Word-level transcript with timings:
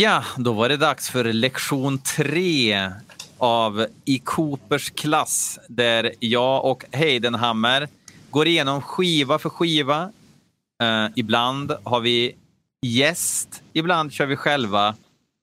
Ja, 0.00 0.24
då 0.36 0.52
var 0.52 0.68
det 0.68 0.76
dags 0.76 1.10
för 1.10 1.24
lektion 1.24 1.98
tre 1.98 2.90
av 3.38 3.86
I 4.04 4.18
Coopers 4.18 4.90
klass 4.90 5.58
där 5.68 6.12
jag 6.20 6.64
och 6.64 6.84
Heidenhammer 6.92 7.88
går 8.30 8.46
igenom 8.46 8.82
skiva 8.82 9.38
för 9.38 9.48
skiva. 9.48 10.12
Uh, 10.82 11.10
ibland 11.16 11.72
har 11.84 12.00
vi 12.00 12.36
gäst, 12.86 13.62
ibland 13.72 14.12
kör 14.12 14.26
vi 14.26 14.36
själva. 14.36 14.94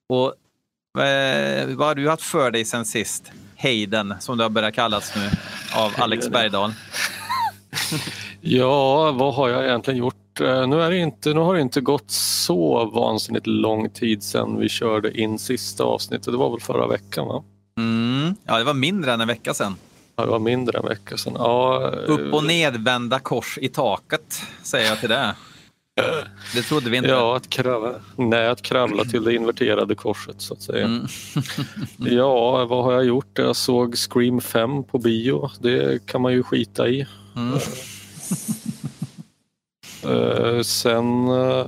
Och 0.08 0.26
uh, 0.26 1.76
vad 1.76 1.86
har 1.86 1.94
du 1.94 2.08
haft 2.08 2.22
för 2.22 2.50
dig 2.50 2.64
sen 2.64 2.84
sist? 2.84 3.32
Heiden, 3.56 4.14
som 4.20 4.38
det 4.38 4.44
har 4.44 4.50
börjat 4.50 4.74
kallas 4.74 5.16
nu 5.16 5.30
av 5.74 5.92
Alex 5.98 6.28
Bergdahl. 6.28 6.72
ja, 8.40 9.12
vad 9.12 9.34
har 9.34 9.48
jag 9.48 9.64
egentligen 9.64 9.98
gjort? 9.98 10.27
Eh, 10.40 10.66
nu, 10.66 10.82
är 10.82 10.90
inte, 10.90 11.34
nu 11.34 11.40
har 11.40 11.54
det 11.54 11.60
inte 11.60 11.80
gått 11.80 12.10
så 12.10 12.84
vansinnigt 12.84 13.46
lång 13.46 13.90
tid 13.90 14.22
sedan 14.22 14.58
vi 14.58 14.68
körde 14.68 15.20
in 15.20 15.38
sista 15.38 15.84
avsnittet. 15.84 16.32
Det 16.32 16.36
var 16.36 16.50
väl 16.50 16.60
förra 16.60 16.86
veckan? 16.86 17.26
va? 17.26 17.44
Mm. 17.78 18.34
Ja, 18.44 18.58
det 18.58 18.64
var 18.64 18.74
mindre 18.74 19.12
än 19.12 19.20
en 19.20 19.28
vecka 19.28 19.54
sedan. 19.54 19.76
Ja, 20.16 20.24
det 20.24 20.30
var 20.30 20.38
mindre 20.38 20.78
än 20.78 20.84
en 20.84 20.88
vecka 20.88 21.16
sedan. 21.16 21.32
Ja, 21.36 21.92
Upp 22.06 22.34
och 22.34 22.44
nedvända 22.44 23.18
kors 23.18 23.58
i 23.62 23.68
taket, 23.68 24.42
säger 24.62 24.88
jag 24.88 25.00
till 25.00 25.08
det. 25.08 25.34
Det 26.54 26.62
trodde 26.62 26.90
vi 26.90 26.96
inte. 26.96 27.10
Ja, 27.10 27.36
att 27.36 27.50
kravla, 27.50 27.94
nej, 28.16 28.48
att 28.48 28.62
kravla 28.62 29.04
till 29.04 29.24
det 29.24 29.34
inverterade 29.34 29.94
korset 29.94 30.36
så 30.38 30.54
att 30.54 30.62
säga. 30.62 30.84
Mm. 30.84 31.06
ja, 31.96 32.64
vad 32.64 32.84
har 32.84 32.92
jag 32.92 33.04
gjort? 33.04 33.38
Jag 33.38 33.56
såg 33.56 33.96
Scream 33.96 34.40
5 34.40 34.84
på 34.84 34.98
bio. 34.98 35.50
Det 35.60 36.06
kan 36.06 36.20
man 36.20 36.32
ju 36.32 36.42
skita 36.42 36.88
i. 36.88 37.06
Mm. 37.36 37.58
Uh, 40.06 40.62
sen, 40.62 41.28
uh, 41.28 41.66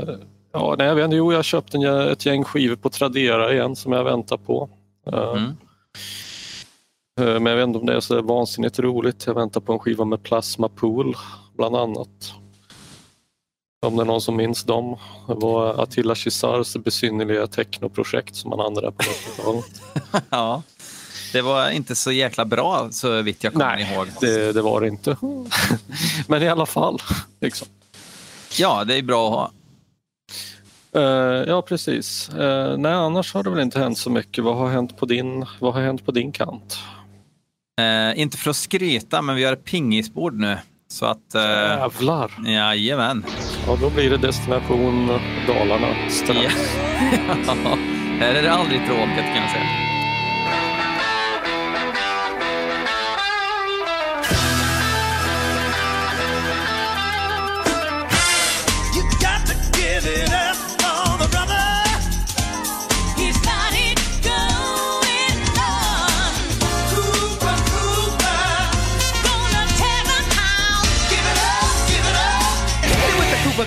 ja, 0.52 0.74
nej, 0.78 0.86
jag 0.86 0.94
vet 0.94 1.04
inte, 1.04 1.16
jo, 1.16 1.32
jag 1.32 1.44
köpte 1.44 1.76
en, 1.76 2.08
ett 2.08 2.26
gäng 2.26 2.44
skivor 2.44 2.76
på 2.76 2.90
Tradera 2.90 3.52
igen 3.52 3.76
som 3.76 3.92
jag 3.92 4.04
väntar 4.04 4.36
på. 4.36 4.68
Uh, 5.12 5.36
mm. 5.36 5.56
Men 7.16 7.46
jag 7.46 7.56
vet 7.56 7.66
inte 7.66 7.78
om 7.78 7.86
det 7.86 7.94
är 7.94 8.00
så 8.00 8.22
vansinnigt 8.22 8.78
roligt. 8.78 9.26
Jag 9.26 9.34
väntar 9.34 9.60
på 9.60 9.72
en 9.72 9.78
skiva 9.78 10.04
med 10.04 10.22
Plasma 10.22 10.68
Pool 10.68 11.16
bland 11.56 11.76
annat. 11.76 12.32
Om 13.86 13.96
det 13.96 14.02
är 14.02 14.06
någon 14.06 14.20
som 14.20 14.36
minns 14.36 14.64
dem. 14.64 14.96
Det 15.26 15.34
var 15.34 15.82
Attila 15.82 16.14
Chisars 16.14 16.76
besynnerliga 16.76 17.46
technoprojekt 17.46 18.36
som 18.36 18.50
han 18.50 18.60
hade 18.60 18.80
där 18.80 18.90
på 18.90 19.02
90-talet. 19.02 19.82
ja, 20.30 20.62
det 21.32 21.42
var 21.42 21.70
inte 21.70 21.94
så 21.96 22.12
jäkla 22.12 22.44
bra 22.44 22.88
så 22.90 23.22
vitt 23.22 23.44
jag 23.44 23.52
kommer 23.52 23.76
Nej, 23.76 23.94
ihåg. 23.94 24.08
Det, 24.20 24.52
det 24.52 24.62
var 24.62 24.80
det 24.80 24.88
inte. 24.88 25.16
Men 26.26 26.42
i 26.42 26.48
alla 26.48 26.66
fall. 26.66 26.98
Liksom. 27.40 27.68
Ja, 28.58 28.84
det 28.84 28.98
är 28.98 29.02
bra 29.02 29.28
att 29.28 29.34
ha. 29.34 29.50
Uh, 30.96 31.48
ja, 31.48 31.62
precis. 31.62 32.30
Uh, 32.38 32.76
nej, 32.78 32.92
annars 32.92 33.34
har 33.34 33.42
det 33.42 33.50
väl 33.50 33.60
inte 33.60 33.78
hänt 33.78 33.98
så 33.98 34.10
mycket. 34.10 34.44
Vad 34.44 34.56
har 34.56 34.68
hänt 34.68 34.96
på 34.96 35.06
din, 35.06 35.46
vad 35.58 35.74
har 35.74 35.80
hänt 35.82 36.06
på 36.06 36.12
din 36.12 36.32
kant? 36.32 36.78
Uh, 37.80 38.20
inte 38.20 38.36
för 38.36 38.50
att 38.50 38.56
skryta, 38.56 39.22
men 39.22 39.36
vi 39.36 39.44
har 39.44 39.56
pingisbord 39.56 40.34
nu. 40.34 40.58
Så 40.88 41.06
att... 41.06 41.34
Uh, 41.34 41.42
Jävlar! 41.42 42.30
Jajamän. 42.46 43.24
Ja, 43.66 43.78
då 43.80 43.90
blir 43.90 44.10
det 44.10 44.16
destination 44.16 45.06
Dalarna 45.46 46.10
strax. 46.10 46.54
ja, 47.46 47.54
här 48.20 48.34
är 48.34 48.42
det 48.42 48.52
aldrig 48.52 48.86
tråkigt 48.86 49.16
kan 49.16 49.42
jag 49.42 49.50
säga. 49.50 49.89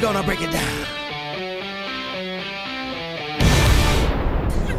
Gonna 0.02 0.24
break 0.24 0.42
it 0.42 0.52
down. 0.52 0.94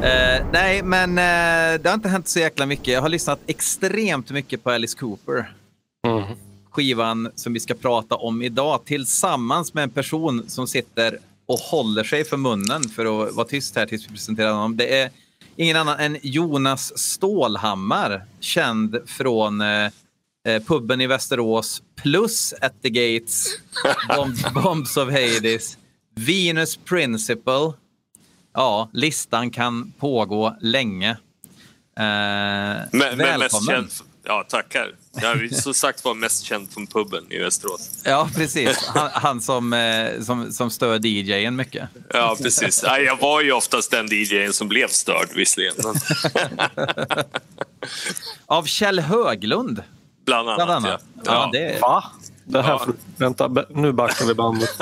Uh, 0.04 0.46
nej, 0.52 0.82
men 0.82 1.10
uh, 1.10 1.82
det 1.82 1.88
har 1.88 1.94
inte 1.94 2.08
hänt 2.08 2.28
så 2.28 2.38
jäkla 2.38 2.66
mycket. 2.66 2.88
Jag 2.88 3.02
har 3.02 3.08
lyssnat 3.08 3.40
extremt 3.46 4.30
mycket 4.30 4.64
på 4.64 4.70
Alice 4.70 4.98
Cooper. 4.98 5.52
Mm. 6.06 6.24
Skivan 6.70 7.30
som 7.34 7.52
vi 7.52 7.60
ska 7.60 7.74
prata 7.74 8.14
om 8.14 8.42
idag 8.42 8.84
tillsammans 8.84 9.74
med 9.74 9.84
en 9.84 9.90
person 9.90 10.44
som 10.48 10.66
sitter 10.66 11.18
och 11.46 11.58
håller 11.58 12.04
sig 12.04 12.24
för 12.24 12.36
munnen 12.36 12.82
för 12.82 13.26
att 13.26 13.34
vara 13.34 13.46
tyst 13.46 13.76
här 13.76 13.86
tills 13.86 14.06
vi 14.06 14.10
presenterar 14.10 14.52
honom. 14.52 14.76
Det 14.76 15.00
är 15.00 15.10
ingen 15.56 15.76
annan 15.76 16.00
än 16.00 16.18
Jonas 16.22 16.98
Stålhammar, 16.98 18.24
känd 18.40 18.98
från 19.06 19.60
uh, 19.60 19.90
eh, 20.44 20.62
puben 20.62 21.00
i 21.00 21.06
Västerås 21.06 21.82
plus 22.02 22.54
At 22.60 22.82
the 22.82 22.90
Gates, 22.90 23.46
Bombs, 24.08 24.44
Bombs 24.54 24.96
of 24.96 25.10
Hades, 25.10 25.78
Venus 26.14 26.76
Principle. 26.76 27.72
Ja, 28.54 28.90
listan 28.92 29.50
kan 29.50 29.92
pågå 29.98 30.56
länge. 30.60 31.10
Eh, 31.10 31.16
men, 31.96 32.88
välkommen. 32.92 33.38
mest 33.38 33.66
känd, 33.66 33.88
ja, 34.24 34.46
tackar. 34.48 34.94
Jag 35.12 35.44
är 35.44 35.48
så 35.48 35.74
sagt 35.74 36.04
var 36.04 36.14
mest 36.14 36.44
känd 36.44 36.70
från 36.72 36.86
puben 36.86 37.32
i 37.32 37.38
Västerås. 37.38 38.02
Ja, 38.04 38.30
precis. 38.34 38.86
Han, 38.86 39.10
han 39.12 39.40
som, 39.40 39.72
eh, 39.72 40.20
som, 40.22 40.52
som 40.52 40.70
stör 40.70 41.06
DJen 41.06 41.56
mycket. 41.56 41.88
Ja, 42.08 42.36
precis. 42.42 42.82
Jag 42.82 43.20
var 43.20 43.40
ju 43.40 43.52
oftast 43.52 43.90
den 43.90 44.06
DJen 44.06 44.52
som 44.52 44.68
blev 44.68 44.88
störd 44.88 45.28
visserligen. 45.34 45.74
Av 48.46 48.64
Kjell 48.64 49.00
Höglund 49.00 49.82
Bland 50.24 50.48
annat, 50.48 50.66
Bland 50.66 50.86
annat. 50.86 51.04
Ja. 51.16 51.22
ja. 51.24 51.50
det... 51.52 51.80
Va? 51.80 52.04
Det 52.44 52.62
här 52.62 52.70
ja. 52.70 52.86
Vänta, 53.16 53.50
nu 53.70 53.92
backar 53.92 54.26
vi 54.26 54.34
bandet. 54.34 54.70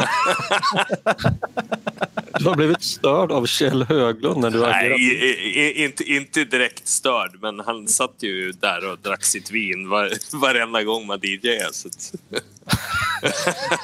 du 2.38 2.44
har 2.48 2.56
blivit 2.56 2.82
störd 2.82 3.32
av 3.32 3.46
Kjell 3.46 3.82
Höglund 3.82 4.40
när 4.40 4.50
du 4.50 4.60
Nej, 4.60 5.84
inte, 5.84 6.04
inte 6.04 6.44
direkt 6.44 6.88
störd, 6.88 7.38
men 7.40 7.60
han 7.60 7.88
satt 7.88 8.14
ju 8.18 8.52
där 8.52 8.90
och 8.92 8.98
drack 8.98 9.24
sitt 9.24 9.50
vin 9.50 9.88
var, 9.88 10.12
varenda 10.40 10.82
gång 10.82 11.06
man 11.06 11.18
DJade. 11.22 11.72
Så 11.72 11.88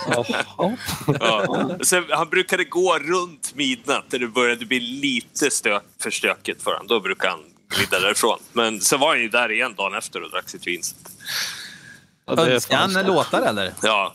ja. 1.21 1.79
Sen, 1.83 2.05
han 2.11 2.29
brukade 2.29 2.65
gå 2.65 2.99
runt 2.99 3.55
midnatt 3.55 4.05
när 4.11 4.19
det 4.19 4.29
började 4.29 4.67
bli 4.67 4.81
lite 4.81 5.51
stök, 5.51 5.83
för 6.03 6.11
stökigt 6.11 6.63
för 6.63 6.71
honom. 6.71 6.87
Då 6.87 7.01
brukade 7.01 7.31
han 7.31 7.41
glida 7.69 8.01
därifrån. 8.01 8.39
Men 8.53 8.81
sen 8.81 9.01
var 9.01 9.09
han 9.09 9.21
ju 9.21 9.29
där 9.29 9.53
igen 9.53 9.75
dagen 9.75 9.95
efter 9.95 10.23
och 10.23 10.31
drack 10.31 10.49
sitt 10.49 10.67
vin. 10.67 10.83
Önskade 12.27 12.81
han 12.81 13.07
låtar 13.07 13.43
eller? 13.43 13.73
Ja. 13.83 14.15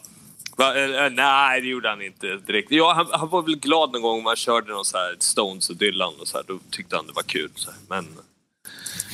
Va, 0.57 0.75
äh, 0.75 1.11
nej, 1.11 1.61
det 1.61 1.67
gjorde 1.67 1.89
han 1.89 2.01
inte 2.01 2.27
direkt. 2.35 2.71
Ja, 2.71 2.93
han, 2.93 3.07
han, 3.11 3.29
var 3.29 3.41
väl 3.41 3.55
glad 3.55 3.91
någon 3.91 4.01
gång 4.01 4.17
om 4.17 4.23
man 4.23 4.35
körde 4.35 4.71
någon 4.71 4.85
så 4.85 4.97
här 4.97 5.15
Stones 5.19 5.69
och 5.69 5.75
Dylan 5.75 6.13
och 6.19 6.27
så 6.27 6.37
här, 6.37 6.43
Då 6.47 6.59
tyckte 6.71 6.95
han 6.95 7.07
det 7.07 7.13
var 7.13 7.23
kul. 7.23 7.49
Så 7.55 7.71
här. 7.71 7.79
Men 7.89 8.07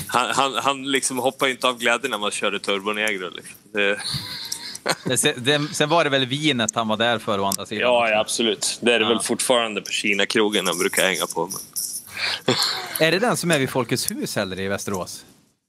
han, 0.07 0.29
han, 0.35 0.53
han 0.55 0.91
liksom 0.91 1.17
hoppade 1.17 1.51
inte 1.51 1.67
av 1.67 1.77
glädje 1.77 2.09
när 2.09 2.17
man 2.17 2.31
körde 2.31 2.59
Turbo 2.59 2.93
Negro. 2.93 3.29
Liksom. 3.29 3.55
Det... 3.73 5.17
sen, 5.17 5.69
sen 5.73 5.89
var 5.89 6.03
det 6.03 6.09
väl 6.09 6.25
vinet 6.25 6.75
han 6.75 6.87
var 6.87 6.97
där 6.97 7.19
för 7.19 7.39
å 7.39 7.45
andra 7.45 7.65
sidan? 7.65 7.81
Ja, 7.81 8.09
ja 8.09 8.19
absolut. 8.19 8.79
Det 8.81 8.93
är 8.93 8.99
det 8.99 9.05
ja. 9.05 9.09
väl 9.09 9.19
fortfarande 9.19 9.81
på 9.81 9.91
Kina-krogen 9.91 10.67
han 10.67 10.77
brukar 10.77 11.03
hänga 11.03 11.25
på. 11.35 11.45
Men... 11.45 11.59
är 12.99 13.11
det 13.11 13.19
den 13.19 13.37
som 13.37 13.51
är 13.51 13.59
vid 13.59 13.69
Folkets 13.69 14.11
hus 14.11 14.37
eller 14.37 14.59
i 14.59 14.67
Västerås? 14.67 15.25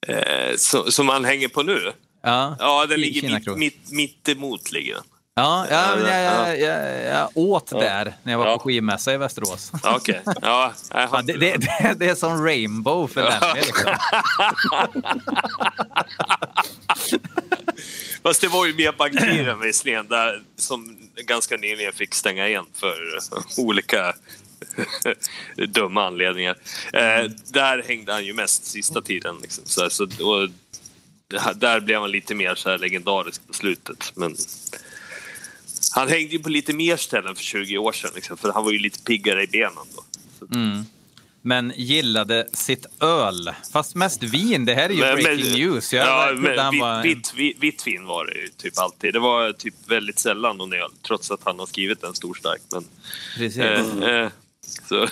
Eh, 0.06 0.56
som, 0.56 0.92
som 0.92 1.08
han 1.08 1.24
hänger 1.24 1.48
på 1.48 1.62
nu? 1.62 1.92
Ja, 2.22 2.56
ja 2.58 2.86
den 2.86 3.00
ligger 3.00 3.38
mitt, 3.38 3.56
mitt, 3.56 3.90
mitt 3.90 4.28
emot. 4.28 4.72
Ligger 4.72 4.94
den. 4.94 5.04
Ja, 5.34 5.66
ja, 5.70 5.98
ja, 5.98 6.18
jag, 6.18 6.60
jag, 6.60 7.04
jag 7.04 7.30
åt 7.34 7.70
där 7.70 8.14
när 8.22 8.32
jag 8.32 8.38
var 8.38 8.56
på 8.56 8.62
skivmässa 8.62 9.14
i 9.14 9.16
Västerås. 9.16 9.72
Okej. 9.82 10.22
Okay. 10.26 10.34
Ja, 10.42 10.72
det, 11.24 11.32
det, 11.32 11.56
det, 11.56 11.94
det, 11.96 12.08
är 12.08 12.14
som 12.14 12.44
Rainbow 12.44 13.06
för 13.06 13.22
den. 13.22 13.56
Liksom. 13.56 13.94
Fast 18.22 18.40
det 18.40 18.48
var 18.48 18.66
ju 18.66 18.74
mer 18.74 18.92
bakterier 18.92 19.54
visserligen, 19.54 20.08
där, 20.08 20.42
som 20.56 20.98
ganska 21.16 21.56
nyligen 21.56 21.92
fick 21.92 22.14
stänga 22.14 22.48
igen 22.48 22.66
för 22.74 22.96
olika 23.58 24.14
dumma 25.68 26.06
anledningar. 26.06 26.56
Eh, 26.92 27.30
där 27.52 27.82
hängde 27.88 28.12
han 28.12 28.24
ju 28.24 28.32
mest 28.32 28.64
sista 28.64 29.02
tiden. 29.02 29.36
Liksom. 29.42 29.64
Så, 29.66 29.90
så, 29.90 30.04
och, 30.04 30.48
där 31.54 31.80
blev 31.80 32.00
han 32.00 32.10
lite 32.10 32.34
mer 32.34 32.54
så 32.54 32.70
här 32.70 32.78
legendarisk 32.78 33.46
på 33.46 33.52
slutet. 33.52 34.12
Men 34.14 34.36
han 35.94 36.08
hängde 36.08 36.32
ju 36.32 36.38
på 36.38 36.48
lite 36.48 36.72
mer 36.72 36.96
ställen 36.96 37.36
för 37.36 37.42
20 37.42 37.78
år 37.78 37.92
sedan, 37.92 38.10
liksom, 38.14 38.36
för 38.36 38.52
han 38.52 38.64
var 38.64 38.72
ju 38.72 38.78
lite 38.78 39.02
piggare 39.02 39.42
i 39.42 39.46
benen 39.46 39.86
då. 39.96 40.04
Mm. 40.56 40.84
Men 41.42 41.72
gillade 41.76 42.48
sitt 42.52 42.86
öl. 43.00 43.50
Fast 43.72 43.94
mest 43.94 44.22
vin. 44.22 44.64
Det 44.64 44.74
här 44.74 44.88
är 44.88 44.94
ju 44.94 45.00
men, 45.00 45.14
breaking 45.14 45.50
men, 45.50 45.60
news. 45.60 45.92
Jag 45.92 46.06
ja, 46.06 46.32
men, 46.34 46.70
vitt, 46.70 46.80
var... 46.80 47.02
vitt, 47.02 47.34
vitt, 47.58 47.86
vin 47.86 48.06
var 48.06 48.24
det 48.26 48.34
ju 48.34 48.48
typ 48.48 48.78
alltid. 48.78 49.12
Det 49.12 49.18
var 49.18 49.52
typ 49.52 49.74
väldigt 49.86 50.18
sällan 50.18 50.56
någon 50.56 50.72
öl, 50.72 50.90
trots 51.02 51.30
att 51.30 51.40
han 51.44 51.58
har 51.58 51.66
skrivit 51.66 52.02
en 52.02 52.14
stor 52.14 52.34
stark. 52.34 52.60
Men. 52.72 52.84
Eh, 53.60 54.08
eh, 54.10 54.30
så. 54.88 55.08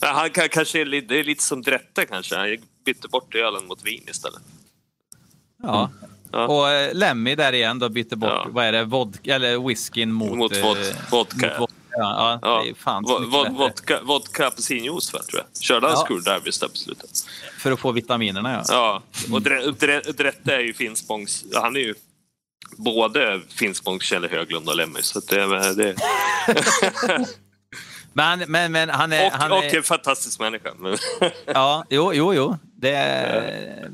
Han 0.00 0.30
kan, 0.30 0.48
kanske 0.48 0.80
är 0.80 0.84
lite, 0.84 1.06
det 1.06 1.20
är 1.20 1.24
lite 1.24 1.42
som 1.42 1.62
Drette 1.62 2.06
kanske. 2.06 2.36
Han 2.36 2.56
bytte 2.84 3.08
bort 3.08 3.34
ölen 3.34 3.66
mot 3.66 3.84
vin 3.84 4.04
istället. 4.10 4.42
Ja. 5.62 5.90
ja. 6.32 6.46
Och 6.46 6.70
eh, 6.70 6.94
Lemmy 6.94 7.34
där 7.34 7.52
igen 7.52 7.78
då 7.78 7.88
bytte 7.88 8.16
bort, 8.16 8.30
ja. 8.30 8.46
vad 8.50 8.64
är 8.64 8.72
det, 8.72 8.84
vodka, 8.84 9.34
eller 9.34 9.68
whiskyn 9.68 10.12
mot, 10.12 10.38
mot 10.38 10.56
vod, 10.62 10.76
eh, 10.76 11.10
vodka. 11.10 11.58
Mot 11.58 11.70
Ja, 11.96 12.38
ja, 12.42 12.62
Det 12.64 12.70
är 12.70 12.74
fan 12.74 13.02
vodka, 13.02 13.50
vodka, 13.50 14.00
vodka 14.02 14.46
apelsinjuice 14.46 15.10
tror 15.10 15.22
jag. 15.32 15.62
Körde 15.62 15.86
han 15.86 15.96
ja. 15.96 16.04
screwdrivers 16.04 16.58
där 16.58 16.68
på 16.68 16.76
slutet? 16.76 17.10
För 17.58 17.72
att 17.72 17.80
få 17.80 17.92
vitaminerna 17.92 18.52
ja. 18.52 18.62
Ja, 18.68 19.02
och 19.34 19.42
Drette 19.42 20.54
är 20.54 20.60
ju 20.60 20.74
Finspångs... 20.74 21.44
Han 21.54 21.76
är 21.76 21.80
ju 21.80 21.94
både 22.76 23.40
Finspångs, 23.48 24.02
Kjelle 24.02 24.28
Höglund 24.28 24.68
och 24.68 24.76
Lemmy. 24.76 25.02
Så 25.02 25.20
det, 25.20 25.74
det... 25.74 25.96
men, 28.14 28.44
men, 28.48 28.72
men 28.72 28.88
han 28.88 29.12
är... 29.12 29.26
Och, 29.26 29.32
han 29.32 29.52
och 29.52 29.64
är... 29.64 29.76
en 29.76 29.82
fantastisk 29.82 30.40
människa. 30.40 30.70
ja, 31.46 31.84
jo, 31.90 32.12
jo, 32.14 32.34
jo. 32.34 32.58
Det 32.76 32.94
är... 32.94 33.90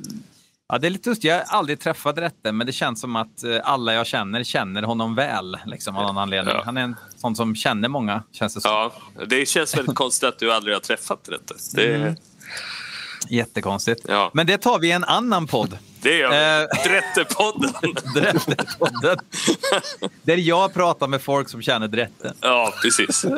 Ja, 0.69 0.79
det 0.79 0.89
är 0.89 0.91
lite 0.91 1.09
just, 1.09 1.25
jag 1.25 1.35
har 1.35 1.59
aldrig 1.59 1.81
träffat 1.81 2.19
Rätte, 2.19 2.53
men 2.53 2.67
det 2.67 2.73
känns 2.73 3.01
som 3.01 3.17
att 3.17 3.45
eh, 3.45 3.57
alla 3.63 3.95
jag 3.95 4.07
känner 4.07 4.45
känner 4.45 4.83
honom 4.83 5.15
väl. 5.15 5.59
Liksom, 5.67 5.97
av 5.97 6.03
någon 6.03 6.19
anledning. 6.19 6.55
Ja. 6.55 6.63
Han 6.65 6.77
är 6.77 6.81
en 6.81 6.97
sån 7.17 7.37
som 7.37 7.55
känner 7.55 7.89
många, 7.89 8.23
känns 8.33 8.55
det 8.55 8.61
som. 8.61 8.71
Ja, 8.71 8.93
det 9.27 9.49
känns 9.49 9.77
väldigt 9.77 9.97
konstigt 9.97 10.29
att 10.29 10.39
du 10.39 10.53
aldrig 10.53 10.77
har 10.77 10.81
träffat 10.81 11.29
Rätte. 11.29 11.55
Det... 11.75 11.95
Mm. 11.95 12.17
Jättekonstigt. 13.29 14.01
Ja. 14.09 14.31
Men 14.35 14.47
det 14.47 14.59
tar 14.59 14.79
vi 14.79 14.89
i 14.89 14.93
en 14.93 15.05
annan 15.05 15.47
podd. 15.47 15.79
Det 16.03 16.17
gör 16.17 16.31
vi. 16.31 16.37
Eh, 16.37 16.91
Drättepodden. 16.91 17.73
Drättepodden. 18.15 19.19
Där 20.23 20.37
jag 20.37 20.75
pratar 20.75 21.09
med 21.09 21.23
folk 21.23 21.49
som 21.49 21.63
känner 21.63 21.89
Drätte. 21.89 22.35
Ja, 22.41 22.73
precis. 22.83 23.27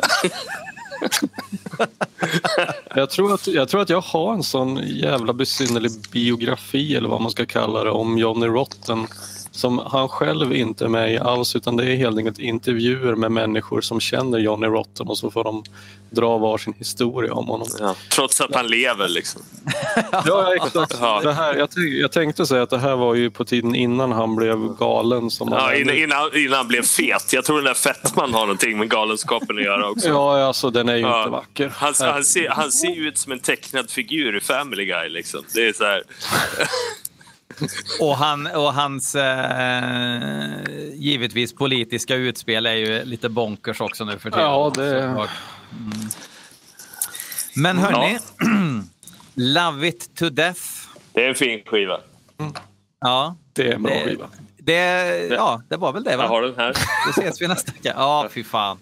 jag, 2.95 3.09
tror 3.09 3.33
att, 3.33 3.47
jag 3.47 3.69
tror 3.69 3.81
att 3.81 3.89
jag 3.89 4.01
har 4.01 4.33
en 4.33 4.43
sån 4.43 4.81
jävla 4.85 5.33
besynnerlig 5.33 5.91
biografi 6.11 6.95
eller 6.95 7.09
vad 7.09 7.21
man 7.21 7.31
ska 7.31 7.45
kalla 7.45 7.83
det 7.83 7.91
om 7.91 8.17
Johnny 8.17 8.45
Rotten 8.45 9.07
som 9.55 9.77
han 9.77 10.09
själv 10.09 10.55
inte 10.55 10.85
är 10.85 10.89
med 10.89 11.13
i 11.13 11.17
alls 11.17 11.55
utan 11.55 11.77
det 11.77 11.85
är 11.85 11.95
helt 11.95 12.17
enkelt 12.17 12.39
intervjuer 12.39 13.15
med 13.15 13.31
människor 13.31 13.81
som 13.81 13.99
känner 13.99 14.39
Johnny 14.39 14.67
Rotten 14.67 15.07
och 15.07 15.17
så 15.17 15.31
får 15.31 15.43
de 15.43 15.63
dra 16.09 16.37
varsin 16.37 16.73
historia 16.77 17.33
om 17.33 17.47
honom. 17.47 17.67
Ja, 17.79 17.95
trots 18.11 18.41
att 18.41 18.55
han 18.55 18.67
lever 18.67 19.07
liksom. 19.07 19.41
ja, 20.25 20.55
exakt. 20.55 20.99
Det 21.23 21.33
här, 21.33 21.55
jag, 21.55 21.69
jag, 21.75 22.11
tänkte 22.11 22.45
säga 22.45 22.63
att 22.63 22.69
det 22.69 22.77
här 22.77 22.95
var 22.95 23.15
ju 23.15 23.31
på 23.31 23.45
tiden 23.45 23.75
innan 23.75 24.11
han 24.11 24.35
blev 24.35 24.77
galen. 24.77 25.31
Som 25.31 25.49
ja, 25.51 25.75
innan, 25.75 25.95
innan, 25.95 26.37
innan, 26.37 26.57
han 26.57 26.67
blev 26.67 26.83
fet. 26.83 27.33
Jag 27.33 27.45
tror 27.45 27.55
den 27.55 27.65
där 27.65 27.73
fettman 27.73 28.33
har 28.33 28.41
någonting 28.41 28.79
med 28.79 28.89
galenskapen 28.89 29.57
att 29.57 29.63
göra 29.63 29.89
också. 29.89 30.07
Ja, 30.13 30.43
alltså 30.43 30.69
den 30.69 30.89
är 30.89 30.95
ju 30.95 31.01
ja. 31.01 31.19
inte 31.19 31.31
vacker. 31.31 31.73
Han, 31.75 31.93
han, 31.99 32.23
ser, 32.23 32.49
han 32.49 32.71
ser 32.71 33.07
ut 33.07 33.17
som 33.17 33.31
en 33.31 33.39
tecknad 33.39 33.89
figur 33.89 34.37
i 34.37 34.39
Family 34.39 34.85
Guy 34.85 35.09
liksom. 35.09 35.43
Det 35.53 35.67
är 35.67 35.73
så 35.73 35.83
här... 35.83 36.03
och, 37.99 38.15
han, 38.15 38.47
och 38.47 38.73
hans 38.73 39.15
eh, 39.15 40.51
givetvis 40.93 41.53
politiska 41.53 42.15
utspel 42.15 42.65
är 42.65 42.75
ju 42.75 43.03
lite 43.05 43.29
bonkers 43.29 43.81
också 43.81 44.05
nu 44.05 44.19
för 44.19 44.31
tiden. 44.31 44.45
Ja, 44.45 44.71
det... 44.75 44.99
Mm. 44.99 45.27
Men 47.55 47.77
hörni, 47.77 48.19
ja. 48.39 48.45
Love 49.35 49.87
it 49.87 50.15
to 50.15 50.29
death. 50.29 50.61
Det 51.11 51.25
är 51.25 51.29
en 51.29 51.35
fin 51.35 51.61
skiva. 51.65 51.99
Mm. 52.39 52.53
Ja. 52.99 53.35
Det 53.53 53.67
är 53.67 53.73
en 53.73 53.83
bra 53.83 53.93
det, 53.93 54.05
skiva. 54.05 54.29
Det, 54.57 55.27
ja, 55.27 55.61
det 55.69 55.77
var 55.77 55.93
väl 55.93 56.03
det 56.03 56.17
va? 56.17 56.23
Jag 56.23 56.29
har 56.29 56.41
den 56.41 56.55
här. 56.55 56.73
Då 57.05 57.21
ses 57.21 57.41
vi 57.41 57.47
nästa 57.47 57.71
vecka. 57.71 57.93
Ja, 57.95 58.27
fy 58.31 58.43
fan. 58.43 58.79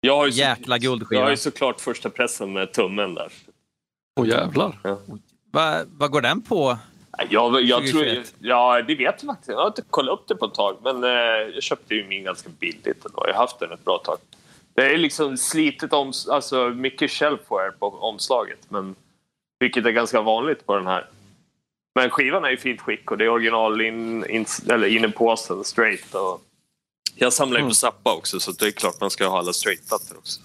Jag 0.00 0.16
har 0.16 0.26
ju 0.26 0.32
Jäkla 0.32 0.78
guldskiva. 0.78 1.20
Jag 1.20 1.26
har 1.26 1.30
ju 1.30 1.36
såklart 1.36 1.80
första 1.80 2.10
pressen 2.10 2.52
med 2.52 2.72
tummen 2.72 3.14
där. 3.14 3.32
Åh 4.20 4.28
jävlar. 4.28 4.78
Ja. 4.82 4.98
Vad 5.50 5.86
va 5.88 6.08
går 6.08 6.20
den 6.20 6.42
på? 6.42 6.78
Jag, 7.28 7.62
jag 7.62 7.86
tror, 7.86 8.06
ja, 8.38 8.82
det 8.82 8.94
vet 8.94 9.22
jag 9.22 9.26
faktiskt. 9.26 9.48
Jag 9.48 9.56
har 9.56 9.66
inte 9.66 9.82
kollat 9.90 10.12
upp 10.12 10.28
det 10.28 10.36
på 10.36 10.44
ett 10.44 10.54
tag. 10.54 10.76
Men 10.82 11.04
eh, 11.04 11.10
jag 11.54 11.62
köpte 11.62 11.94
ju 11.94 12.04
min 12.08 12.24
ganska 12.24 12.48
billigt 12.48 13.04
ändå. 13.04 13.24
Jag 13.26 13.34
har 13.34 13.40
haft 13.40 13.58
den 13.58 13.72
ett 13.72 13.84
bra 13.84 13.98
tag. 13.98 14.18
Det 14.74 14.94
är 14.94 14.98
liksom 14.98 15.36
slitet 15.36 15.92
om, 15.92 16.12
alltså 16.30 16.68
mycket 16.68 17.10
shelfware 17.10 17.72
på 17.78 17.86
omslaget. 17.86 18.58
Men, 18.68 18.94
vilket 19.60 19.86
är 19.86 19.90
ganska 19.90 20.20
vanligt 20.20 20.66
på 20.66 20.76
den 20.76 20.86
här. 20.86 21.06
Men 21.94 22.10
skivan 22.10 22.44
är 22.44 22.50
i 22.50 22.56
fint 22.56 22.80
skick 22.80 23.10
och 23.10 23.18
det 23.18 23.24
är 23.24 23.28
original 23.28 23.80
in, 23.80 24.26
in, 24.30 24.46
eller 24.68 24.86
in 24.86 25.04
i 25.04 25.08
påsen, 25.08 25.64
straight. 25.64 26.14
Och 26.14 26.40
jag 27.14 27.32
samlar 27.32 27.56
ju 27.56 27.60
mm. 27.60 27.70
på 27.70 27.74
Zappa 27.74 28.14
också 28.14 28.40
så 28.40 28.52
det 28.52 28.66
är 28.66 28.70
klart 28.70 29.00
man 29.00 29.10
ska 29.10 29.28
ha 29.28 29.38
alla 29.38 29.52
straight-plattor 29.52 30.16
också. 30.18 30.40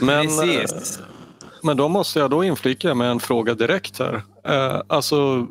Men, 0.00 0.50
eh, 0.50 0.64
men 1.62 1.76
då 1.76 1.88
måste 1.88 2.18
jag 2.18 2.30
då 2.30 2.44
inflika 2.44 2.94
med 2.94 3.10
en 3.10 3.20
fråga 3.20 3.54
direkt 3.54 3.98
här. 3.98 4.14
Uh, 4.14 4.82
alltså 4.86 5.46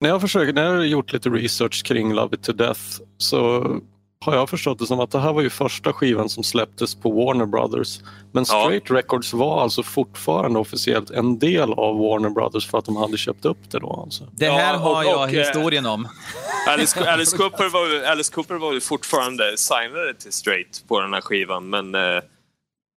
när 0.00 0.08
jag, 0.08 0.20
försöker, 0.20 0.52
när 0.52 0.64
jag 0.64 0.76
har 0.76 0.82
gjort 0.82 1.12
lite 1.12 1.28
research 1.28 1.84
kring 1.84 2.14
Love 2.14 2.36
it 2.36 2.42
to 2.42 2.52
death 2.52 2.80
så 3.18 3.64
har 4.24 4.34
jag 4.34 4.50
förstått 4.50 4.78
det 4.78 4.86
som 4.86 5.00
att 5.00 5.10
det 5.10 5.18
här 5.18 5.32
var 5.32 5.42
ju 5.42 5.50
första 5.50 5.92
skivan 5.92 6.28
som 6.28 6.44
släpptes 6.44 6.94
på 6.94 7.10
Warner 7.10 7.46
Brothers. 7.46 8.00
Men 8.32 8.46
Straight 8.46 8.82
ja. 8.86 8.96
Records 8.96 9.32
var 9.32 9.62
alltså 9.62 9.82
fortfarande 9.82 10.58
officiellt 10.58 11.10
en 11.10 11.38
del 11.38 11.72
av 11.72 11.98
Warner 11.98 12.30
Brothers 12.30 12.70
för 12.70 12.78
att 12.78 12.84
de 12.84 12.96
hade 12.96 13.16
köpt 13.16 13.44
upp 13.44 13.70
det 13.70 13.78
då. 13.78 14.00
Alltså. 14.04 14.24
Det 14.32 14.50
här 14.50 14.74
ja, 14.74 14.78
och, 14.78 14.96
har 14.96 15.04
jag 15.04 15.22
och, 15.22 15.28
historien 15.28 15.86
om. 15.86 16.08
Alice, 16.68 17.10
Alice, 17.10 17.36
Cooper 17.36 17.68
var, 17.68 18.10
Alice 18.10 18.32
Cooper 18.32 18.54
var 18.54 18.72
ju 18.72 18.80
fortfarande 18.80 19.56
signade 19.56 20.14
till 20.14 20.32
Straight 20.32 20.84
på 20.88 21.00
den 21.00 21.12
här 21.12 21.20
skivan 21.20 21.70
men 21.70 21.94
eh, 21.94 22.00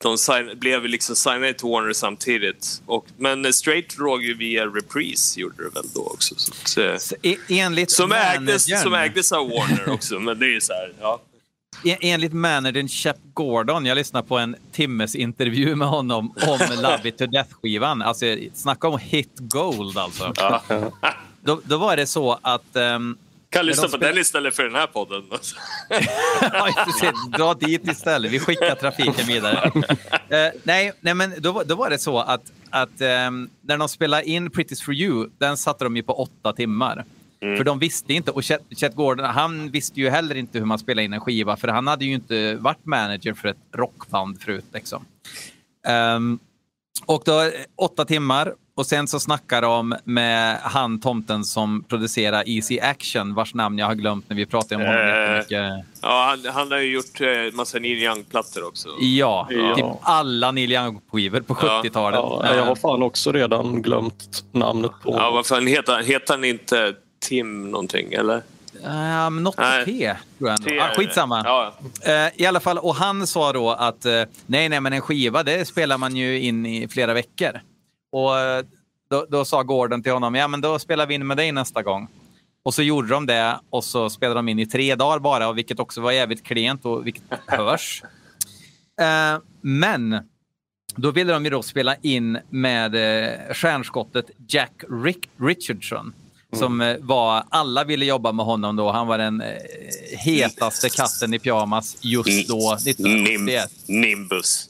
de 0.03 0.17
sign, 0.17 0.59
blev 0.59 0.85
liksom 0.85 1.15
signade 1.15 1.53
till 1.53 1.67
Warner 1.67 1.93
samtidigt. 1.93 2.81
Och, 2.85 3.05
men 3.17 3.53
Straight 3.53 3.97
låg 3.97 4.23
ju 4.23 4.33
via 4.37 4.65
Reprise 4.65 5.39
gjorde 5.39 5.63
det 5.63 5.69
väl 5.69 5.85
då 5.93 6.07
också. 6.07 6.35
Så, 6.37 6.53
så, 6.65 6.95
så 6.99 7.15
enligt 7.49 7.91
som, 7.91 8.11
ägdes, 8.11 8.81
som 8.81 8.93
ägdes 8.93 9.31
av 9.31 9.49
Warner 9.49 9.89
också, 9.89 10.19
men 10.19 10.39
det 10.39 10.55
är 10.55 10.59
så 10.59 10.73
här, 10.73 10.93
ja. 11.01 11.21
Enligt 12.01 12.33
managern 12.33 12.87
Shep 12.87 13.17
Gordon, 13.33 13.85
jag 13.85 13.95
lyssnade 13.95 14.27
på 14.27 14.37
en 14.37 14.55
timmes 14.71 15.15
intervju 15.15 15.75
med 15.75 15.87
honom 15.87 16.33
om 16.47 16.59
Love 16.81 17.09
It 17.09 17.17
To 17.17 17.25
Death-skivan. 17.25 18.01
Alltså, 18.01 18.25
snacka 18.53 18.87
om 18.87 18.99
hit 18.99 19.33
gold 19.39 19.97
alltså. 19.97 20.33
Då, 21.41 21.61
då, 21.63 21.77
var 21.77 21.97
det 21.97 22.07
så 22.07 22.39
att 22.41 22.75
um, 22.75 23.17
kan 23.53 23.65
lyssna 23.65 23.87
på 23.87 23.97
den 23.97 24.17
istället 24.17 24.55
för 24.55 24.63
den 24.63 24.75
här 24.75 24.87
podden. 24.87 25.23
ja, 26.41 26.69
Dra 27.37 27.53
dit 27.53 27.87
istället. 27.87 28.31
Vi 28.31 28.39
skickar 28.39 28.75
trafiken 28.75 29.27
vidare. 29.27 29.71
uh, 29.75 29.81
nej, 30.63 30.93
nej, 31.01 31.13
men 31.13 31.33
då, 31.37 31.63
då 31.65 31.75
var 31.75 31.89
det 31.89 31.99
så 31.99 32.19
att, 32.19 32.51
att 32.69 33.01
um, 33.01 33.49
när 33.61 33.77
de 33.77 33.89
spelade 33.89 34.23
in 34.23 34.51
Pretty 34.51 34.75
for 34.75 34.93
you, 34.93 35.29
den 35.37 35.57
satte 35.57 35.83
de 35.83 35.95
ju 35.95 36.03
på 36.03 36.13
åtta 36.13 36.53
timmar. 36.53 37.05
Mm. 37.41 37.57
För 37.57 37.63
de 37.63 37.79
visste 37.79 38.13
inte, 38.13 38.31
och 38.31 38.43
Chet, 38.43 38.61
Chet 38.77 38.95
Gordon, 38.95 39.25
han 39.25 39.71
visste 39.71 39.99
ju 39.99 40.09
heller 40.09 40.35
inte 40.35 40.59
hur 40.59 40.65
man 40.65 40.79
spelar 40.79 41.03
in 41.03 41.13
en 41.13 41.19
skiva, 41.19 41.55
för 41.55 41.67
han 41.67 41.87
hade 41.87 42.05
ju 42.05 42.13
inte 42.13 42.55
varit 42.55 42.85
manager 42.85 43.33
för 43.33 43.47
ett 43.47 43.57
rockband 43.75 44.41
förut. 44.41 44.65
Liksom. 44.73 45.05
Um, 45.87 46.39
och 47.05 47.21
då 47.25 47.51
åtta 47.75 48.05
timmar 48.05 48.53
och 48.75 48.85
sen 48.85 49.07
så 49.07 49.19
snackar 49.19 49.61
de 49.61 49.95
med 50.03 50.57
han 50.61 50.99
tomten 50.99 51.43
som 51.43 51.83
producerar 51.83 52.49
Easy 52.49 52.79
Action, 52.79 53.35
vars 53.35 53.53
namn 53.53 53.77
jag 53.77 53.85
har 53.85 53.95
glömt 53.95 54.29
när 54.29 54.37
vi 54.37 54.45
pratade 54.45 54.75
om 54.75 54.81
honom 54.81 55.31
eh, 55.33 55.37
mycket. 55.37 55.85
Ja, 56.01 56.25
han, 56.29 56.53
han, 56.53 56.71
har 56.71 56.79
ju 56.79 56.93
gjort 56.93 57.21
eh, 57.21 57.27
massa 57.53 57.79
Neil 57.79 58.03
Young-plattor 58.03 58.67
också. 58.67 58.89
Ja, 58.99 59.47
ja, 59.49 59.75
typ 59.75 59.85
alla 60.01 60.51
Neil 60.51 60.71
Young-skivor 60.71 61.41
på 61.41 61.53
70-talet. 61.53 62.19
Ja, 62.19 62.55
jag 62.55 62.65
har 62.65 62.75
fan 62.75 63.03
också 63.03 63.31
redan 63.31 63.81
glömt 63.81 64.43
namnet 64.51 64.91
på 65.03 65.13
Ja, 65.17 65.31
vad 65.31 65.45
fan 65.45 65.67
heter, 65.67 66.03
heter 66.03 66.33
han 66.33 66.43
inte 66.43 66.93
Tim 67.19 67.71
någonting, 67.71 68.13
eller? 68.13 68.41
Um, 68.83 69.43
något 69.43 69.55
på 69.55 69.63
T, 69.85 70.15
tror 70.37 70.49
jag. 70.49 70.63
T, 70.63 70.79
ah, 70.79 70.89
skitsamma. 70.95 71.41
Ja. 71.45 71.73
Uh, 72.07 72.41
I 72.41 72.45
alla 72.45 72.59
fall, 72.59 72.77
och 72.77 72.95
han 72.95 73.27
sa 73.27 73.53
då 73.53 73.71
att 73.71 74.05
uh, 74.05 74.23
nej, 74.45 74.69
nej, 74.69 74.81
men 74.81 74.93
en 74.93 75.01
skiva 75.01 75.43
det 75.43 75.67
spelar 75.67 75.97
man 75.97 76.15
ju 76.15 76.39
in 76.39 76.65
i 76.65 76.87
flera 76.87 77.13
veckor. 77.13 77.61
Och 78.11 78.29
uh, 78.29 78.65
då, 79.09 79.25
då, 79.29 79.45
sa 79.45 79.63
Gordon 79.63 80.03
till 80.03 80.11
honom, 80.11 80.35
ja 80.35 80.47
men 80.47 80.61
då 80.61 80.79
spelar 80.79 81.05
vi 81.05 81.13
in 81.13 81.27
med 81.27 81.37
dig 81.37 81.51
nästa 81.51 81.83
gång. 81.83 82.07
Och 82.63 82.73
så 82.73 82.81
gjorde 82.81 83.07
de 83.07 83.25
det 83.25 83.59
och 83.69 83.83
så 83.83 84.09
spelade 84.09 84.37
de 84.37 84.49
in 84.49 84.59
i 84.59 84.65
tre 84.65 84.95
dagar 84.95 85.19
bara, 85.19 85.47
och 85.47 85.57
vilket 85.57 85.79
också 85.79 86.01
var 86.01 86.11
jävligt 86.11 86.43
klent 86.43 86.85
och 86.85 87.07
vilket 87.07 87.23
hörs. 87.47 88.03
men 89.61 90.19
då 90.95 91.11
ville 91.11 91.33
de 91.33 91.43
ju 91.43 91.49
då 91.49 91.61
spela 91.61 91.95
in 91.95 92.39
med 92.49 92.95
stjärnskottet 93.55 94.25
Jack 94.47 94.83
Rick 95.03 95.29
Richardson 95.37 96.13
som 96.53 96.81
eh, 96.81 96.97
var, 96.99 97.43
alla 97.49 97.83
ville 97.83 98.05
jobba 98.05 98.31
med 98.31 98.45
honom 98.45 98.75
då. 98.75 98.91
Han 98.91 99.07
var 99.07 99.17
den 99.17 99.41
eh, 99.41 99.47
hetaste 100.19 100.89
katten 100.89 101.33
i 101.33 101.39
pyjamas 101.39 101.97
just 102.01 102.47
då, 102.47 102.73
1991. 102.73 103.69
Nimbus. 103.87 104.69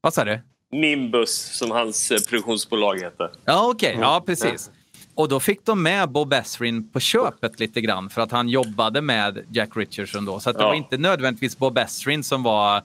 Vad 0.00 0.14
sa 0.14 0.24
du? 0.24 0.40
Nimbus, 0.72 1.58
som 1.58 1.70
hans 1.70 2.10
eh, 2.10 2.18
produktionsbolag 2.28 3.00
heter. 3.00 3.30
Ja, 3.44 3.68
okej. 3.70 3.88
Okay. 3.88 4.00
Ja, 4.00 4.22
precis. 4.26 4.70
Och 5.14 5.28
då 5.28 5.40
fick 5.40 5.64
de 5.64 5.82
med 5.82 6.08
Bob 6.08 6.32
Esrin 6.32 6.88
på 6.90 7.00
köpet 7.00 7.60
lite 7.60 7.80
grann 7.80 8.10
för 8.10 8.22
att 8.22 8.30
han 8.30 8.48
jobbade 8.48 9.00
med 9.00 9.44
Jack 9.50 9.76
Richardson 9.76 10.24
då. 10.24 10.40
Så 10.40 10.52
det 10.52 10.60
ja. 10.60 10.66
var 10.66 10.74
inte 10.74 10.98
nödvändigtvis 10.98 11.58
Bob 11.58 11.78
Esrin 11.78 12.24
som 12.24 12.42
var 12.42 12.82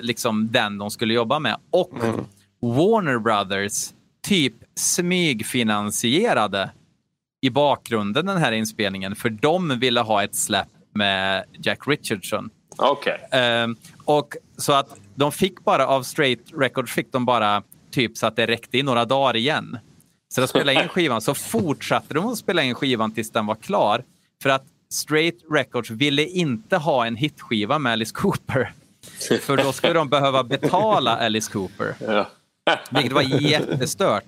liksom 0.00 0.52
den 0.52 0.78
de 0.78 0.90
skulle 0.90 1.14
jobba 1.14 1.38
med. 1.38 1.56
Och 1.70 2.04
mm. 2.04 2.24
Warner 2.60 3.18
Brothers 3.18 3.90
typ 4.22 4.54
smygfinansierade 4.74 6.70
i 7.40 7.50
bakgrunden 7.50 8.26
den 8.26 8.36
här 8.36 8.52
inspelningen 8.52 9.16
för 9.16 9.30
de 9.30 9.78
ville 9.78 10.00
ha 10.00 10.24
ett 10.24 10.34
släpp 10.34 10.68
med 10.94 11.44
Jack 11.52 11.78
Richardson. 11.86 12.50
Okej. 12.76 13.20
Okay. 13.28 13.62
Um, 13.62 13.76
och 14.04 14.36
så 14.56 14.72
att 14.72 14.96
de 15.14 15.32
fick 15.32 15.64
bara 15.64 15.86
av 15.86 16.02
Straight 16.02 16.40
Records 16.56 16.92
fick 16.92 17.12
de 17.12 17.24
bara 17.24 17.62
typ 17.90 18.16
så 18.16 18.26
att 18.26 18.36
det 18.36 18.46
räckte 18.46 18.78
i 18.78 18.82
några 18.82 19.04
dagar 19.04 19.36
igen. 19.36 19.78
Så 20.34 20.40
de 20.40 20.48
spelade 20.48 20.82
in 20.82 20.88
skivan, 20.88 21.20
så 21.20 21.34
fortsatte 21.34 22.14
de 22.14 22.26
att 22.26 22.38
spela 22.38 22.62
in 22.62 22.74
skivan 22.74 23.14
tills 23.14 23.30
den 23.30 23.46
var 23.46 23.54
klar. 23.54 24.04
För 24.42 24.50
att 24.50 24.64
Straight 24.90 25.38
Records 25.50 25.90
ville 25.90 26.24
inte 26.24 26.76
ha 26.76 27.06
en 27.06 27.16
hitskiva 27.16 27.78
med 27.78 27.92
Alice 27.92 28.14
Cooper. 28.14 28.72
För 29.40 29.56
då 29.56 29.72
skulle 29.72 29.92
de 29.92 30.08
behöva 30.08 30.44
betala 30.44 31.16
Alice 31.16 31.52
Cooper. 31.52 31.94
Ja. 32.00 32.30
Vilket 32.90 33.12
var 33.12 33.22
jättestört. 33.22 34.24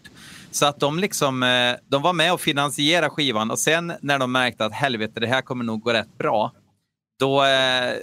Så 0.50 0.66
att 0.66 0.80
de, 0.80 0.98
liksom, 0.98 1.42
eh, 1.42 1.74
de 1.88 2.02
var 2.02 2.12
med 2.12 2.32
och 2.32 2.40
finansierade 2.40 3.10
skivan 3.10 3.50
och 3.50 3.58
sen 3.58 3.92
när 4.00 4.18
de 4.18 4.32
märkte 4.32 4.64
att 4.64 4.72
helvete, 4.72 5.20
det 5.20 5.26
här 5.26 5.42
kommer 5.42 5.64
nog 5.64 5.80
gå 5.80 5.92
rätt 5.92 6.18
bra. 6.18 6.52
Då 7.18 7.44
eh, 7.44 7.94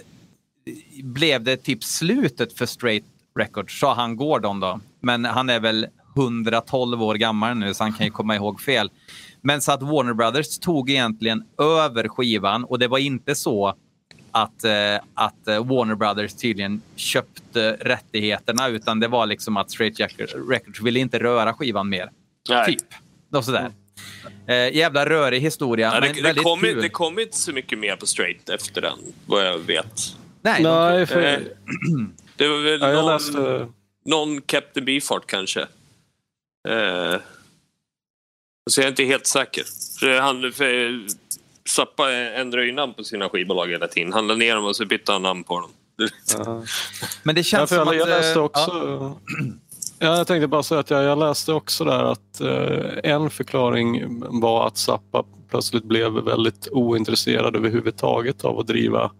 blev 1.04 1.44
det 1.44 1.58
typ 1.58 1.84
slutet 1.84 2.58
för 2.58 2.66
Straight 2.66 3.06
Records, 3.40 3.80
sa 3.80 3.94
han 3.94 4.16
Gordon 4.16 4.60
då. 4.60 4.80
Men 5.02 5.26
han 5.26 5.50
är 5.50 5.60
väl 5.60 5.88
112 6.16 7.04
år 7.04 7.16
gammal 7.16 7.58
nu 7.58 7.74
så 7.74 7.84
han 7.84 7.94
kan 7.94 8.06
ju 8.06 8.12
komma 8.12 8.36
ihåg 8.36 8.62
fel. 8.62 8.92
Men 9.42 9.62
så 9.62 9.72
att 9.72 9.82
Warner 9.82 10.14
Brothers 10.14 10.60
tog 10.60 10.90
egentligen 10.90 11.44
över 11.58 12.08
skivan 12.08 12.64
och 12.64 12.80
det 12.80 12.88
var 12.88 12.98
inte 12.98 13.36
så 13.36 13.76
att, 14.32 14.64
eh, 14.64 14.96
att 15.14 15.48
eh, 15.48 15.66
Warner 15.66 15.96
Brothers 15.96 16.34
tydligen 16.34 16.82
köpte 16.96 17.78
rättigheterna 17.82 18.68
utan 18.68 19.00
det 19.00 19.08
var 19.08 19.26
liksom 19.26 19.58
att 19.58 19.72
Straight 19.72 20.00
Records 20.50 20.82
ville 20.82 21.00
inte 21.00 21.20
röra 21.20 21.54
skivan 21.54 21.90
mer. 21.90 22.10
Nej. 22.50 22.66
Typ. 22.66 22.88
Och 23.32 23.46
sådär. 23.46 23.72
Eh, 24.48 24.76
jävla 24.76 25.06
rörig 25.06 25.42
historia. 25.42 25.92
Ja, 25.94 26.00
det, 26.00 26.34
det, 26.34 26.34
kom, 26.34 26.62
det 26.62 26.90
kom 26.90 27.20
inte 27.20 27.38
så 27.38 27.52
mycket 27.52 27.80
mer 27.80 27.96
på 27.96 28.08
Straight 28.08 28.50
efter 28.50 28.82
den, 28.82 29.00
vad 29.26 29.48
jag 29.48 29.58
vet. 29.58 30.16
Nej, 30.42 30.64
Nej 30.64 31.06
för... 31.06 31.24
eh, 31.24 31.40
det 32.36 32.48
var 32.48 32.64
väl 32.64 32.82
ja, 32.82 32.92
någon, 32.92 33.06
läste... 33.06 33.68
någon 34.06 34.42
Captain 34.42 34.86
Beefheart 34.86 35.28
kanske. 35.28 35.62
Eh, 36.70 37.16
så 38.70 38.82
jag 38.82 38.86
är 38.86 38.90
inte 38.90 39.04
helt 39.04 39.28
säker. 39.28 39.64
För 40.00 40.20
han, 40.20 40.52
för, 40.54 41.02
Zappa 41.70 42.12
ändrar 42.12 42.62
ju 42.62 42.72
namn 42.72 42.94
på 42.94 43.04
sina 43.04 43.30
skivbolag 43.30 43.68
hela 43.68 43.88
tiden. 43.88 44.14
Han 44.14 44.28
ner 44.28 44.56
dem 44.56 44.66
och 44.66 44.76
så 44.76 44.86
bytte 44.86 45.12
han 45.12 45.22
namn 45.22 45.44
på 45.44 45.60
dem. 45.60 45.72
Men 47.24 47.36
det 47.36 47.44
känns 47.44 47.72
ja, 47.72 47.86
som 47.86 47.94
jag, 47.94 48.02
att... 48.02 48.10
Jag 48.10 48.10
läste 48.10 48.40
också... 48.40 48.72
Ja. 48.72 49.20
Ja, 50.00 50.18
jag 50.18 50.28
tänkte 50.28 50.48
bara 50.48 50.64
säga 50.64 50.80
att 50.80 50.90
jag, 50.90 51.04
jag 51.04 51.20
läste 51.20 51.54
också 51.54 51.84
där 51.84 52.04
att 52.04 52.42
eh, 52.42 53.12
en 53.12 53.30
förklaring 53.30 54.04
var 54.42 54.68
att 54.68 54.78
Zappa 54.78 55.24
plötsligt 55.50 55.84
blev 55.84 56.12
väldigt 56.12 56.68
ointresserad 56.72 57.56
överhuvudtaget 57.56 58.46
av 58.46 58.60
att 58.60 58.68
driva 58.68 59.12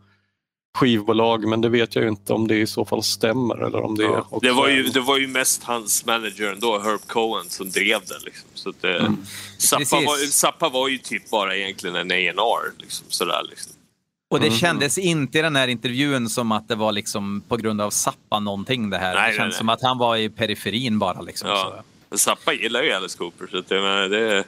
skivbolag 0.78 1.48
men 1.48 1.62
det 1.62 1.70
vet 1.70 1.96
jag 1.96 2.04
ju 2.04 2.10
inte 2.10 2.34
om 2.34 2.48
det 2.48 2.56
i 2.56 2.68
så 2.68 2.86
fall 2.86 3.04
stämmer. 3.04 3.66
Eller 3.66 3.82
om 3.82 3.96
det, 3.96 4.04
ja, 4.04 4.40
det, 4.42 4.52
var 4.52 4.68
ju, 4.68 4.84
det 4.84 5.00
var 5.00 5.18
ju 5.18 5.28
mest 5.28 5.64
hans 5.64 6.06
manager 6.06 6.54
ändå, 6.54 6.80
Herb 6.80 7.02
Cohen, 7.08 7.50
som 7.50 7.70
drev 7.70 8.00
det. 8.06 8.26
Liksom. 8.26 8.50
Så 8.54 8.70
att, 8.70 8.84
eh, 8.84 8.92
mm. 8.92 9.18
Zappa, 9.58 9.96
var, 9.96 10.32
Zappa 10.32 10.70
var 10.70 10.88
ju 10.88 10.98
typ 10.98 11.30
bara 11.30 11.56
egentligen 11.56 11.96
en 11.96 12.12
A&R 12.12 12.72
liksom, 12.78 13.06
sådär, 13.10 13.42
liksom. 13.50 13.74
Och 14.30 14.40
det 14.40 14.48
mm. 14.48 14.60
kändes 14.60 14.98
inte 14.98 15.40
i 15.40 15.42
den 15.42 15.56
här 15.56 15.68
intervjun 15.68 16.30
som 16.30 16.52
att 16.52 16.68
det 16.68 16.76
var 16.76 16.92
liksom 16.92 17.44
på 17.48 17.58
grund 17.58 17.82
av 17.82 17.90
Zappa 17.90 18.40
någonting 18.40 18.90
det 18.90 18.98
här. 18.98 19.16
Nej, 19.16 19.32
det 19.32 19.38
kändes 19.38 19.54
nej, 19.54 19.58
som 19.58 19.70
att 19.70 19.82
han 19.82 19.98
var 19.98 20.18
i 20.18 20.30
periferin 20.30 21.00
bara. 21.00 21.22
Liksom, 21.22 21.50
ja. 21.50 21.84
så. 22.10 22.18
Zappa 22.18 22.54
gillar 22.54 22.84
ju 22.84 22.92
Alice 22.92 23.18
Cooper 23.18 23.48
så 23.48 23.58
att, 23.58 23.72
jag 23.72 24.12
det... 24.12 24.44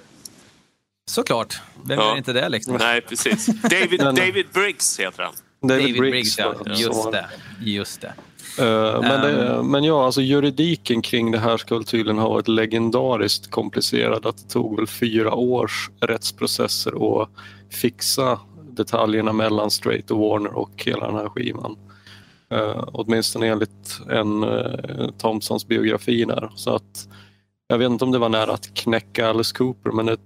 Såklart. 1.09 1.61
Vem 1.85 1.99
ja. 1.99 2.09
gör 2.09 2.17
inte 2.17 2.33
det 2.33 2.49
liksom? 2.49 2.75
Nej, 2.75 3.01
precis. 3.01 3.45
David, 3.45 3.99
David 3.99 4.47
Briggs 4.53 4.99
heter 4.99 5.23
han. 5.23 5.33
David, 5.61 5.85
David 5.85 5.99
Briggs, 5.99 6.37
Briggs 6.37 6.37
ja. 6.37 6.73
Just 6.75 7.11
det. 7.11 7.25
Just 7.61 8.01
det. 8.01 8.13
Uh, 8.59 9.01
men, 9.01 9.21
det, 9.21 9.49
um, 9.49 9.71
men 9.71 9.83
ja, 9.83 10.05
alltså 10.05 10.21
juridiken 10.21 11.01
kring 11.01 11.31
det 11.31 11.39
här 11.39 11.57
ska 11.57 11.83
tydligen 11.83 12.17
ha 12.17 12.29
varit 12.29 12.47
legendariskt 12.47 13.51
komplicerad. 13.51 14.25
Att 14.25 14.37
det 14.37 14.53
tog 14.53 14.75
väl 14.75 14.87
fyra 14.87 15.33
års 15.33 15.89
rättsprocesser 15.99 17.21
att 17.21 17.29
fixa 17.69 18.39
detaljerna 18.79 19.33
mellan 19.33 19.71
Straight 19.71 20.11
och 20.11 20.19
Warner 20.19 20.57
och 20.57 20.83
hela 20.85 21.07
den 21.07 21.15
här 21.15 21.29
skivan. 21.29 21.77
Uh, 22.53 22.83
åtminstone 22.93 23.47
enligt 23.47 23.99
en 24.09 24.43
eh, 24.43 24.49
uh, 24.49 25.11
Thompsons 25.17 25.67
biografi 25.67 26.25
där. 26.25 26.51
Så 26.55 26.75
att, 26.75 27.09
jag 27.67 27.77
vet 27.77 27.91
inte 27.91 28.05
om 28.05 28.11
det 28.11 28.19
var 28.19 28.29
nära 28.29 28.53
att 28.53 28.73
knäcka 28.73 29.29
Alice 29.29 29.55
Cooper 29.57 29.91
men 29.91 30.05
det 30.05 30.17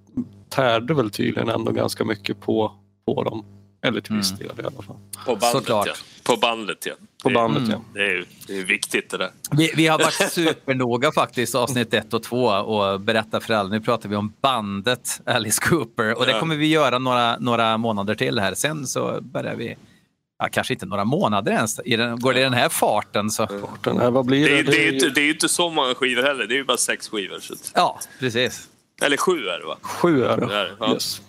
tärde 0.49 0.93
väl 0.93 1.09
tydligen 1.09 1.49
ändå 1.49 1.71
ganska 1.71 2.05
mycket 2.05 2.41
på, 2.41 2.71
på 3.05 3.23
dem. 3.23 3.45
Eller 3.83 4.01
till 4.01 4.15
viss 4.15 4.31
mm. 4.31 4.47
del 4.47 4.65
i 4.65 4.67
alla 4.67 4.81
fall. 4.81 4.95
På 5.25 5.35
bandet 5.35 5.51
Såklart. 5.51 5.87
ja. 5.87 5.93
På 6.23 6.37
bandet 6.37 6.85
ja. 6.85 6.93
På 7.23 7.29
bandet, 7.29 7.63
ja. 7.69 7.81
Det 7.93 7.99
är, 7.99 8.25
det 8.47 8.59
är 8.59 8.63
viktigt 8.63 9.09
det 9.09 9.17
där. 9.17 9.31
Vi, 9.51 9.71
vi 9.75 9.87
har 9.87 9.99
varit 9.99 10.13
supernoga 10.31 11.11
faktiskt 11.11 11.55
avsnitt 11.55 11.93
ett 11.93 12.13
och 12.13 12.23
två 12.23 12.45
och 12.45 13.01
berättat 13.01 13.43
för 13.43 13.53
alla. 13.53 13.69
Nu 13.69 13.81
pratar 13.81 14.09
vi 14.09 14.15
om 14.15 14.33
bandet 14.41 15.21
Alice 15.25 15.61
Cooper 15.61 16.17
och 16.17 16.25
det 16.25 16.39
kommer 16.39 16.55
vi 16.55 16.67
göra 16.67 16.99
några, 16.99 17.37
några 17.39 17.77
månader 17.77 18.15
till 18.15 18.39
här. 18.39 18.53
Sen 18.53 18.87
så 18.87 19.21
börjar 19.21 19.55
vi 19.55 19.75
Ja, 20.39 20.49
kanske 20.51 20.73
inte 20.73 20.85
några 20.85 21.05
månader 21.05 21.51
ens. 21.51 21.77
går 22.19 22.33
det 22.33 22.39
i 22.39 22.43
den 22.43 22.53
här 22.53 22.69
farten 22.69 23.31
så... 23.31 23.47
Farten, 23.47 23.99
här, 23.99 24.11
vad 24.11 24.25
blir 24.25 24.49
det? 24.49 24.55
Det, 24.55 24.71
det, 24.71 24.87
är 24.87 24.93
inte, 24.93 25.09
det 25.09 25.21
är 25.21 25.29
inte 25.29 25.49
så 25.49 25.69
många 25.69 25.95
skivor 25.95 26.23
heller. 26.23 26.47
Det 26.47 26.53
är 26.53 26.57
ju 26.57 26.63
bara 26.63 26.77
sex 26.77 27.09
skivor. 27.09 27.39
Så. 27.39 27.53
Ja, 27.73 27.99
precis. 28.19 28.69
Eller 29.01 29.17
sju 29.17 29.47
är 29.47 29.59
det 29.59 29.65
va? 29.65 29.77
Sju 29.81 30.23
är 30.23 30.37
det. 30.37 30.45
det, 30.45 30.55
är, 30.55 30.75
ja. 30.79 30.93
yes. 30.93 31.21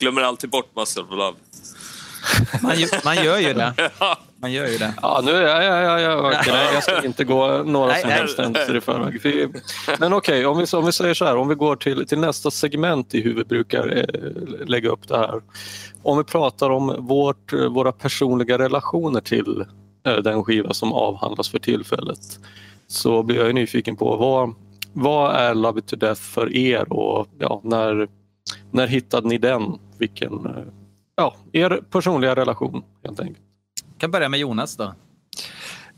Glömmer 0.00 0.22
alltid 0.22 0.50
bort 0.50 0.76
Muscle 0.76 1.02
of 1.02 1.10
Love. 1.10 1.36
Man, 2.62 2.76
man 3.04 3.24
gör 3.24 3.38
ju 3.38 3.52
det. 3.52 3.90
Man 4.40 4.52
gör 4.52 4.66
ju 4.66 4.78
det. 4.78 4.94
Ja, 5.02 5.20
nu, 5.24 5.30
ja, 5.30 5.62
ja, 5.62 5.80
ja, 5.80 6.00
ja, 6.00 6.42
nej, 6.46 6.68
jag 6.74 6.82
ska 6.82 7.04
inte 7.04 7.24
gå 7.24 7.62
några 7.62 7.94
som 7.94 8.10
helst 8.10 8.38
händelser 8.38 8.76
i 8.76 8.80
förväg. 8.80 9.50
Men 9.98 10.12
okej, 10.12 10.34
okay, 10.34 10.44
om, 10.44 10.58
vi, 10.58 10.76
om 10.76 10.86
vi 10.86 10.92
säger 10.92 11.14
så 11.14 11.24
här, 11.24 11.36
om 11.36 11.48
vi 11.48 11.54
går 11.54 11.76
till, 11.76 12.06
till 12.06 12.18
nästa 12.18 12.50
segment 12.50 13.14
i 13.14 13.20
hur 13.20 13.34
vi 13.34 13.44
brukar 13.44 13.96
eh, 13.96 14.66
lägga 14.66 14.90
upp 14.90 15.08
det 15.08 15.16
här. 15.16 15.40
Om 16.02 16.18
vi 16.18 16.24
pratar 16.24 16.70
om 16.70 16.96
vårt, 16.98 17.52
våra 17.52 17.92
personliga 17.92 18.58
relationer 18.58 19.20
till 19.20 19.64
eh, 20.06 20.16
den 20.16 20.44
skiva 20.44 20.74
som 20.74 20.92
avhandlas 20.92 21.48
för 21.48 21.58
tillfället 21.58 22.38
så 22.86 23.22
blir 23.22 23.36
jag 23.36 23.54
nyfiken 23.54 23.96
på 23.96 24.16
vad, 24.16 24.54
vad 24.92 25.34
är 25.34 25.54
Love 25.54 25.78
it 25.78 25.86
to 25.86 25.96
death 25.96 26.20
för 26.20 26.56
er 26.56 26.92
och 26.92 27.28
ja, 27.38 27.60
när, 27.64 28.08
när 28.70 28.86
hittade 28.86 29.28
ni 29.28 29.38
den? 29.38 29.78
Vilken 29.98 30.46
eh, 30.46 30.52
ja, 31.16 31.36
er 31.52 31.80
personliga 31.90 32.36
relation 32.36 32.84
helt 33.04 33.20
enkelt. 33.20 33.38
Jag 33.92 34.00
kan 34.00 34.10
börja 34.10 34.28
med 34.28 34.40
Jonas 34.40 34.76
då. 34.76 34.94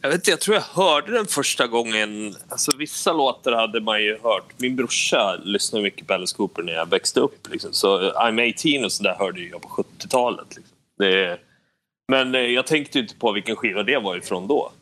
Jag, 0.01 0.09
vet 0.09 0.17
inte, 0.17 0.31
jag 0.31 0.41
tror 0.41 0.55
jag 0.57 0.63
hörde 0.63 1.13
den 1.13 1.27
första 1.27 1.67
gången. 1.67 2.35
Alltså, 2.49 2.77
vissa 2.77 3.13
låtar 3.13 3.53
hade 3.53 3.81
man 3.81 4.03
ju 4.03 4.19
hört. 4.23 4.45
Min 4.57 4.77
brorsa 4.77 5.37
lyssnade 5.45 5.83
mycket 5.83 6.07
på 6.07 6.15
Alice 6.15 6.37
Cooper 6.37 6.63
när 6.63 6.73
jag 6.73 6.91
växte 6.91 7.21
upp. 7.21 7.49
Liksom. 7.51 7.73
Så 7.73 8.11
I'm 8.11 8.77
18 8.77 8.85
och 8.85 8.93
sådär 8.93 9.17
hörde 9.19 9.41
jag 9.41 9.63
på 9.63 9.69
70-talet. 9.69 10.57
Liksom. 10.57 10.77
Men 12.09 12.35
eh, 12.35 12.41
jag 12.41 12.67
tänkte 12.67 12.99
inte 12.99 13.15
på 13.15 13.33
vilken 13.33 13.57
skiva 13.57 13.83
det 13.83 13.99
var 13.99 14.17
ifrån 14.17 14.49
då. 14.49 14.73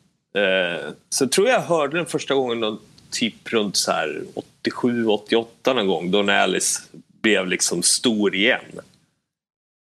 Eh, 0.40 0.90
så 1.08 1.28
tror 1.28 1.48
jag 1.48 1.60
hörde 1.60 1.96
den 1.96 2.06
första 2.06 2.34
gången 2.34 2.60
då, 2.60 2.78
typ 3.10 3.52
runt 3.52 3.74
87-88 4.66 5.46
någon 5.64 5.86
gång. 5.86 6.10
Då 6.10 6.22
när 6.22 6.42
Alice 6.42 6.82
blev 7.22 7.46
liksom 7.46 7.82
stor 7.82 8.34
igen. 8.34 8.80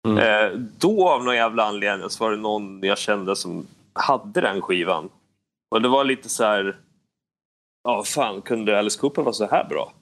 Mm. 0.08 0.18
Eh, 0.18 0.60
då 0.78 1.10
av 1.10 1.24
någon 1.24 1.36
jävla 1.36 1.64
anledning 1.64 2.10
så 2.10 2.24
var 2.24 2.32
det 2.32 2.38
någon 2.38 2.80
jag 2.84 2.98
kände 2.98 3.36
som 3.36 3.68
hade 3.94 4.42
den 4.42 4.62
skivan. 4.62 5.10
Och 5.72 5.82
det 5.82 5.88
var 5.88 6.04
lite 6.04 6.30
så 6.30 6.44
här... 6.44 6.78
Ja, 7.84 8.04
fan, 8.04 8.42
kunde 8.42 8.80
Alice 8.80 9.00
Cooper 9.00 9.22
vara 9.22 9.34
så 9.34 9.48
här 9.48 9.64
bra? 9.64 9.94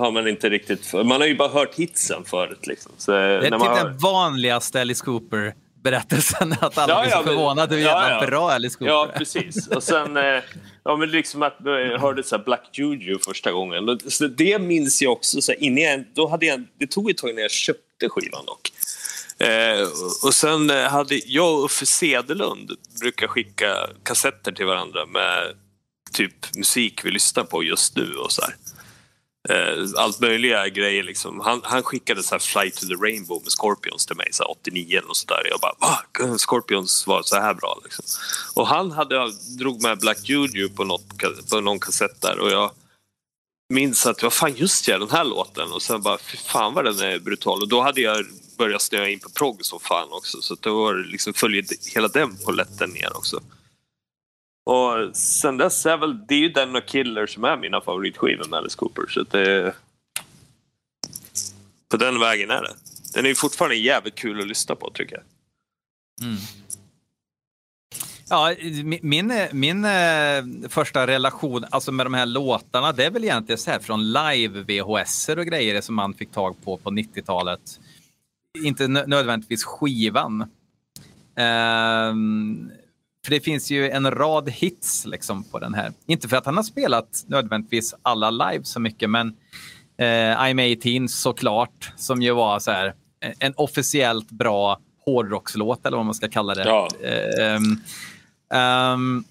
Har 0.00 0.10
man 0.10 0.28
inte 0.28 0.48
riktigt... 0.48 0.92
Man 0.92 1.10
har 1.10 1.26
ju 1.26 1.36
bara 1.36 1.48
hört 1.48 1.74
hitsen 1.74 2.24
förut. 2.24 2.66
Liksom. 2.66 2.92
Så, 2.96 3.10
det 3.12 3.18
är 3.18 3.40
typ 3.40 3.62
hör... 3.62 3.84
den 3.84 3.98
vanligaste 3.98 4.80
Alice 4.80 5.04
Cooper 5.04 5.54
berättelsen 5.82 6.52
att 6.60 6.78
alla 6.78 6.92
ja, 6.92 7.02
blir 7.02 7.10
så 7.10 7.22
förvånade 7.22 7.74
hur 7.74 7.82
jävla 7.82 8.10
ja, 8.10 8.20
ja. 8.20 8.26
bra 8.26 8.50
Alice 8.50 8.78
Cooper 8.78 8.92
Ja, 8.92 9.10
precis. 9.16 9.68
Och 9.68 9.82
sen 9.82 10.16
eh, 10.16 10.42
ja, 10.84 10.96
men 10.96 11.10
liksom 11.10 11.42
att 11.42 11.56
jag 11.64 11.98
hörde 11.98 12.22
så 12.22 12.38
Black 12.38 12.70
Juju 12.72 13.18
första 13.18 13.52
gången. 13.52 13.98
Så 14.08 14.26
det 14.26 14.58
minns 14.58 15.02
jag 15.02 15.12
också. 15.12 15.40
Så 15.40 15.52
innan 15.52 15.82
jag, 15.82 16.04
då 16.14 16.28
hade 16.28 16.46
jag, 16.46 16.64
det 16.78 16.86
tog 16.86 17.10
ett 17.10 17.16
tag 17.16 17.30
innan 17.30 17.42
jag 17.42 17.50
köpte 17.50 17.82
skivan 18.00 18.46
dock. 18.46 18.72
Eh, 19.38 19.88
och 20.22 20.34
sen 20.34 20.70
eh, 20.70 20.88
hade 20.90 21.20
jag 21.26 21.58
och 21.58 21.64
Uffe 21.64 21.86
Sedelund 21.86 22.72
brukar 23.00 23.26
skicka 23.26 23.88
kassetter 24.02 24.52
till 24.52 24.66
varandra 24.66 25.06
med 25.06 25.54
typ 26.12 26.54
musik 26.56 27.04
vi 27.04 27.10
lyssnar 27.10 27.44
på 27.44 27.62
just 27.62 27.96
nu 27.96 28.14
och 28.14 28.32
så 28.32 28.42
här. 28.42 28.56
eh, 29.48 29.84
allt 29.96 30.20
möjliga 30.20 30.68
grejer. 30.68 31.02
Liksom. 31.02 31.40
Han, 31.40 31.60
han 31.64 31.82
skickade 31.82 32.22
så 32.22 32.34
här 32.34 32.38
Fly 32.38 32.70
to 32.70 32.86
the 32.86 32.94
Rainbow 32.94 33.42
med 33.42 33.52
Scorpions 33.52 34.06
till 34.06 34.16
mig, 34.16 34.28
så 34.32 34.44
89 34.44 34.98
eller 34.98 35.14
sådär. 35.14 35.42
Jag 35.50 35.60
bara 35.60 35.74
va? 35.80 35.98
Scorpions 36.38 37.06
var 37.06 37.22
så 37.22 37.36
här 37.36 37.54
bra. 37.54 37.80
Liksom. 37.84 38.04
Och 38.54 38.66
han 38.66 38.90
hade, 38.90 39.32
drog 39.58 39.82
med 39.82 39.98
Black 39.98 40.28
Juju 40.28 40.68
på, 40.68 40.84
något, 40.84 41.18
på 41.50 41.60
någon 41.60 41.80
kassett 41.80 42.20
där 42.20 42.38
och 42.38 42.50
jag 42.50 42.70
minns 43.68 44.06
att, 44.06 44.22
vad 44.22 44.32
fan 44.32 44.54
just 44.54 44.88
ja, 44.88 44.98
den 44.98 45.10
här 45.10 45.24
låten. 45.24 45.72
Och 45.72 45.82
sen 45.82 46.02
bara, 46.02 46.18
fy 46.18 46.36
fan 46.36 46.74
vad 46.74 46.84
den 46.84 47.00
är 47.00 47.18
brutal. 47.18 47.62
Och 47.62 47.68
då 47.68 47.82
hade 47.82 48.00
jag 48.00 48.26
börjat 48.58 48.82
snöa 48.82 49.08
in 49.08 49.20
på 49.20 49.30
progg 49.30 49.64
som 49.64 49.80
fan 49.80 50.08
också. 50.10 50.42
Så 50.42 50.56
då 50.60 50.82
var 50.82 50.94
liksom, 50.94 51.34
följde 51.34 51.76
hela 51.94 52.08
den 52.08 52.36
polletten 52.44 52.90
ner 52.90 53.16
också. 53.16 53.40
Och 54.66 55.16
sen 55.16 55.56
dess 55.56 55.86
är 55.86 55.96
väl, 55.96 56.26
det 56.26 56.34
är 56.34 56.38
ju 56.38 56.48
den 56.48 56.76
och 56.76 56.86
Killer 56.86 57.26
som 57.26 57.44
är 57.44 57.56
mina 57.56 57.80
favoritskivor 57.80 58.48
med 58.48 58.58
Alice 58.58 58.76
Cooper. 58.76 59.04
Så 59.08 59.22
det, 59.22 59.74
på 61.88 61.96
den 61.96 62.20
vägen 62.20 62.50
är 62.50 62.62
det. 62.62 62.74
Den 63.14 63.24
är 63.24 63.28
ju 63.28 63.34
fortfarande 63.34 63.76
jävligt 63.76 64.14
kul 64.14 64.40
att 64.40 64.46
lyssna 64.46 64.74
på 64.74 64.90
tycker 64.90 65.14
jag. 65.14 65.24
Mm. 66.28 66.40
Ja, 68.28 68.54
min, 69.02 69.32
min 69.52 69.84
eh, 69.84 70.68
första 70.68 71.06
relation 71.06 71.64
alltså 71.70 71.92
med 71.92 72.06
de 72.06 72.14
här 72.14 72.26
låtarna, 72.26 72.92
det 72.92 73.04
är 73.04 73.10
väl 73.10 73.24
egentligen 73.24 73.58
så 73.58 73.70
här 73.70 73.78
från 73.78 74.12
live-VHS 74.12 75.28
och 75.38 75.46
grejer 75.46 75.80
som 75.80 75.94
man 75.94 76.14
fick 76.14 76.32
tag 76.32 76.56
på 76.64 76.76
på 76.76 76.90
90-talet. 76.90 77.60
Inte 78.64 78.88
nödvändigtvis 78.88 79.64
skivan. 79.64 80.42
Um, 82.10 82.70
för 83.24 83.30
det 83.30 83.40
finns 83.40 83.70
ju 83.70 83.90
en 83.90 84.10
rad 84.10 84.50
hits 84.50 85.06
liksom 85.06 85.44
på 85.44 85.58
den 85.58 85.74
här. 85.74 85.92
Inte 86.06 86.28
för 86.28 86.36
att 86.36 86.46
han 86.46 86.56
har 86.56 86.62
spelat 86.62 87.24
nödvändigtvis 87.26 87.94
alla 88.02 88.30
live 88.30 88.64
så 88.64 88.80
mycket, 88.80 89.10
men 89.10 89.28
eh, 89.98 90.40
I'm 90.40 90.98
18 90.98 91.08
såklart, 91.08 91.92
som 91.96 92.22
ju 92.22 92.32
var 92.32 92.58
så 92.58 92.70
här, 92.70 92.94
en 93.38 93.52
officiellt 93.56 94.30
bra 94.30 94.78
hårdrockslåt 95.04 95.86
eller 95.86 95.96
vad 95.96 96.06
man 96.06 96.14
ska 96.14 96.28
kalla 96.28 96.54
det. 96.54 96.64
Ja. 96.64 96.88
Um, 97.56 97.82
um, 98.54 99.24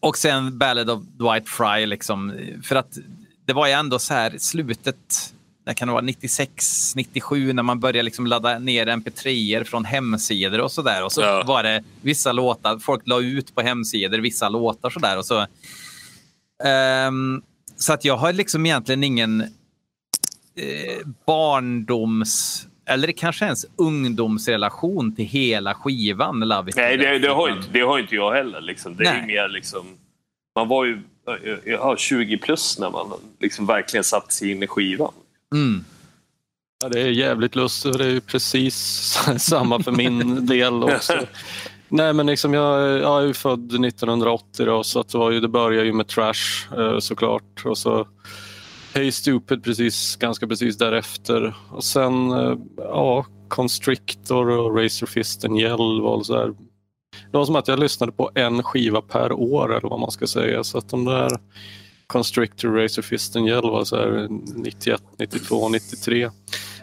och 0.00 0.18
sen 0.18 0.58
Ballad 0.58 0.90
of 0.90 1.02
Dwight 1.02 1.48
Fry, 1.48 1.86
liksom, 1.86 2.32
för 2.62 2.76
att 2.76 2.98
det 3.44 3.52
var 3.52 3.66
ju 3.66 3.72
ändå 3.72 3.98
så 3.98 4.14
här 4.14 4.38
slutet 4.38 5.32
det 5.68 5.74
kan 5.74 5.90
vara 5.90 6.00
96, 6.00 6.96
97 6.96 7.52
när 7.52 7.62
man 7.62 7.80
började 7.80 8.02
liksom 8.02 8.26
ladda 8.26 8.58
ner 8.58 8.86
mp3 8.86 9.64
från 9.64 9.84
hemsidor 9.84 10.60
och 10.60 10.72
så 10.72 10.82
där. 10.82 11.04
Och 11.04 11.12
så 11.12 11.20
ja. 11.20 11.42
var 11.46 11.62
det 11.62 11.84
vissa 12.02 12.32
låtar, 12.32 12.78
folk 12.78 13.02
la 13.06 13.20
ut 13.20 13.54
på 13.54 13.60
hemsidor 13.60 14.18
vissa 14.18 14.48
låtar 14.48 14.90
så 14.90 15.00
där. 15.00 15.18
Och 15.18 15.26
så, 15.26 15.46
um, 17.08 17.42
så 17.76 17.92
att 17.92 18.04
jag 18.04 18.16
har 18.16 18.32
liksom 18.32 18.66
egentligen 18.66 19.04
ingen 19.04 19.40
eh, 20.56 21.06
barndoms 21.26 22.66
eller 22.88 23.12
kanske 23.12 23.44
ens 23.44 23.66
ungdomsrelation 23.76 25.16
till 25.16 25.24
hela 25.24 25.74
skivan. 25.74 26.40
Love 26.40 26.70
It 26.70 26.76
Nej, 26.76 26.96
det, 26.96 27.18
det, 27.18 27.28
har 27.28 27.48
inte, 27.48 27.68
det 27.72 27.80
har 27.80 27.98
inte 27.98 28.14
jag 28.14 28.32
heller. 28.32 28.60
Liksom. 28.60 28.96
Det 28.96 29.04
är 29.04 29.26
mer 29.26 29.48
liksom, 29.48 29.86
man 30.54 30.68
var 30.68 30.84
ju 30.84 31.02
ja, 31.64 31.96
20 31.98 32.38
plus 32.38 32.78
när 32.78 32.90
man 32.90 33.12
liksom 33.40 33.66
verkligen 33.66 34.04
satte 34.04 34.34
sig 34.34 34.50
in 34.50 34.62
i 34.62 34.66
skivan. 34.66 35.12
Mm. 35.54 35.84
Ja, 36.82 36.88
det 36.88 37.00
är 37.00 37.10
jävligt 37.10 37.56
lustigt 37.56 37.98
det 37.98 38.04
är 38.04 38.10
ju 38.10 38.20
precis 38.20 38.74
samma 39.38 39.82
för 39.82 39.92
min 39.92 40.46
del 40.46 40.84
också. 40.84 41.18
Nej 41.88 42.12
men 42.12 42.26
liksom 42.26 42.54
jag, 42.54 42.98
jag 43.00 43.22
är 43.22 43.26
ju 43.26 43.34
född 43.34 43.84
1980 43.84 44.66
då, 44.66 44.84
så 44.84 45.00
att 45.00 45.08
det, 45.08 45.18
var 45.18 45.30
ju, 45.30 45.40
det 45.40 45.48
började 45.48 45.86
ju 45.86 45.92
med 45.92 46.08
Trash 46.08 46.74
eh, 46.76 46.98
såklart 46.98 47.62
och 47.64 47.78
så 47.78 48.08
Hey 48.98 49.12
Stupid 49.12 49.64
precis, 49.64 50.16
ganska 50.16 50.46
precis 50.46 50.78
därefter 50.78 51.54
och 51.70 51.84
sen 51.84 52.30
eh, 52.30 52.56
ja, 52.76 53.26
Constrictor 53.48 54.50
och 54.50 54.76
Razor 54.76 55.06
Fist 55.06 55.44
and 55.44 55.60
Yell 55.60 56.24
så 56.24 56.36
här. 56.36 56.46
Det 57.30 57.38
var 57.38 57.44
som 57.44 57.56
att 57.56 57.68
jag 57.68 57.78
lyssnade 57.78 58.12
på 58.12 58.30
en 58.34 58.62
skiva 58.62 59.02
per 59.02 59.32
år 59.32 59.76
eller 59.76 59.88
vad 59.88 60.00
man 60.00 60.10
ska 60.10 60.26
säga 60.26 60.64
så 60.64 60.78
att 60.78 60.88
de 60.88 61.04
där 61.04 61.30
Constrictor, 62.06 62.68
Razor 62.68 63.02
Fist 63.02 63.36
and 63.36 63.48
Yell 63.48 63.70
var 63.70 63.84
så 63.84 63.96
här 63.96 64.28
91, 64.56 65.02
92, 65.18 65.68
93. 65.68 66.30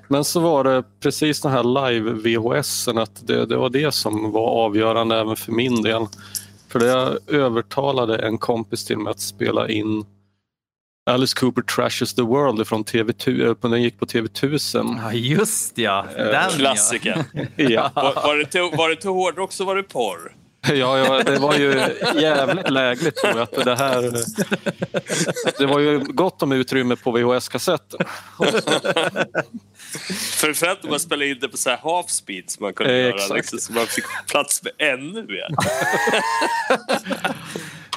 Men 0.07 0.23
så 0.23 0.39
var 0.39 0.63
det 0.63 0.83
precis 0.99 1.41
den 1.41 1.51
här 1.51 1.63
live-VHS, 1.63 3.01
att 3.01 3.27
det, 3.27 3.45
det 3.45 3.57
var 3.57 3.69
det 3.69 3.91
som 3.91 4.31
var 4.31 4.65
avgörande 4.65 5.19
även 5.19 5.35
för 5.35 5.51
min 5.51 5.81
del. 5.81 6.05
För 6.67 6.79
det 6.79 7.17
övertalade 7.27 8.17
en 8.17 8.37
kompis 8.37 8.85
till 8.85 8.97
mig 8.97 9.11
att 9.11 9.19
spela 9.19 9.69
in 9.69 10.05
Alice 11.07 11.35
Cooper 11.35 11.61
Trashes 11.61 12.13
the 12.13 12.21
World 12.21 12.67
från 12.67 12.83
TV, 12.83 13.13
eh, 13.27 13.55
den 13.61 13.81
gick 13.81 13.99
på 13.99 14.05
TV1000. 14.05 14.99
Ja, 15.03 15.13
just 15.13 15.77
ja. 15.77 16.05
Eh, 16.17 16.25
den, 16.25 16.49
Klassiker. 16.51 17.25
ja. 17.55 17.91
Var, 17.95 18.13
var, 18.13 18.35
det 18.37 18.45
till, 18.45 18.61
var 18.61 18.89
det 18.89 18.95
till 18.95 19.09
hårdrock 19.09 19.51
så 19.51 19.65
var 19.65 19.75
det 19.75 19.83
porr. 19.83 20.35
Ja, 20.67 20.97
ja, 20.97 21.23
det 21.23 21.39
var 21.39 21.55
ju 21.55 21.69
jävligt 22.21 22.69
lägligt 22.69 23.15
tror 23.15 23.33
jag. 23.33 23.41
Att 23.41 23.65
det, 23.65 23.75
här, 23.75 24.11
det 25.57 25.65
var 25.65 25.79
ju 25.79 25.99
gott 25.99 26.41
om 26.41 26.51
utrymme 26.51 26.95
på 26.95 27.11
VHS-kassetten. 27.11 27.99
Framförallt 30.31 30.83
om 30.83 30.89
man 30.89 30.99
spelade 30.99 31.29
in 31.29 31.37
det 31.41 31.47
på 31.47 31.57
så 31.57 31.69
här 31.69 31.77
half 31.77 32.09
speed 32.09 32.49
som 32.49 32.63
man 32.63 32.73
kunde 32.73 32.93
eh, 32.93 33.05
göra. 33.05 33.35
Liksom, 33.35 33.59
så 33.59 33.73
man 33.73 33.85
fick 33.85 34.05
plats 34.27 34.63
med 34.63 34.73
ännu 34.77 35.23
mer. 35.23 35.47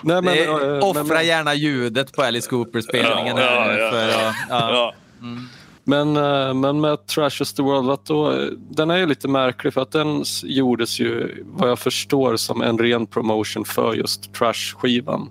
Nej, 0.03 0.23
men, 0.23 0.37
det, 0.37 0.81
offra 0.81 1.05
men, 1.05 1.27
gärna 1.27 1.55
ljudet 1.55 2.13
på 2.13 2.23
Alice 2.23 2.51
Cooper-spelningen. 2.51 3.37
Ja, 3.37 3.73
ja, 3.73 3.95
ja, 3.95 4.35
ja. 4.49 4.95
Mm. 5.21 5.49
Men, 5.85 6.17
eh, 6.17 6.55
men 6.55 6.81
med 6.81 7.07
Trashes 7.07 7.55
the 7.55 7.63
World, 7.63 7.99
då, 8.05 8.35
den 8.57 8.91
är 8.91 8.97
ju 8.97 9.07
lite 9.07 9.29
märklig 9.29 9.75
för 9.75 9.81
att 9.81 9.93
den 9.93 10.25
gjordes 10.45 11.01
ju 11.01 11.43
vad 11.47 11.71
jag 11.71 11.79
förstår 11.79 12.37
som 12.37 12.63
en 12.63 12.79
ren 12.79 13.07
promotion 13.07 13.65
för 13.65 13.95
just 13.95 14.33
Trash-skivan. 14.35 15.31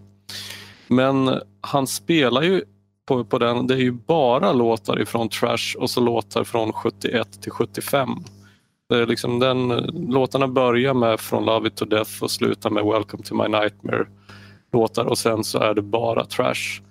Men 0.87 1.41
han 1.61 1.87
spelar 1.87 2.41
ju 2.41 2.63
på, 3.07 3.25
på 3.25 3.37
den, 3.37 3.67
det 3.67 3.73
är 3.73 3.79
ju 3.79 3.91
bara 3.91 4.53
låtar 4.53 5.01
ifrån 5.01 5.29
Trash 5.29 5.77
och 5.77 5.89
så 5.89 6.01
låtar 6.01 6.43
från 6.43 6.73
71 6.73 7.41
till 7.41 7.51
75. 7.51 8.09
Det 8.89 8.95
är 8.95 9.05
liksom 9.05 9.39
den, 9.39 9.67
låtarna 10.09 10.47
börjar 10.47 10.93
med 10.93 11.19
Från 11.19 11.45
Love 11.45 11.67
It 11.67 11.75
To 11.75 11.85
Death 11.85 12.23
och 12.23 12.31
slutar 12.31 12.69
med 12.69 12.83
Welcome 12.83 13.23
To 13.23 13.35
My 13.35 13.47
Nightmare 13.47 14.05
låtar 14.77 15.05
och 15.05 15.17
sen 15.17 15.43
så 15.43 15.59
är 15.59 15.73
det 15.73 15.81
bara 15.81 16.25
Trash. 16.25 16.81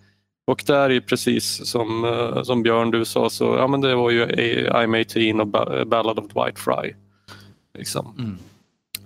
Och 0.46 0.62
där 0.66 0.90
är 0.90 1.00
precis 1.00 1.70
som, 1.70 2.04
eh, 2.04 2.42
som 2.42 2.62
Björn 2.62 2.90
du 2.90 3.04
sa, 3.04 3.30
så 3.30 3.44
ja, 3.44 3.66
men 3.66 3.80
det 3.80 3.94
var 3.94 4.10
ju 4.10 4.26
I'm 4.68 5.00
18 5.00 5.40
och 5.40 5.86
Ballad 5.86 6.18
of 6.18 6.28
Dwight 6.28 6.58
Fry. 6.58 6.94
Liksom. 7.78 8.14
Mm. 8.18 8.38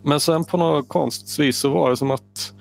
Men 0.02 0.20
sen 0.20 0.44
på 0.44 0.56
något 0.56 0.88
konstigt 0.88 1.38
vis 1.38 1.58
så 1.58 1.68
var 1.68 1.90
det 1.90 1.96
som 1.96 2.10
att, 2.10 2.52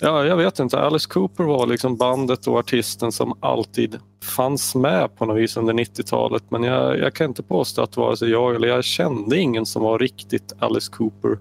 ja 0.00 0.24
jag 0.24 0.36
vet 0.36 0.58
inte, 0.58 0.80
Alice 0.80 1.08
Cooper 1.08 1.44
var 1.44 1.66
liksom 1.66 1.96
bandet 1.96 2.46
och 2.46 2.58
artisten 2.58 3.12
som 3.12 3.38
alltid 3.40 3.98
fanns 4.36 4.74
med 4.74 5.16
på 5.16 5.26
något 5.26 5.36
vis 5.36 5.56
under 5.56 5.74
90-talet. 5.74 6.42
Men 6.48 6.62
jag, 6.62 6.98
jag 6.98 7.14
kan 7.14 7.26
inte 7.26 7.42
påstå 7.42 7.82
att 7.82 7.96
vare 7.96 8.16
sig 8.16 8.30
jag 8.30 8.54
eller 8.54 8.68
jag 8.68 8.84
kände 8.84 9.38
ingen 9.38 9.66
som 9.66 9.82
var 9.82 9.98
riktigt 9.98 10.52
Alice 10.58 10.92
Cooper 10.92 11.38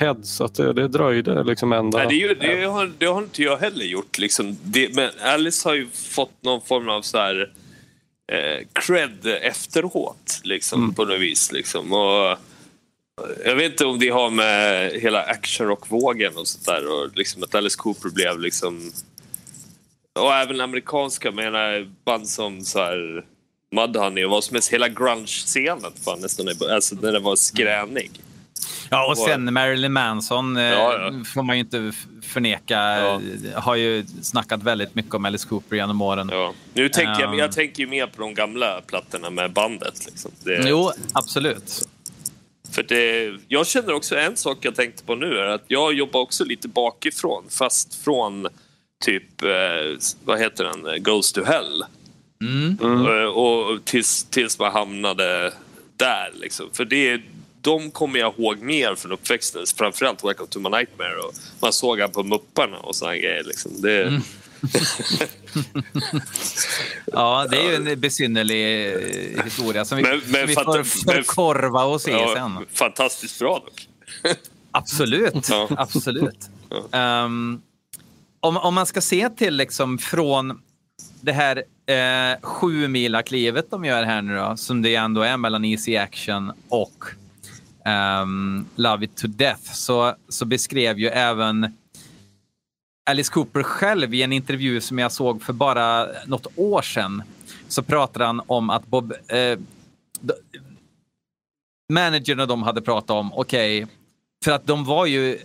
head 0.00 0.16
så 0.22 0.44
att 0.44 0.54
det, 0.54 0.72
det 0.72 0.88
dröjde 0.88 1.44
liksom 1.44 1.72
ända... 1.72 1.98
Nej, 1.98 2.18
det, 2.28 2.34
det, 2.34 2.64
har, 2.64 2.92
det 2.98 3.06
har 3.06 3.22
inte 3.22 3.42
jag 3.42 3.56
heller 3.56 3.84
gjort. 3.84 4.18
Liksom. 4.18 4.56
Det, 4.62 4.94
men 4.94 5.10
Alice 5.22 5.68
har 5.68 5.74
ju 5.74 5.88
fått 5.90 6.42
någon 6.42 6.60
form 6.60 6.88
av 6.88 7.02
så 7.02 7.18
här 7.18 7.52
eh, 8.32 8.66
cred 8.72 9.26
efteråt 9.42 10.40
liksom, 10.44 10.82
mm. 10.82 10.94
på 10.94 11.04
något 11.04 11.20
vis. 11.20 11.52
Liksom. 11.52 11.92
Och, 11.92 12.38
jag 13.44 13.56
vet 13.56 13.72
inte 13.72 13.84
om 13.84 13.98
det 13.98 14.08
har 14.08 14.30
med 14.30 14.92
hela 14.92 15.22
actionrockvågen 15.22 16.36
och 16.36 16.48
sånt 16.48 16.66
där 16.66 16.86
och 16.92 17.16
liksom 17.16 17.42
att 17.42 17.54
Alice 17.54 17.76
Cooper 17.78 18.08
blev 18.08 18.40
liksom... 18.40 18.92
Och 20.20 20.34
även 20.34 20.60
amerikanska, 20.60 21.30
menar 21.30 21.90
band 22.04 22.28
som 22.28 22.64
så 22.64 22.78
här 22.78 23.24
Mudhoney 23.72 24.24
och 24.24 24.30
vad 24.30 24.44
som 24.44 24.54
helst. 24.54 24.72
Hela 24.72 24.88
grunge-scenen 24.88 25.92
nästan, 26.20 26.48
alltså 26.70 26.94
när 26.94 27.12
den 27.12 27.22
var 27.22 27.36
skränig. 27.36 28.10
Ja, 28.90 29.06
och 29.10 29.18
sen 29.18 29.52
Marilyn 29.52 29.92
Manson 29.92 30.56
eh, 30.56 30.62
ja, 30.62 30.98
ja. 30.98 31.24
får 31.24 31.42
man 31.42 31.56
ju 31.56 31.60
inte 31.60 31.92
förneka. 32.22 32.74
Ja. 32.74 33.20
Har 33.54 33.76
ju 33.76 34.04
snackat 34.22 34.62
väldigt 34.62 34.94
mycket 34.94 35.14
om 35.14 35.24
Alice 35.24 35.48
Cooper 35.48 35.76
genom 35.76 36.02
åren. 36.02 36.28
Ja. 36.32 36.52
Nu 36.74 36.88
tänker 36.88 37.22
jag, 37.22 37.38
jag 37.38 37.52
tänker 37.52 37.82
ju 37.82 37.88
mer 37.88 38.06
på 38.06 38.22
de 38.22 38.34
gamla 38.34 38.80
plattorna 38.80 39.30
med 39.30 39.52
bandet. 39.52 40.06
Liksom. 40.06 40.30
Det... 40.44 40.68
Jo, 40.68 40.90
absolut. 41.12 41.88
För 42.72 42.82
det, 42.82 43.34
jag 43.48 43.66
känner 43.66 43.92
också 43.92 44.16
en 44.16 44.36
sak 44.36 44.58
jag 44.60 44.74
tänkte 44.74 45.04
på 45.04 45.14
nu 45.14 45.38
är 45.38 45.46
att 45.46 45.64
jag 45.66 45.94
jobbar 45.94 46.20
också 46.20 46.44
lite 46.44 46.68
bakifrån 46.68 47.44
fast 47.48 47.94
från 47.94 48.48
typ, 49.04 49.42
eh, 49.42 49.98
vad 50.24 50.40
heter 50.40 50.64
den, 50.64 51.02
Goes 51.02 51.32
to 51.32 51.44
Hell. 51.44 51.84
Mm. 52.42 52.78
Mm. 52.82 53.28
Och, 53.28 53.70
och 53.70 53.84
tills, 53.84 54.24
tills 54.24 54.58
man 54.58 54.72
hamnade 54.72 55.52
där 55.96 56.30
liksom. 56.40 56.66
För 56.72 56.84
det, 56.84 57.20
de 57.62 57.90
kommer 57.90 58.18
jag 58.18 58.34
ihåg 58.38 58.58
mer 58.58 58.94
från 58.94 59.12
uppväxten. 59.12 59.62
Framförallt 59.76 60.24
Welcome 60.24 60.48
to 60.48 60.60
my 60.60 60.68
nightmare. 60.68 61.16
Och 61.16 61.34
man 61.60 61.72
såg 61.72 62.00
han 62.00 62.10
på 62.10 62.22
Mupparna 62.22 62.78
och 62.78 62.96
sådana 62.96 63.16
grejer. 63.16 63.44
Liksom. 63.44 63.82
Det, 63.82 64.02
mm. 64.02 64.22
ja, 67.12 67.46
det 67.50 67.56
är 67.56 67.70
ju 67.70 67.90
en 67.90 68.00
besynnerlig 68.00 68.92
eh, 68.94 69.44
historia 69.44 69.84
som 69.84 69.98
vi, 69.98 70.02
men, 70.02 70.20
men, 70.26 70.32
som 70.32 70.46
vi 70.46 70.54
får 70.54 70.82
förkorva 70.84 71.84
och 71.84 72.00
se 72.00 72.10
ja, 72.10 72.34
sen. 72.36 72.66
Fantastiskt 72.72 73.38
bra 73.38 73.54
dock. 73.54 73.88
Absolut, 74.70 75.48
ja. 75.48 75.68
absolut. 75.76 76.50
Um, 76.90 77.62
om, 78.40 78.56
om 78.56 78.74
man 78.74 78.86
ska 78.86 79.00
se 79.00 79.28
till 79.28 79.56
liksom 79.56 79.98
från 79.98 80.60
det 81.20 81.32
här 81.32 81.62
eh, 81.86 82.40
sju 82.42 82.88
mila 82.88 83.22
klivet 83.22 83.70
de 83.70 83.84
gör 83.84 84.02
här 84.02 84.22
nu 84.22 84.36
då, 84.36 84.56
som 84.56 84.82
det 84.82 84.94
ändå 84.94 85.20
är 85.20 85.36
mellan 85.36 85.64
Easy 85.64 85.96
Action 85.96 86.52
och 86.68 87.04
um, 87.84 88.66
Love 88.76 89.04
It 89.04 89.16
To 89.16 89.26
Death, 89.26 89.72
så, 89.72 90.14
så 90.28 90.44
beskrev 90.44 90.98
ju 90.98 91.08
även 91.08 91.76
Alice 93.10 93.32
Cooper 93.32 93.62
själv 93.62 94.14
i 94.14 94.22
en 94.22 94.32
intervju 94.32 94.80
som 94.80 94.98
jag 94.98 95.12
såg 95.12 95.42
för 95.42 95.52
bara 95.52 96.06
något 96.26 96.46
år 96.56 96.82
sedan 96.82 97.22
så 97.68 97.82
pratade 97.82 98.24
han 98.24 98.42
om 98.46 98.70
att 98.70 98.86
Bob... 98.86 99.12
Eh, 99.28 99.58
managern 101.92 102.40
och 102.40 102.48
de 102.48 102.62
hade 102.62 102.80
pratat 102.80 103.10
om, 103.10 103.32
okej, 103.32 103.84
okay, 103.84 103.94
för 104.44 104.52
att 104.52 104.66
de 104.66 104.84
var 104.84 105.06
ju 105.06 105.38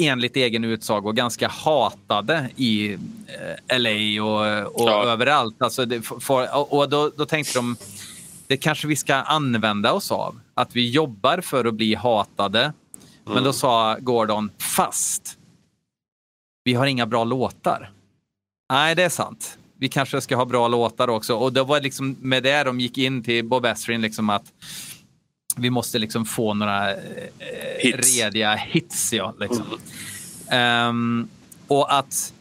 enligt 0.00 0.36
egen 0.36 0.64
utsago 0.64 1.12
ganska 1.12 1.48
hatade 1.48 2.50
i 2.56 2.92
eh, 3.68 3.78
LA 3.78 4.24
och, 4.24 4.66
och 4.82 4.90
ja. 4.90 5.04
överallt. 5.04 5.62
Alltså 5.62 5.84
det, 5.84 6.02
för, 6.02 6.74
och 6.74 6.88
då, 6.88 7.10
då 7.16 7.26
tänkte 7.26 7.58
de, 7.58 7.76
det 8.46 8.56
kanske 8.56 8.86
vi 8.86 8.96
ska 8.96 9.14
använda 9.14 9.92
oss 9.92 10.12
av. 10.12 10.40
Att 10.54 10.76
vi 10.76 10.90
jobbar 10.90 11.40
för 11.40 11.64
att 11.64 11.74
bli 11.74 11.94
hatade. 11.94 12.60
Mm. 12.60 12.74
Men 13.24 13.34
då 13.34 13.40
mm. 13.40 13.52
sa 13.52 13.96
Gordon, 14.00 14.50
fast 14.58 15.38
vi 16.64 16.74
har 16.74 16.86
inga 16.86 17.06
bra 17.06 17.24
låtar. 17.24 17.90
Nej, 18.72 18.94
det 18.94 19.02
är 19.02 19.08
sant. 19.08 19.58
Vi 19.78 19.88
kanske 19.88 20.20
ska 20.20 20.36
ha 20.36 20.44
bra 20.44 20.68
låtar 20.68 21.08
också. 21.08 21.34
Och 21.34 21.52
det 21.52 21.62
var 21.62 21.80
liksom 21.80 22.16
med 22.20 22.42
det 22.42 22.64
de 22.64 22.80
gick 22.80 22.98
in 22.98 23.24
till 23.24 23.44
Bob 23.44 23.64
Esrin, 23.64 24.00
liksom 24.00 24.30
att 24.30 24.52
vi 25.56 25.70
måste 25.70 25.98
liksom 25.98 26.26
få 26.26 26.54
några 26.54 26.90
eh, 26.94 26.96
hits. 27.78 28.16
rediga 28.16 28.54
hits. 28.54 29.12
Ja, 29.12 29.34
liksom. 29.40 29.64
Mm. 30.48 30.88
Um, 30.88 31.28
och 31.66 31.98
att 31.98 32.32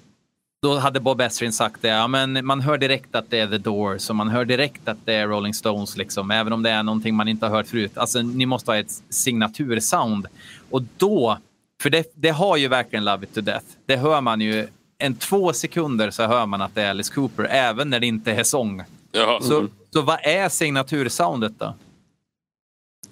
då 0.65 0.77
hade 0.77 0.99
Bob 0.99 1.21
Esrin 1.21 1.53
sagt 1.53 1.81
det, 1.81 1.87
ja, 1.87 2.07
men 2.07 2.45
man 2.45 2.61
hör 2.61 2.77
direkt 2.77 3.15
att 3.15 3.29
det 3.29 3.39
är 3.39 3.47
The 3.47 3.57
Doors 3.57 4.09
och 4.09 4.15
man 4.15 4.29
hör 4.29 4.45
direkt 4.45 4.87
att 4.87 4.97
det 5.05 5.13
är 5.13 5.27
Rolling 5.27 5.53
Stones, 5.53 5.97
liksom, 5.97 6.31
även 6.31 6.53
om 6.53 6.63
det 6.63 6.69
är 6.69 6.83
någonting 6.83 7.15
man 7.15 7.27
inte 7.27 7.45
har 7.45 7.55
hört 7.55 7.67
förut. 7.67 7.97
Alltså, 7.97 8.21
ni 8.21 8.45
måste 8.45 8.71
ha 8.71 8.77
ett 8.77 9.01
signatursound. 9.09 10.27
Och 10.69 10.83
då 10.97 11.37
för 11.81 11.89
det, 11.89 12.11
det 12.15 12.29
har 12.29 12.57
ju 12.57 12.67
verkligen 12.67 13.05
Love 13.05 13.23
It 13.23 13.33
To 13.33 13.41
Death. 13.41 13.65
Det 13.85 13.97
hör 13.97 14.21
man 14.21 14.41
ju. 14.41 14.67
En 14.97 15.15
två 15.15 15.53
sekunder 15.53 16.11
så 16.11 16.23
hör 16.23 16.45
man 16.45 16.61
att 16.61 16.75
det 16.75 16.81
är 16.81 16.89
Alice 16.89 17.13
Cooper, 17.13 17.43
även 17.43 17.89
när 17.89 17.99
det 17.99 18.07
inte 18.07 18.31
är 18.31 18.43
sång. 18.43 18.83
Jaha. 19.11 19.41
Så, 19.41 19.59
mm. 19.59 19.71
så 19.93 20.01
vad 20.01 20.19
är 20.23 20.49
signatursoundet 20.49 21.53
då? 21.57 21.75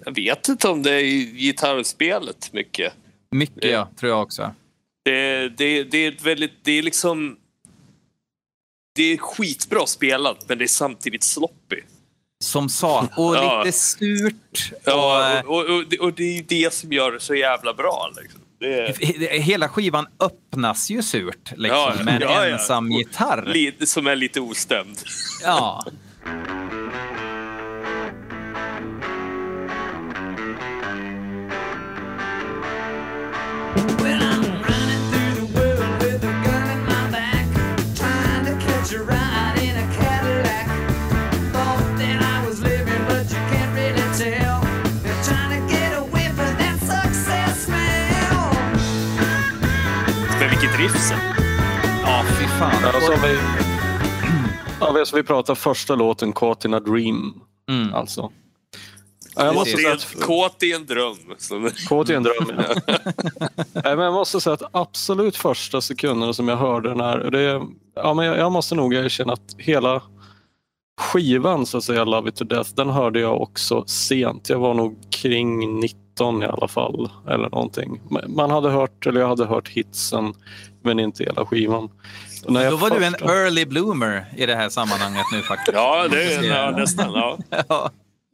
Jag 0.04 0.14
vet 0.14 0.48
inte 0.48 0.68
om 0.68 0.82
det 0.82 0.90
är 0.90 1.02
gitarrspelet 1.36 2.52
mycket. 2.52 2.92
Mycket, 3.30 3.70
ja. 3.70 3.88
Tror 3.96 4.12
jag 4.12 4.22
också. 4.22 4.50
Det, 5.04 5.48
det, 5.48 5.84
det 5.84 6.06
är 6.06 6.24
väldigt... 6.24 6.52
Det 6.62 6.72
är 6.72 6.82
liksom... 6.82 7.36
Det 8.96 9.12
är 9.12 9.16
skitbra 9.16 9.86
spelat, 9.86 10.48
men 10.48 10.58
det 10.58 10.64
är 10.64 10.68
samtidigt 10.68 11.24
sloppy. 11.24 11.80
Som 12.44 12.68
sa, 12.68 13.08
och 13.16 13.36
ja. 13.36 13.62
lite 13.64 13.78
surt. 13.78 14.72
Och, 14.72 14.80
ja, 14.84 15.42
och, 15.46 15.64
och, 15.64 15.70
och, 15.70 15.94
och, 16.00 16.12
det 16.12 16.38
är 16.38 16.42
det 16.42 16.74
som 16.74 16.92
gör 16.92 17.12
det 17.12 17.20
så 17.20 17.34
jävla 17.34 17.74
bra. 17.74 18.10
Liksom. 18.22 18.40
Är... 18.60 19.40
Hela 19.40 19.68
skivan 19.68 20.06
öppnas 20.20 20.90
ju 20.90 21.02
surt 21.02 21.52
liksom, 21.56 21.78
ja, 21.78 22.04
med 22.04 22.22
en 22.22 22.52
ensam 22.52 22.92
gitarr. 22.92 23.84
Som 23.86 24.06
är 24.06 24.16
lite 24.16 24.40
ostämd. 24.40 24.98
Ja. 25.42 25.84
trivsel. 50.88 51.18
Ja, 52.02 52.24
fy 52.38 52.46
fan. 52.46 52.82
Ja, 52.82 53.00
så 53.00 53.12
vi, 53.26 53.38
ja, 54.80 55.04
så 55.04 55.16
vi 55.16 55.22
pratar 55.22 55.54
första 55.54 55.94
låten, 55.94 56.32
Caught 56.32 56.64
in 56.64 56.74
a 56.74 56.80
Dream. 56.80 57.40
Mm. 57.68 57.94
Alltså. 57.94 58.32
Ja, 59.36 59.44
jag 59.44 59.54
måste 59.54 59.76
säga 59.76 59.92
att... 59.92 60.20
Kåt 60.20 60.62
i 60.62 60.72
en 60.72 60.86
dröm. 60.86 61.16
Kåt 61.88 62.10
i 62.10 62.14
en 62.14 62.22
dröm, 62.22 62.52
ja. 62.56 62.98
men 63.82 63.98
jag 63.98 64.14
måste 64.14 64.40
säga 64.40 64.54
att 64.54 64.62
absolut 64.72 65.36
första 65.36 65.80
sekunderna 65.80 66.32
som 66.32 66.48
jag 66.48 66.56
hörde 66.56 66.88
den 66.88 67.00
här, 67.00 67.30
det, 67.30 67.62
ja, 67.94 68.14
men 68.14 68.26
jag, 68.26 68.38
jag 68.38 68.52
måste 68.52 68.74
nog 68.74 68.94
erkänna 68.94 69.32
att 69.32 69.54
hela 69.58 70.02
skivan, 71.00 71.66
så 71.66 71.78
att 71.78 71.84
säga, 71.84 72.04
Love 72.04 72.28
it 72.28 72.36
to 72.36 72.44
death, 72.44 72.70
den 72.74 72.90
hörde 72.90 73.20
jag 73.20 73.40
också 73.40 73.84
sent. 73.86 74.48
Jag 74.48 74.58
var 74.58 74.74
nog 74.74 74.96
kring 75.10 75.80
19 76.14 76.42
i 76.42 76.46
alla 76.46 76.68
fall, 76.68 77.10
eller 77.28 77.50
någonting. 77.50 78.00
Man 78.28 78.50
hade 78.50 78.70
hört, 78.70 79.06
eller 79.06 79.20
jag 79.20 79.28
hade 79.28 79.44
hört 79.44 79.68
hitsen, 79.68 80.34
men 80.82 80.98
inte 80.98 81.24
hela 81.24 81.46
skivan. 81.46 81.88
Då 82.42 82.52
var 82.52 82.70
första... 82.70 82.98
du 82.98 83.04
en 83.04 83.14
early 83.14 83.64
bloomer 83.64 84.26
i 84.36 84.46
det 84.46 84.54
här 84.54 84.68
sammanhanget 84.68 85.24
nu 85.32 85.42
faktiskt. 85.42 85.74
ja, 85.74 86.08
det 86.10 86.34
är 86.34 86.42
ja, 86.42 86.70
nästan. 86.70 87.12
Ja. 87.14 87.38
ja. 87.68 87.90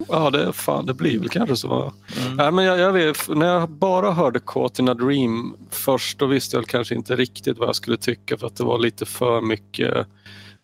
Ja, 0.08 0.30
det, 0.30 0.52
fan, 0.52 0.86
det 0.86 0.94
blir 0.94 1.18
väl 1.18 1.28
kanske 1.28 1.56
så. 1.56 1.92
Mm. 2.26 2.36
Nej, 2.36 2.52
men 2.52 2.64
jag, 2.64 2.78
jag 2.78 2.92
vet, 2.92 3.28
när 3.28 3.46
jag 3.46 3.70
bara 3.70 4.12
hörde 4.12 4.40
Caught 4.46 4.78
in 4.78 4.88
a 4.88 4.94
Dream 4.94 5.56
först, 5.70 6.18
då 6.18 6.26
visste 6.26 6.56
jag 6.56 6.66
kanske 6.66 6.94
inte 6.94 7.16
riktigt 7.16 7.58
vad 7.58 7.68
jag 7.68 7.76
skulle 7.76 7.96
tycka 7.96 8.38
för 8.38 8.46
att 8.46 8.56
det 8.56 8.64
var 8.64 8.78
lite 8.78 9.06
för 9.06 9.40
mycket 9.40 10.06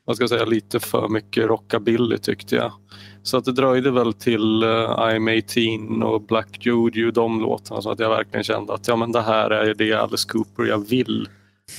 vad 0.05 0.17
ska 0.17 0.23
jag 0.23 0.31
säga, 0.31 0.45
lite 0.45 0.81
för 0.81 1.09
mycket 1.09 1.47
rockabilly 1.47 2.19
tyckte 2.19 2.57
jag. 2.57 2.73
Så 3.27 3.37
att 3.37 3.45
det 3.45 3.53
dröjde 3.53 3.91
väl 3.91 4.13
till 4.13 4.65
uh, 4.65 4.91
I'm 4.91 5.39
18 5.89 6.03
och 6.03 6.23
Black 6.23 6.59
Juju, 6.61 7.11
de 7.11 7.41
låtarna, 7.41 7.83
så 7.83 7.91
att 7.91 7.99
jag 7.99 8.09
verkligen 8.09 8.45
kände 8.45 8.75
att 8.75 8.89
ja, 8.89 8.97
men 8.97 9.13
det 9.13 9.23
här 9.23 9.51
är 9.51 9.75
det 9.75 9.93
Alice 9.93 10.29
Cooper 10.29 10.65
jag 10.65 10.89
vill 10.89 11.29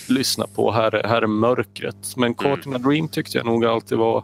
lyssna 0.08 0.48
på. 0.56 0.72
Här 0.72 0.96
är, 0.96 1.08
här 1.08 1.22
är 1.22 1.28
mörkret. 1.28 2.16
Men 2.16 2.34
Caught 2.34 2.66
in 2.66 2.76
a 2.76 2.78
Dream 2.78 3.08
tyckte 3.08 3.38
jag 3.38 3.46
nog 3.46 3.66
alltid 3.66 3.98
var 3.98 4.24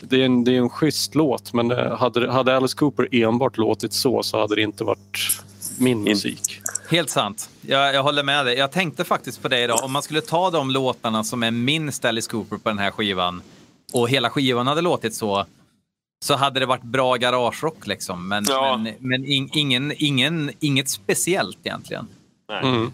det 0.00 0.20
är 0.20 0.24
en, 0.24 0.44
det 0.44 0.54
är 0.54 0.58
en 0.58 0.70
schysst 0.70 1.14
låt 1.14 1.52
men 1.52 1.70
hade, 1.70 2.32
hade 2.32 2.56
Alice 2.56 2.76
Cooper 2.76 3.08
enbart 3.10 3.56
låtit 3.56 3.92
så 3.92 4.22
så 4.22 4.40
hade 4.40 4.54
det 4.54 4.62
inte 4.62 4.84
varit 4.84 5.42
min 5.78 6.02
musik. 6.02 6.60
Helt 6.90 7.10
sant. 7.10 7.50
Jag, 7.60 7.94
jag 7.94 8.02
håller 8.02 8.22
med 8.22 8.46
dig. 8.46 8.58
Jag 8.58 8.72
tänkte 8.72 9.04
faktiskt 9.04 9.42
på 9.42 9.48
det 9.48 9.64
idag. 9.64 9.84
Om 9.84 9.92
man 9.92 10.02
skulle 10.02 10.20
ta 10.20 10.50
de 10.50 10.70
låtarna 10.70 11.24
som 11.24 11.42
är 11.42 11.50
minst 11.50 12.04
Alice 12.04 12.30
Cooper 12.30 12.56
på 12.56 12.68
den 12.68 12.78
här 12.78 12.90
skivan 12.90 13.42
och 13.92 14.08
hela 14.08 14.30
skivan 14.30 14.66
hade 14.66 14.80
låtit 14.80 15.14
så 15.14 15.46
så 16.24 16.34
hade 16.34 16.60
det 16.60 16.66
varit 16.66 16.82
bra 16.82 17.16
garagerock 17.16 17.86
liksom. 17.86 18.28
Men, 18.28 18.44
ja. 18.48 18.76
men, 18.76 18.94
men 18.98 19.24
in, 19.24 19.50
ingen, 19.52 19.92
ingen, 19.96 20.50
inget 20.60 20.88
speciellt 20.88 21.58
egentligen. 21.62 22.08
Mm. 22.62 22.92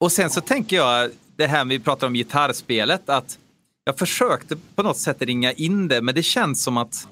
Och 0.00 0.12
sen 0.12 0.30
så 0.30 0.40
tänker 0.40 0.76
jag, 0.76 1.10
det 1.36 1.46
här 1.46 1.64
vi 1.64 1.78
pratar 1.78 2.06
om 2.06 2.14
gitarrspelet, 2.14 3.08
att 3.08 3.38
jag 3.84 3.98
försökte 3.98 4.56
på 4.74 4.82
något 4.82 4.96
sätt 4.96 5.22
ringa 5.22 5.52
in 5.52 5.88
det, 5.88 6.02
men 6.02 6.14
det 6.14 6.22
känns 6.22 6.62
som 6.62 6.76
att 6.76 7.08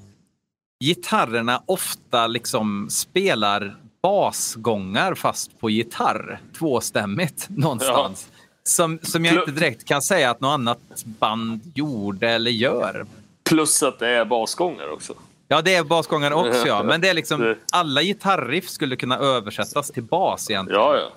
gitarrerna 0.85 1.63
ofta 1.67 2.27
liksom 2.27 2.91
spelar 2.91 3.77
basgångar 4.03 5.15
fast 5.15 5.61
på 5.61 5.71
gitarr, 5.71 6.41
tvåstämmigt 6.59 7.47
någonstans. 7.49 8.29
Ja. 8.31 8.39
Som, 8.67 8.99
som 9.03 9.25
jag 9.25 9.35
inte 9.35 9.51
direkt 9.51 9.85
kan 9.85 10.03
säga 10.03 10.31
att 10.31 10.41
något 10.41 10.55
annat 10.55 11.05
band 11.05 11.73
gjorde 11.75 12.31
eller 12.31 12.51
gör. 12.51 13.07
Plus 13.49 13.83
att 13.83 13.99
det 13.99 14.09
är 14.09 14.25
basgångar 14.25 14.93
också. 14.93 15.15
Ja, 15.49 15.63
det 15.63 15.75
är 15.75 15.85
basgångar 15.85 16.31
också, 16.31 16.67
ja. 16.67 16.83
Men 16.83 17.01
det 17.01 17.09
är 17.09 17.15
liksom, 17.15 17.55
alla 17.73 18.03
gitarriff 18.03 18.69
skulle 18.69 18.97
kunna 18.97 19.19
översättas 19.19 19.91
till 19.91 20.03
bas 20.03 20.51
egentligen. 20.51 20.81
Ja, 20.81 20.97
ja. 20.97 21.13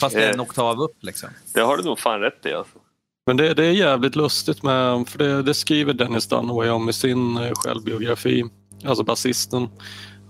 Fast 0.00 0.16
det 0.16 0.24
är 0.24 0.32
en 0.32 0.40
oktav 0.40 0.80
upp 0.80 0.96
liksom. 1.00 1.28
Det 1.54 1.60
har 1.60 1.76
du 1.76 1.82
nog 1.82 1.98
fan 1.98 2.20
rätt 2.20 2.46
i 2.46 2.52
alltså. 2.52 2.78
Men 3.26 3.36
det, 3.36 3.54
det 3.54 3.64
är 3.64 3.72
jävligt 3.72 4.16
lustigt 4.16 4.62
med, 4.62 5.08
för 5.08 5.18
det, 5.18 5.42
det 5.42 5.54
skriver 5.54 5.92
Dennis 5.92 6.26
Dunaway 6.26 6.68
om 6.68 6.88
i 6.88 6.92
sin 6.92 7.36
eh, 7.36 7.52
självbiografi, 7.54 8.44
alltså 8.84 9.04
basisten. 9.04 9.68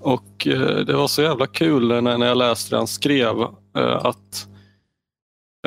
Och 0.01 0.47
eh, 0.47 0.77
det 0.79 0.93
var 0.93 1.09
så 1.09 1.23
jävla 1.23 1.47
kul 1.47 2.03
när, 2.03 2.19
när 2.19 2.27
jag 2.27 2.39
läste 2.39 2.71
det 2.71 2.79
han 2.79 2.87
skrev 2.87 3.41
eh, 3.77 3.97
att 3.97 4.47
eh, 4.47 4.56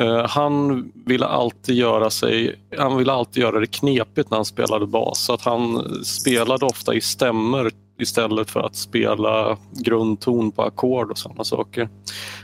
han 0.08 0.92
ville 1.06 1.26
alltid 1.26 1.74
göra 1.74 2.10
sig, 2.10 2.58
han 2.78 2.96
ville 2.96 3.12
alltid 3.12 3.42
göra 3.42 3.60
det 3.60 3.66
knepigt 3.66 4.30
när 4.30 4.38
han 4.38 4.44
spelade 4.44 4.86
bas. 4.86 5.18
Så 5.24 5.32
att 5.32 5.42
han 5.42 5.84
spelade 6.04 6.66
ofta 6.66 6.94
i 6.94 7.00
stämmer 7.00 7.70
istället 8.00 8.50
för 8.50 8.60
att 8.60 8.76
spela 8.76 9.58
grundton 9.72 10.52
på 10.52 10.62
ackord 10.62 11.10
och 11.10 11.18
sådana 11.18 11.44
saker. 11.44 11.88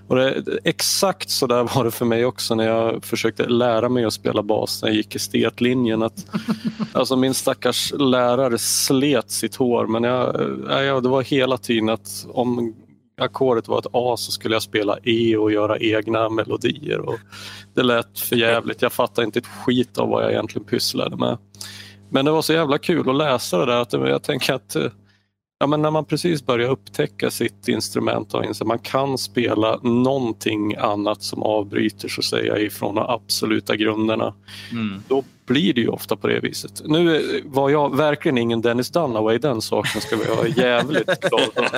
Och 0.08 0.16
det, 0.16 0.42
exakt 0.64 1.30
så 1.30 1.46
där 1.46 1.74
var 1.74 1.84
det 1.84 1.90
för 1.90 2.04
mig 2.04 2.24
också 2.24 2.54
när 2.54 2.68
jag 2.68 3.04
försökte 3.04 3.46
lära 3.48 3.88
mig 3.88 4.04
att 4.04 4.12
spela 4.12 4.42
bas 4.42 4.82
när 4.82 4.88
jag 4.88 4.96
gick 4.96 5.14
estetlinjen. 5.14 6.02
Att, 6.02 6.26
alltså 6.92 7.16
min 7.16 7.34
stackars 7.34 7.92
lärare 7.98 8.58
slet 8.58 9.30
sitt 9.30 9.56
hår 9.56 9.86
men 9.86 10.04
jag, 10.04 10.36
jag, 10.68 11.02
det 11.02 11.08
var 11.08 11.22
hela 11.22 11.58
tiden 11.58 11.88
att 11.88 12.26
om 12.28 12.74
ackordet 13.20 13.68
var 13.68 13.78
ett 13.78 13.86
A 13.92 14.16
så 14.16 14.32
skulle 14.32 14.54
jag 14.54 14.62
spela 14.62 14.98
E 15.02 15.36
och 15.36 15.52
göra 15.52 15.78
egna 15.78 16.28
melodier. 16.28 17.00
Och 17.00 17.18
det 17.74 17.82
lät 17.82 18.18
för 18.18 18.36
jävligt. 18.36 18.82
Jag 18.82 18.92
fattade 18.92 19.24
inte 19.24 19.38
ett 19.38 19.46
skit 19.46 19.98
av 19.98 20.08
vad 20.08 20.24
jag 20.24 20.32
egentligen 20.32 20.66
pysslade 20.66 21.16
med. 21.16 21.38
Men 22.10 22.24
det 22.24 22.30
var 22.30 22.42
så 22.42 22.52
jävla 22.52 22.78
kul 22.78 23.10
att 23.10 23.16
läsa 23.16 23.58
det 23.58 23.66
där. 23.66 23.80
Att 23.80 23.92
jag 23.92 24.22
tänker 24.22 24.54
att 24.54 24.76
eh, 24.76 24.90
ja, 25.58 25.66
men 25.66 25.82
när 25.82 25.90
man 25.90 26.04
precis 26.04 26.46
börjar 26.46 26.70
upptäcka 26.70 27.30
sitt 27.30 27.68
instrument 27.68 28.34
och 28.34 28.44
inser 28.44 28.64
att 28.64 28.68
man 28.68 28.78
kan 28.78 29.18
spela 29.18 29.76
någonting 29.82 30.74
annat 30.76 31.22
som 31.22 31.42
avbryter 31.42 32.08
så 32.08 32.20
att 32.20 32.24
säga 32.24 32.58
ifrån 32.58 32.94
de 32.94 33.04
absoluta 33.08 33.76
grunderna. 33.76 34.34
Mm. 34.72 35.02
Då 35.08 35.24
blir 35.46 35.74
det 35.74 35.80
ju 35.80 35.88
ofta 35.88 36.16
på 36.16 36.26
det 36.26 36.40
viset. 36.40 36.82
Nu 36.84 37.22
var 37.44 37.70
jag 37.70 37.96
verkligen 37.96 38.38
ingen 38.38 38.62
Dennis 38.62 38.90
Dunaway, 38.90 39.38
den 39.38 39.62
saken 39.62 40.00
ska 40.00 40.16
vi 40.16 40.24
ha 40.24 40.46
jävligt 40.46 41.20
klart 41.20 41.72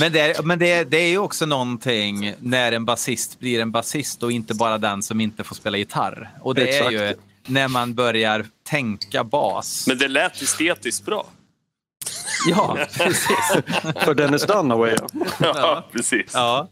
Men, 0.00 0.12
det 0.12 0.20
är, 0.20 0.42
men 0.42 0.58
det, 0.58 0.84
det 0.84 0.96
är 0.96 1.08
ju 1.08 1.18
också 1.18 1.46
någonting 1.46 2.34
när 2.38 2.72
en 2.72 2.84
basist 2.84 3.38
blir 3.38 3.60
en 3.60 3.72
basist 3.72 4.22
och 4.22 4.32
inte 4.32 4.54
bara 4.54 4.78
den 4.78 5.02
som 5.02 5.20
inte 5.20 5.44
får 5.44 5.54
spela 5.54 5.78
gitarr. 5.78 6.30
Och 6.40 6.54
det 6.54 6.62
Exakt. 6.62 6.92
är 6.92 7.08
ju 7.08 7.14
när 7.46 7.68
man 7.68 7.94
börjar 7.94 8.46
tänka 8.62 9.24
bas. 9.24 9.86
Men 9.88 9.98
det 9.98 10.08
lät 10.08 10.42
estetiskt 10.42 11.04
bra. 11.04 11.26
Ja, 12.46 12.78
precis. 12.98 13.52
För 14.04 14.14
Dennis 14.14 14.46
Dunaway, 14.46 14.96
ja. 15.40 15.88
precis. 15.92 16.30
Ja. 16.34 16.68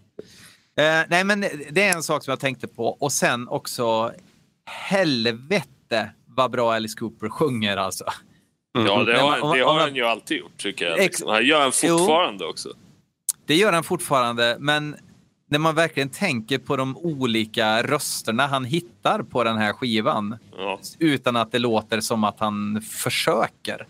Uh, 0.81 1.07
nej, 1.09 1.25
men 1.25 1.41
det 1.71 1.83
är 1.83 1.97
en 1.97 2.03
sak 2.03 2.25
som 2.25 2.33
jag 2.33 2.41
tänkte 2.41 2.69
på. 2.69 2.87
Och 2.87 3.13
sen 3.13 3.49
också, 3.49 4.13
helvete 4.67 6.11
vad 6.27 6.51
bra 6.51 6.75
Alice 6.75 6.99
Cooper 6.99 7.29
sjunger 7.29 7.77
alltså. 7.77 8.05
Mm. 8.79 8.87
Ja, 8.87 9.05
det 9.05 9.21
har, 9.21 9.57
det 9.57 9.65
har 9.65 9.81
han 9.81 9.95
ju 9.95 10.07
alltid 10.07 10.39
gjort 10.39 10.57
tycker 10.57 10.85
jag. 10.85 10.99
Liksom. 10.99 11.29
Han 11.29 11.45
gör 11.47 11.61
han 11.61 11.73
fortfarande 11.73 12.45
jo, 12.45 12.51
också. 12.51 12.69
Det 13.47 13.55
gör 13.55 13.73
han 13.73 13.85
fortfarande, 13.85 14.57
men 14.61 14.97
när 15.51 15.59
man 15.59 15.75
verkligen 15.75 16.09
tänker 16.09 16.59
på 16.59 16.77
de 16.77 16.97
olika 16.97 17.83
rösterna 17.83 18.47
han 18.47 18.65
hittar 18.65 19.23
på 19.23 19.45
den 19.45 19.57
här 19.57 19.73
skivan 19.73 20.39
ja. 20.57 20.81
utan 20.99 21.37
att 21.37 21.53
det 21.53 21.59
låter 21.59 22.01
som 22.01 22.25
att 22.25 22.41
han 22.41 22.83
försöker. 22.83 23.87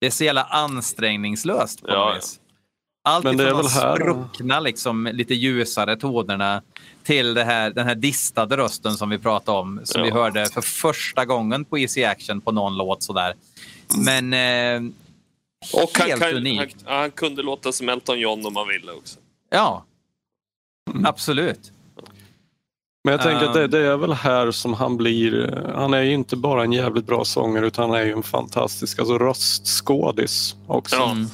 Det 0.00 0.06
är 0.06 0.10
så 0.10 0.24
jävla 0.24 0.44
ansträngningslöst 0.44 1.82
på 1.82 1.88
ja. 1.88 2.14
vis. 2.14 2.40
Allt 3.08 3.24
Men 3.24 3.34
ifrån 3.34 3.62
de 3.62 3.68
spruckna, 3.68 4.60
liksom, 4.60 5.08
lite 5.12 5.34
ljusare 5.34 5.96
tonerna 5.96 6.62
till 7.02 7.34
det 7.34 7.44
här, 7.44 7.70
den 7.70 7.86
här 7.86 7.94
distade 7.94 8.56
rösten 8.56 8.94
som 8.94 9.10
vi 9.10 9.18
pratade 9.18 9.58
om, 9.58 9.80
som 9.84 10.00
ja. 10.00 10.04
vi 10.04 10.10
hörde 10.10 10.46
för 10.46 10.60
första 10.60 11.24
gången 11.24 11.64
på 11.64 11.78
Easy 11.78 12.04
Action 12.04 12.40
på 12.40 12.52
någon 12.52 12.76
låt 12.76 13.02
sådär. 13.02 13.34
Men 13.96 14.32
eh, 14.32 14.92
och 15.72 15.98
helt 15.98 16.22
han, 16.22 16.34
unikt. 16.34 16.76
Han, 16.84 16.96
han, 16.96 17.10
kunde 17.10 17.42
låta 17.42 17.72
som 17.72 17.88
Elton 17.88 18.20
John 18.20 18.46
om 18.46 18.52
man 18.52 18.68
ville 18.68 18.92
också. 18.92 19.18
Ja, 19.50 19.84
mm. 20.90 21.06
absolut. 21.06 21.72
Men 23.06 23.12
jag 23.12 23.22
tänker 23.22 23.46
att 23.46 23.54
det, 23.54 23.66
det, 23.66 23.78
är 23.78 23.96
väl 23.96 24.12
här 24.12 24.50
som 24.50 24.74
han 24.74 24.96
blir, 24.96 25.62
han 25.74 25.94
är 25.94 26.02
ju 26.02 26.12
inte 26.12 26.36
bara 26.36 26.64
en 26.64 26.72
jävligt 26.72 27.06
bra 27.06 27.24
sångare 27.24 27.66
utan 27.66 27.90
han 27.90 28.00
är 28.00 28.04
ju 28.04 28.12
en 28.12 28.22
fantastisk 28.22 28.98
alltså 28.98 29.18
röstskådis 29.18 30.56
också. 30.66 31.02
Mm. 31.02 31.26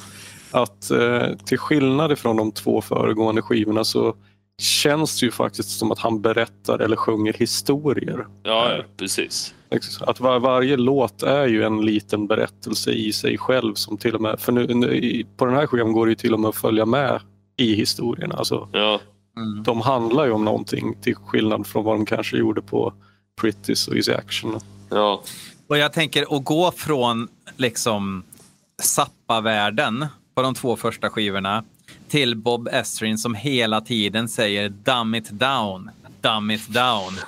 Att 0.51 0.91
eh, 0.91 1.37
till 1.45 1.57
skillnad 1.57 2.11
ifrån 2.11 2.37
de 2.37 2.51
två 2.51 2.81
föregående 2.81 3.41
skivorna 3.41 3.83
så 3.83 4.15
känns 4.61 5.19
det 5.19 5.25
ju 5.25 5.31
faktiskt 5.31 5.79
som 5.79 5.91
att 5.91 5.99
han 5.99 6.21
berättar 6.21 6.79
eller 6.79 6.95
sjunger 6.95 7.33
historier. 7.33 8.25
Ja, 8.43 8.75
ja 8.75 8.83
precis. 8.97 9.53
Att 9.99 10.19
var, 10.19 10.39
varje 10.39 10.77
låt 10.77 11.23
är 11.23 11.47
ju 11.47 11.63
en 11.63 11.85
liten 11.85 12.27
berättelse 12.27 12.91
i 12.91 13.13
sig 13.13 13.37
själv 13.37 13.73
som 13.73 13.97
till 13.97 14.15
och 14.15 14.21
med, 14.21 14.39
för 14.39 14.51
nu, 14.51 14.73
nu 14.73 15.23
på 15.37 15.45
den 15.45 15.55
här 15.55 15.67
skivan 15.67 15.93
går 15.93 16.05
det 16.05 16.11
ju 16.11 16.15
till 16.15 16.33
och 16.33 16.39
med 16.39 16.49
att 16.49 16.55
följa 16.55 16.85
med 16.85 17.21
i 17.57 17.75
historierna. 17.75 18.35
Alltså, 18.35 18.69
ja. 18.71 18.99
Mm. 19.37 19.63
De 19.63 19.81
handlar 19.81 20.25
ju 20.25 20.31
om 20.31 20.45
någonting 20.45 20.95
till 21.01 21.15
skillnad 21.15 21.67
från 21.67 21.83
vad 21.83 21.95
de 21.95 22.05
kanske 22.05 22.37
gjorde 22.37 22.61
på 22.61 22.93
Pretties 23.41 23.87
och 23.87 23.95
Easy 23.95 24.13
Action. 24.13 24.59
Ja. 24.89 25.23
Och 25.67 25.77
jag 25.77 25.93
tänker 25.93 26.37
att 26.37 26.43
gå 26.43 26.71
från 26.71 27.27
liksom 27.57 28.23
Zappa-världen 28.81 30.05
på 30.35 30.41
de 30.41 30.55
två 30.55 30.75
första 30.75 31.09
skivorna 31.09 31.63
till 32.09 32.35
Bob 32.35 32.67
Estrin 32.67 33.17
som 33.17 33.35
hela 33.35 33.81
tiden 33.81 34.29
säger 34.29 34.69
dumb 34.69 35.15
it 35.15 35.29
down, 35.29 35.89
dumb 36.21 36.51
it 36.51 36.67
down. 36.67 37.19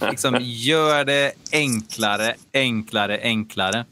liksom 0.10 0.38
gör 0.40 1.04
det 1.04 1.32
enklare, 1.52 2.34
enklare, 2.52 3.20
enklare. 3.22 3.84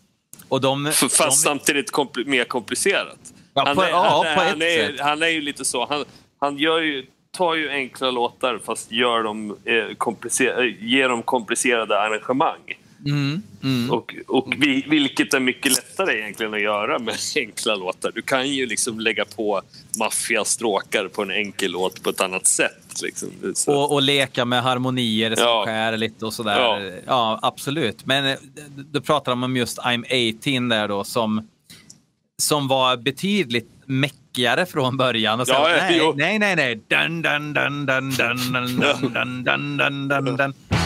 Och 0.49 0.61
de, 0.61 0.93
Fast 0.93 1.19
de... 1.19 1.31
samtidigt 1.31 1.91
kompl 1.91 2.25
mer 2.27 2.45
komplicerat. 2.45 3.19
Ja, 3.55 3.63
på, 3.63 3.69
han, 3.69 3.79
är, 3.79 3.89
ja, 3.89 4.25
han, 4.27 4.37
på 4.37 4.43
han, 4.43 4.63
är, 4.63 4.99
han 5.03 5.23
är 5.23 5.29
ju 5.29 5.41
lite 5.41 5.65
så. 5.65 5.87
Han, 5.87 6.05
han 6.43 6.59
gör 6.59 6.81
ju, 6.81 7.07
tar 7.31 7.55
ju 7.55 7.71
enkla 7.71 8.11
låtar 8.11 8.61
fast 8.65 8.93
gör 8.93 9.23
dem, 9.23 9.57
eh, 9.65 9.95
komplicer 9.99 10.63
ger 10.81 11.09
dem 11.09 11.23
komplicerade 11.23 12.01
arrangemang. 12.01 12.61
Mm, 13.07 13.43
mm. 13.63 13.91
Och, 13.91 14.15
och 14.27 14.55
vi, 14.59 14.85
vilket 14.89 15.35
är 15.35 15.41
mycket 15.41 15.73
lättare 15.73 16.19
egentligen 16.19 16.55
att 16.55 16.63
göra 16.63 16.99
med 16.99 17.15
enkla 17.37 17.75
låtar. 17.75 18.13
Du 18.15 18.23
kan 18.23 18.49
ju 18.49 18.67
liksom 18.67 19.01
lägga 19.01 19.25
på 19.25 19.63
maffiga 19.99 20.45
stråkar 20.45 21.09
på 21.09 21.23
en 21.23 21.31
enkel 21.31 21.71
låt 21.71 22.03
på 22.03 22.11
ett 22.11 22.21
annat 22.21 22.47
sätt. 22.47 23.03
Liksom. 23.03 23.29
Och, 23.67 23.93
och, 23.93 24.03
leka 24.03 24.45
med 24.45 24.63
harmonier 24.63 25.35
som 25.35 25.45
ja. 25.45 25.63
skär 25.67 25.97
lite 25.97 26.27
och 26.27 26.35
sådär. 26.35 26.59
Ja. 26.59 26.81
ja, 27.07 27.39
absolut. 27.43 28.07
Men 28.07 28.27
eh, 28.27 28.39
du 28.93 29.01
pratar 29.01 29.33
om 29.33 29.57
just 29.57 29.79
I'm 29.79 30.05
18 30.55 30.69
där 30.69 30.89
då 30.89 31.05
som, 31.05 31.49
som 32.43 32.69
var 32.69 32.97
betydligt 32.97 33.71
meckigare 34.33 34.67
från 34.67 34.97
början. 34.97 35.41
Och 35.41 35.47
sen, 35.47 35.57
ja, 35.59 35.69
nej, 36.17 36.39
nej, 36.39 36.39
nej, 36.39 36.57
nej, 36.57 36.75
dun, 36.89 37.23
dun, 37.23 37.53
dun, 37.55 37.87
dun, 37.87 38.11
dun, 38.11 38.53
dun, 38.53 38.81
dun, 39.15 39.45
dun, 39.45 40.09
dun, 40.09 40.09
dun, 40.09 40.37
dun. 40.37 40.82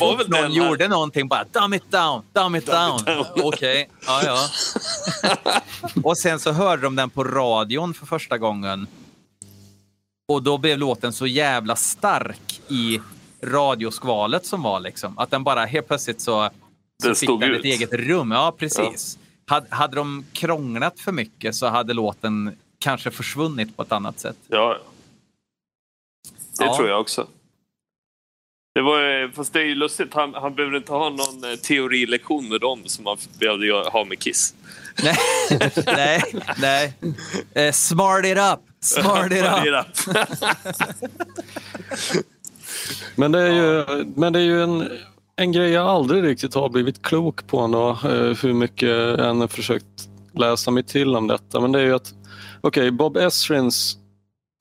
Var 0.00 0.16
väl 0.16 0.28
någon 0.28 0.42
den 0.42 0.52
gjorde 0.52 0.84
här... 0.84 0.88
någonting 0.88 1.28
bara 1.28 1.44
dumb 1.52 1.74
it 1.74 1.90
down, 1.90 2.22
dumb 2.32 2.56
it 2.56 2.66
down. 2.66 3.04
down. 3.04 3.26
Okej, 3.44 3.90
ja 4.06 4.22
ja. 4.24 4.48
och 6.04 6.18
sen 6.18 6.38
så 6.38 6.52
hörde 6.52 6.82
de 6.82 6.96
den 6.96 7.10
på 7.10 7.24
radion 7.24 7.94
för 7.94 8.06
första 8.06 8.38
gången. 8.38 8.86
Och 10.28 10.42
då 10.42 10.58
blev 10.58 10.78
låten 10.78 11.12
så 11.12 11.26
jävla 11.26 11.76
stark 11.76 12.60
i 12.68 13.00
radioskvalet 13.42 14.46
som 14.46 14.62
var 14.62 14.80
liksom. 14.80 15.18
Att 15.18 15.30
den 15.30 15.44
bara 15.44 15.64
helt 15.64 15.88
plötsligt 15.88 16.20
så, 16.20 16.50
så 17.02 17.14
fick 17.14 17.28
den 17.28 17.42
ut. 17.42 17.58
ett 17.58 17.64
eget 17.64 17.92
rum. 17.92 18.30
Ja, 18.30 18.54
precis. 18.58 19.18
Ja. 19.18 19.54
Hade, 19.54 19.66
hade 19.70 19.96
de 19.96 20.24
krånglat 20.32 21.00
för 21.00 21.12
mycket 21.12 21.54
så 21.54 21.66
hade 21.66 21.94
låten 21.94 22.56
kanske 22.78 23.10
försvunnit 23.10 23.76
på 23.76 23.82
ett 23.82 23.92
annat 23.92 24.20
sätt. 24.20 24.36
Ja, 24.48 24.78
Det 26.58 26.64
ja. 26.64 26.76
tror 26.76 26.88
jag 26.88 27.00
också. 27.00 27.26
Det 28.76 28.82
var, 28.82 29.32
fast 29.32 29.52
det 29.52 29.60
är 29.60 29.64
ju 29.64 29.74
lustigt, 29.74 30.14
han, 30.14 30.34
han 30.34 30.54
behöver 30.54 30.76
inte 30.76 30.92
ha 30.92 31.10
någon 31.10 31.50
eh, 31.50 31.56
teorilektion 31.56 32.48
med 32.48 32.60
dem 32.60 32.82
som 32.86 33.06
han 33.06 33.16
behövde 33.40 33.90
ha 33.90 34.04
med 34.04 34.18
Kiss. 34.18 34.54
nej, 35.02 35.16
nej, 35.86 36.22
nej. 36.60 36.92
Uh, 37.66 37.72
smart 37.72 38.24
it 38.24 38.38
up! 38.38 38.60
Smart 38.80 39.32
it 39.32 39.44
up! 39.44 40.16
men 43.14 43.32
det 43.32 43.40
är 43.40 43.52
ju, 43.52 44.04
men 44.16 44.32
det 44.32 44.38
är 44.38 44.44
ju 44.44 44.62
en, 44.62 44.88
en 45.36 45.52
grej 45.52 45.70
jag 45.70 45.86
aldrig 45.86 46.24
riktigt 46.24 46.54
har 46.54 46.68
blivit 46.68 47.02
klok 47.02 47.46
på 47.46 47.60
ändå, 47.60 47.90
eh, 47.90 48.42
hur 48.42 48.52
mycket 48.52 48.88
jag 48.88 49.28
än 49.28 49.48
försökt 49.48 50.08
läsa 50.34 50.70
mig 50.70 50.82
till 50.82 51.16
om 51.16 51.26
detta. 51.26 51.60
Men 51.60 51.72
det 51.72 51.80
är 51.80 51.84
ju 51.84 51.94
att, 51.94 52.14
okej, 52.60 52.80
okay, 52.82 52.90
Bob 52.90 53.16
Esrins 53.16 53.96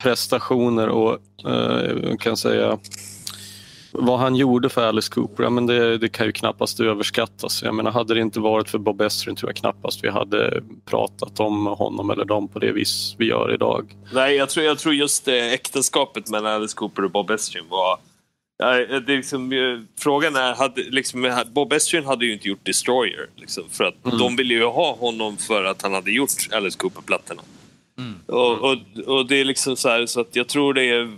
prestationer 0.03 0.89
och 0.89 1.19
eh, 1.49 2.17
kan 2.17 2.37
säga 2.37 2.77
vad 3.99 4.19
han 4.19 4.35
gjorde 4.35 4.69
för 4.69 4.87
Alice 4.87 5.11
Cooper, 5.11 5.49
men 5.49 5.65
det, 5.65 5.97
det, 5.97 6.09
kan 6.09 6.25
ju 6.25 6.31
knappast 6.31 6.79
överskattas. 6.79 7.63
Jag 7.63 7.75
menar, 7.75 7.91
hade 7.91 8.13
det 8.13 8.21
inte 8.21 8.39
varit 8.39 8.69
för 8.69 8.77
Bob 8.77 9.01
Esrin 9.01 9.35
tror 9.35 9.49
jag 9.49 9.55
knappast 9.55 10.03
vi 10.03 10.09
hade 10.09 10.63
pratat 10.85 11.39
om 11.39 11.65
honom 11.65 12.09
eller 12.09 12.25
dem 12.25 12.47
på 12.47 12.59
det 12.59 12.71
vis 12.71 13.15
vi 13.17 13.25
gör 13.25 13.53
idag. 13.53 13.95
Nej, 14.13 14.35
jag 14.35 14.49
tror, 14.49 14.65
jag 14.65 14.79
tror 14.79 14.93
just 14.93 15.25
det, 15.25 15.53
äktenskapet 15.53 16.29
mellan 16.29 16.53
Alice 16.53 16.75
Cooper 16.75 17.05
och 17.05 17.11
Bob 17.11 17.31
Esrin 17.31 17.63
var 17.69 17.99
Ja, 18.57 18.73
det 18.73 19.13
är 19.13 19.17
liksom, 19.17 19.51
frågan 19.99 20.35
är, 20.35 20.53
hade, 20.55 20.81
liksom, 20.81 21.43
Bob 21.51 21.73
Esrin 21.73 22.05
hade 22.05 22.25
ju 22.25 22.33
inte 22.33 22.47
gjort 22.47 22.65
Destroyer. 22.65 23.27
Liksom, 23.35 23.63
för 23.71 23.83
att 23.83 24.05
mm. 24.05 24.17
De 24.17 24.35
ville 24.35 24.53
ju 24.53 24.65
ha 24.65 24.95
honom 24.95 25.37
för 25.37 25.63
att 25.63 25.81
han 25.81 25.93
hade 25.93 26.11
gjort 26.11 26.29
Alice 26.51 26.77
Cooper-plattorna. 26.77 27.41
Mm. 27.97 28.15
Och, 28.25 28.51
och, 28.51 28.77
och, 29.05 29.25
det 29.25 29.35
är 29.35 29.45
liksom 29.45 29.75
så 29.75 29.89
här, 29.89 30.05
så 30.05 30.21
att 30.21 30.35
jag 30.35 30.47
tror 30.47 30.73
det 30.73 30.83
är 30.83 31.17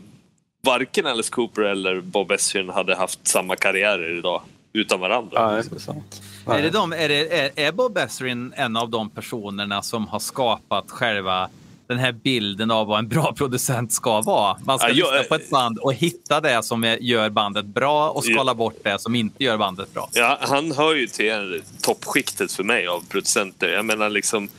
varken 0.68 1.06
Alice 1.06 1.32
Cooper 1.32 1.62
eller 1.62 2.02
Bob 2.02 2.32
Essin 2.32 2.70
hade 2.70 2.96
haft 2.96 3.28
samma 3.28 3.56
karriärer 3.56 4.18
idag 4.18 4.42
utan 4.74 5.00
varandra. 5.00 5.52
Nej, 5.52 5.64
det 5.70 5.76
är, 5.76 5.80
sant. 5.80 6.22
Är, 6.48 6.62
det 6.62 6.70
de, 6.70 6.94
är, 6.94 7.10
det, 7.10 7.40
är, 7.40 7.52
är 7.56 7.72
Bob 7.72 7.98
Esrin 7.98 8.54
en 8.58 8.78
av 8.78 8.90
de 8.90 9.10
personerna 9.10 9.82
som 9.82 10.08
har 10.08 10.20
skapat 10.20 10.92
själva 10.92 11.50
den 11.88 11.98
här 11.98 12.12
bilden 12.12 12.72
av 12.72 12.88
vad 12.88 13.00
en 13.00 13.08
bra 13.08 13.34
producent 13.34 13.92
ska 13.92 14.22
vara. 14.22 14.58
Man 14.66 14.80
ska 14.80 14.90
ja, 14.90 14.94
lyssna 14.94 15.24
på 15.24 15.36
ett 15.36 15.50
band 15.50 15.78
och 15.78 15.94
hitta 15.94 16.42
det 16.42 16.64
som 16.64 16.98
gör 17.00 17.30
bandet 17.30 17.66
bra 17.66 18.10
och 18.10 18.24
skala 18.24 18.52
ja. 18.52 18.56
bort 18.56 18.80
det 18.84 19.00
som 19.00 19.16
inte 19.16 19.44
gör 19.44 19.58
bandet 19.58 19.94
bra. 19.94 20.10
Ja, 20.14 20.38
han 20.42 20.72
hör 20.72 20.96
ju 20.96 21.08
till 21.08 21.64
toppskiktet 21.82 22.52
för 22.52 22.64
mig 22.64 22.88
av 22.88 23.04
producenter. 23.10 23.70
Jag 23.70 23.86
menar 23.86 24.10
liksom, 24.10 24.50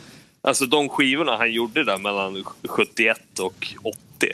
alltså 0.42 0.66
de 0.66 0.88
skivorna 0.88 1.36
han 1.36 1.52
gjorde 1.52 1.84
där 1.84 1.98
mellan 1.98 2.44
71 2.68 3.38
och 3.38 3.74
80 3.82 4.32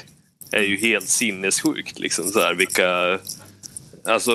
är 0.54 0.62
ju 0.62 0.76
helt 0.76 1.08
sinnessjukt. 1.08 1.98
Liksom, 1.98 2.24
så 2.24 2.40
här, 2.40 2.54
vilka... 2.54 3.18
Alltså... 4.06 4.32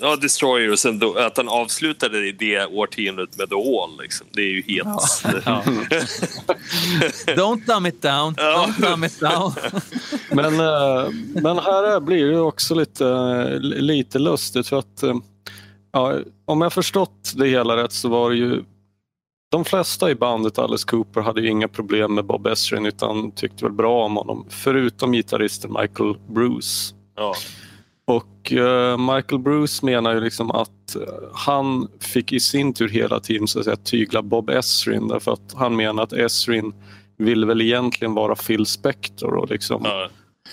Ja, 0.00 0.16
Destroyer 0.16 0.72
och 0.72 0.78
sen 0.78 0.98
då, 0.98 1.18
att 1.18 1.36
han 1.36 1.48
avslutade 1.48 2.32
det 2.32 2.66
årtiondet 2.66 3.38
med 3.38 3.48
The 3.48 3.54
Wall. 3.54 4.00
Liksom. 4.02 4.26
Det 4.32 4.40
är 4.40 4.52
ju 4.52 4.62
helt... 4.62 5.22
Ja. 5.44 5.62
Don't 7.26 7.66
dumb 7.66 7.86
it 7.86 8.02
down. 8.02 8.34
Don't 8.34 8.90
dumb 8.90 9.04
it 9.04 9.20
down. 9.20 9.52
men, 10.30 10.60
eh, 10.60 11.10
men 11.34 11.58
här 11.58 12.00
blir 12.00 12.26
det 12.26 12.40
också 12.40 12.74
lite, 12.74 13.04
lite 13.60 14.18
lustigt 14.18 14.68
för 14.68 14.78
att 14.78 15.02
eh, 15.02 15.14
ja, 15.92 16.18
om 16.44 16.60
jag 16.60 16.72
förstått 16.72 17.32
det 17.36 17.48
hela 17.48 17.76
rätt 17.76 17.92
så 17.92 18.08
var 18.08 18.30
det 18.30 18.36
ju 18.36 18.62
de 19.48 19.64
flesta 19.64 20.10
i 20.10 20.14
bandet 20.14 20.58
Alice 20.58 20.86
Cooper 20.86 21.20
hade 21.20 21.40
ju 21.40 21.48
inga 21.48 21.68
problem 21.68 22.14
med 22.14 22.24
Bob 22.24 22.46
Ezrin 22.46 22.86
utan 22.86 23.30
tyckte 23.30 23.64
väl 23.64 23.72
bra 23.72 24.04
om 24.04 24.16
honom. 24.16 24.46
Förutom 24.50 25.12
gitarristen 25.12 25.76
Michael 25.80 26.14
Bruce. 26.28 26.94
Ja. 27.16 27.34
Och 28.04 28.52
uh, 28.52 29.14
Michael 29.14 29.38
Bruce 29.38 29.86
menar 29.86 30.14
ju 30.14 30.20
liksom 30.20 30.50
att 30.50 30.96
uh, 30.96 31.02
han 31.32 31.88
fick 32.00 32.32
i 32.32 32.40
sin 32.40 32.74
tur 32.74 32.88
hela 32.88 33.20
tiden 33.20 33.48
så 33.48 33.58
att 33.58 33.64
säga, 33.64 33.76
tygla 33.76 34.22
Bob 34.22 34.50
Ezrin 34.50 35.08
därför 35.08 35.32
att 35.32 35.54
han 35.54 35.76
menar 35.76 36.02
att 36.02 36.12
Ezrin 36.12 36.74
vill 37.16 37.44
väl 37.44 37.62
egentligen 37.62 38.14
vara 38.14 38.34
Phil 38.34 38.66
Spector. 38.66 39.34
Och 39.34 39.50
liksom, 39.50 39.80
ja. 39.84 40.08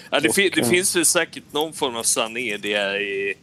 Ja, 0.09 0.19
det, 0.19 0.29
och, 0.29 0.35
det 0.55 0.69
finns 0.69 0.95
väl 0.95 1.05
säkert 1.05 1.43
någon 1.51 1.73
form 1.73 1.95
av 1.95 2.03
sanning 2.03 2.45
i 2.45 2.57
det 2.57 3.01
i, 3.01 3.35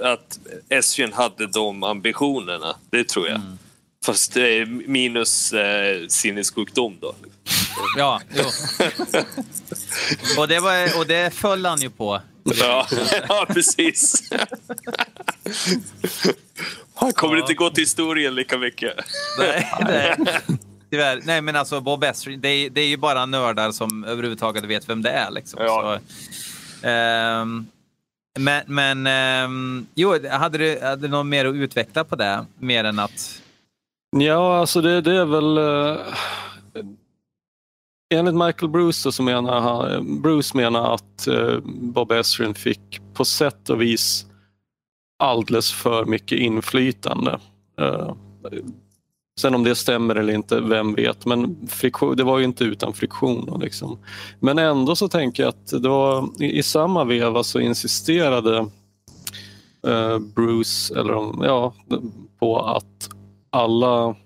att 0.00 0.38
Ezrin 0.68 1.12
hade 1.12 1.46
de 1.46 1.82
ambitionerna. 1.82 2.76
Det 2.90 3.08
tror 3.08 3.28
jag. 3.28 3.36
Mm. 3.36 3.58
Fast 4.04 4.36
eh, 4.36 4.66
minus 4.66 5.52
eh, 5.52 6.06
sinnessjukdom 6.08 6.98
då. 7.00 7.14
Ja, 7.96 8.20
jo. 8.34 8.44
och, 10.38 10.48
det 10.48 10.60
var, 10.60 10.98
och 10.98 11.06
det 11.06 11.34
föll 11.34 11.66
han 11.66 11.80
ju 11.80 11.90
på. 11.90 12.20
Ja, 12.44 12.86
ja 13.28 13.46
precis. 13.48 14.30
Han 16.94 17.12
kommer 17.12 17.36
ja. 17.36 17.40
inte 17.40 17.54
gå 17.54 17.70
till 17.70 17.82
historien 17.82 18.34
lika 18.34 18.58
mycket. 18.58 18.94
Nej, 19.38 19.72
nej. 19.80 20.16
Tyvärr. 20.90 21.20
Nej, 21.24 21.40
men 21.40 21.56
alltså 21.56 21.80
Bob 21.80 22.04
Estrin, 22.04 22.40
det 22.40 22.48
är, 22.48 22.70
det 22.70 22.80
är 22.80 22.86
ju 22.86 22.96
bara 22.96 23.26
nördar 23.26 23.72
som 23.72 24.04
överhuvudtaget 24.04 24.64
vet 24.64 24.88
vem 24.88 25.02
det 25.02 25.10
är. 25.10 25.30
Liksom. 25.30 25.62
Ja. 25.62 26.00
Så, 26.82 26.88
um, 26.88 27.66
men, 28.38 28.62
men 28.66 29.06
um, 29.44 29.86
jo, 29.94 30.28
hade 30.28 30.58
du, 30.58 30.80
hade 30.82 31.02
du 31.02 31.08
något 31.08 31.26
mer 31.26 31.44
att 31.44 31.54
utveckla 31.54 32.04
på 32.04 32.16
det? 32.16 32.46
Mer 32.58 32.84
än 32.84 32.98
att 32.98 33.41
Ja, 34.16 34.56
alltså 34.56 34.80
det, 34.80 35.00
det 35.00 35.16
är 35.16 35.24
väl... 35.24 35.58
Eh, 35.58 36.06
enligt 38.14 38.34
Michael 38.34 38.70
Bruce 38.70 39.12
så 39.12 39.22
menar 39.22 39.60
han, 39.60 40.22
Bruce 40.22 40.56
menar 40.56 40.94
att 40.94 41.26
eh, 41.26 41.58
Bob 41.64 42.12
Esrin 42.12 42.54
fick 42.54 43.00
på 43.14 43.24
sätt 43.24 43.70
och 43.70 43.82
vis 43.82 44.26
alldeles 45.18 45.72
för 45.72 46.04
mycket 46.04 46.38
inflytande. 46.38 47.40
Eh, 47.80 48.14
sen 49.40 49.54
om 49.54 49.64
det 49.64 49.74
stämmer 49.74 50.14
eller 50.14 50.32
inte, 50.32 50.60
vem 50.60 50.94
vet. 50.94 51.26
Men 51.26 51.66
friktion, 51.68 52.16
det 52.16 52.24
var 52.24 52.38
ju 52.38 52.44
inte 52.44 52.64
utan 52.64 52.92
friktion. 52.92 53.60
Liksom. 53.60 53.98
Men 54.40 54.58
ändå 54.58 54.96
så 54.96 55.08
tänker 55.08 55.42
jag 55.42 55.48
att 55.50 55.82
det 55.82 55.88
var, 55.88 56.28
i, 56.42 56.58
i 56.58 56.62
samma 56.62 57.04
veva 57.04 57.42
så 57.42 57.60
insisterade 57.60 58.58
eh, 59.86 60.18
Bruce 60.18 61.00
eller, 61.00 61.46
ja, 61.46 61.74
på 62.38 62.58
att 62.60 63.08
alla 63.52 64.16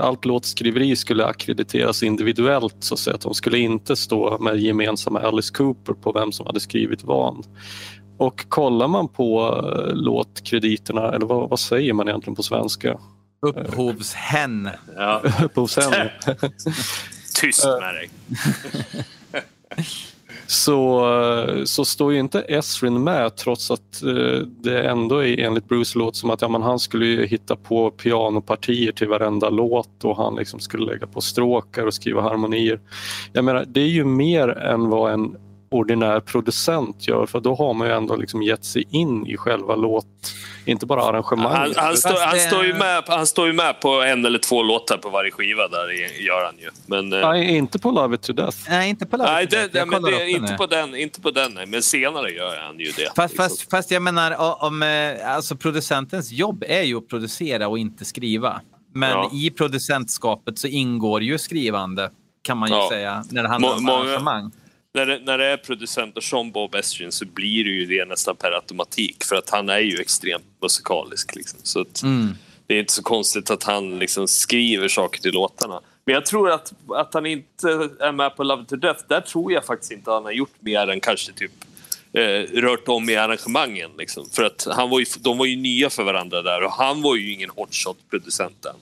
allt 0.00 0.24
låtskriveri 0.24 0.96
skulle 0.96 1.26
akkrediteras 1.26 2.02
individuellt 2.02 2.76
så 2.78 2.94
att, 2.94 3.00
säga, 3.00 3.14
att 3.14 3.20
de 3.20 3.34
skulle 3.34 3.58
inte 3.58 3.96
stå 3.96 4.38
med 4.38 4.58
gemensamma 4.58 5.20
Alice 5.20 5.54
Cooper 5.54 5.92
på 5.92 6.12
vem 6.12 6.32
som 6.32 6.46
hade 6.46 6.60
skrivit 6.60 7.04
vad. 7.04 7.46
Och 8.18 8.48
kollar 8.48 8.88
man 8.88 9.08
på 9.08 9.56
eh, 9.64 9.94
låtkrediterna, 9.94 11.12
eller 11.12 11.26
vad, 11.26 11.48
vad 11.48 11.60
säger 11.60 11.92
man 11.92 12.08
egentligen 12.08 12.34
på 12.34 12.42
svenska? 12.42 12.98
Upphovshen. 13.40 14.70
Ja. 14.96 15.22
Upphovshen. 15.42 15.92
Tyst 17.40 17.64
med 17.64 17.94
dig. 17.94 18.10
så, 20.50 21.06
så 21.64 21.84
står 21.84 22.12
ju 22.12 22.18
inte 22.18 22.40
Esrin 22.40 23.04
med 23.04 23.36
trots 23.36 23.70
att 23.70 24.02
eh, 24.02 24.46
det 24.62 24.82
ändå 24.82 25.24
är 25.24 25.38
enligt 25.38 25.68
Bruce 25.68 25.98
låt 25.98 26.16
som 26.16 26.30
att 26.30 26.42
ja, 26.42 26.48
men 26.48 26.62
han 26.62 26.78
skulle 26.78 27.26
hitta 27.26 27.56
på 27.56 27.90
pianopartier 27.90 28.92
till 28.92 29.08
varenda 29.08 29.50
låt 29.50 30.04
och 30.04 30.16
han 30.16 30.34
liksom 30.34 30.60
skulle 30.60 30.86
lägga 30.86 31.06
på 31.06 31.20
stråkar 31.20 31.86
och 31.86 31.94
skriva 31.94 32.22
harmonier. 32.22 32.80
Jag 33.32 33.44
menar, 33.44 33.64
det 33.68 33.80
är 33.80 33.88
ju 33.88 34.04
mer 34.04 34.48
än 34.48 34.88
vad 34.88 35.12
en 35.12 35.36
ordinär 35.70 36.20
producent 36.20 37.08
gör 37.08 37.26
för 37.26 37.40
då 37.40 37.54
har 37.54 37.74
man 37.74 37.88
ju 37.88 37.94
ändå 37.94 38.16
liksom 38.16 38.42
gett 38.42 38.64
sig 38.64 38.84
in 38.90 39.26
i 39.26 39.36
själva 39.36 39.76
låt, 39.76 40.06
inte 40.64 40.86
bara 40.86 41.02
arrangemanget. 41.02 41.76
Han, 41.76 41.86
han, 41.86 41.96
stå, 41.96 42.18
han, 42.18 42.38
står 42.38 42.64
ju 42.64 42.74
med, 42.74 43.04
han 43.06 43.26
står 43.26 43.46
ju 43.46 43.52
med 43.52 43.80
på 43.80 44.02
en 44.02 44.24
eller 44.24 44.38
två 44.38 44.62
låtar 44.62 44.96
på 44.98 45.10
varje 45.10 45.30
skiva 45.30 45.68
där 45.68 45.88
gör 46.26 46.44
han 46.44 46.54
ju. 46.58 46.70
Men, 46.86 47.12
eh, 47.12 47.28
nej, 47.28 47.56
inte 47.56 47.78
på 47.78 47.90
Love 47.90 48.14
It 48.14 48.22
To 48.22 48.32
Death. 48.32 48.58
Nej, 48.68 48.90
inte 48.90 49.06
på 49.06 49.16
Love 49.16 49.32
nej, 49.32 49.44
It 49.44 49.50
To 49.50 49.56
Death. 49.56 49.72
Det, 49.72 49.86
men 49.86 50.02
det, 50.02 50.30
inte, 50.30 50.54
på 50.54 50.66
den, 50.66 50.96
inte 50.96 51.20
på 51.20 51.30
den, 51.30 51.54
nej. 51.54 51.66
men 51.66 51.82
senare 51.82 52.30
gör 52.30 52.56
han 52.66 52.78
ju 52.78 52.84
det. 52.84 53.12
Fast, 53.16 53.18
liksom. 53.18 53.36
fast, 53.36 53.70
fast 53.70 53.90
jag 53.90 54.02
menar, 54.02 54.64
om, 54.64 54.82
eh, 54.82 55.34
alltså 55.34 55.56
producentens 55.56 56.32
jobb 56.32 56.64
är 56.68 56.82
ju 56.82 56.98
att 56.98 57.08
producera 57.08 57.68
och 57.68 57.78
inte 57.78 58.04
skriva. 58.04 58.60
Men 58.94 59.10
ja. 59.10 59.30
i 59.32 59.50
producentskapet 59.50 60.58
så 60.58 60.66
ingår 60.66 61.22
ju 61.22 61.38
skrivande 61.38 62.10
kan 62.42 62.58
man 62.58 62.68
ju 62.68 62.74
ja. 62.74 62.88
säga 62.90 63.24
när 63.30 63.42
det 63.42 63.48
handlar 63.48 63.76
om 63.76 63.88
arrangemang 63.88 64.52
när 64.94 65.06
det, 65.06 65.18
när 65.18 65.38
det 65.38 65.46
är 65.46 65.56
producenter 65.56 66.20
som 66.20 66.52
Bob 66.52 66.74
Estrin 66.74 67.12
så 67.12 67.26
blir 67.26 67.64
det 67.64 67.70
ju 67.70 67.86
det 67.86 68.04
nästan 68.04 68.36
per 68.36 68.52
automatik 68.52 69.24
för 69.24 69.36
att 69.36 69.50
han 69.50 69.68
är 69.68 69.78
ju 69.78 70.00
extremt 70.00 70.44
musikalisk. 70.62 71.34
Liksom. 71.34 71.58
Så 71.62 71.84
mm. 72.02 72.34
Det 72.66 72.74
är 72.74 72.80
inte 72.80 72.92
så 72.92 73.02
konstigt 73.02 73.50
att 73.50 73.62
han 73.62 73.98
liksom 73.98 74.28
skriver 74.28 74.88
saker 74.88 75.20
till 75.20 75.32
låtarna. 75.32 75.80
Men 76.04 76.14
jag 76.14 76.26
tror 76.26 76.50
att, 76.50 76.72
att 76.88 77.14
han 77.14 77.26
inte 77.26 77.68
är 78.00 78.12
med 78.12 78.36
på 78.36 78.42
Love 78.42 78.64
to 78.64 78.76
Death, 78.76 79.04
där 79.08 79.20
tror 79.20 79.52
jag 79.52 79.64
faktiskt 79.64 79.92
inte 79.92 80.10
han 80.10 80.24
har 80.24 80.32
gjort 80.32 80.54
mer 80.60 80.88
än 80.88 81.00
kanske 81.00 81.32
typ 81.32 81.52
eh, 82.12 82.60
rört 82.60 82.88
om 82.88 83.10
i 83.10 83.16
arrangemangen. 83.16 83.90
Liksom. 83.98 84.30
För 84.30 84.42
att 84.42 84.66
han 84.70 84.90
var 84.90 84.98
ju, 84.98 85.06
de 85.20 85.38
var 85.38 85.46
ju 85.46 85.56
nya 85.56 85.90
för 85.90 86.02
varandra 86.02 86.42
där 86.42 86.62
och 86.64 86.72
han 86.72 87.02
var 87.02 87.16
ju 87.16 87.32
ingen 87.32 87.50
hotshot-producent 87.50 88.64
än. 88.64 88.76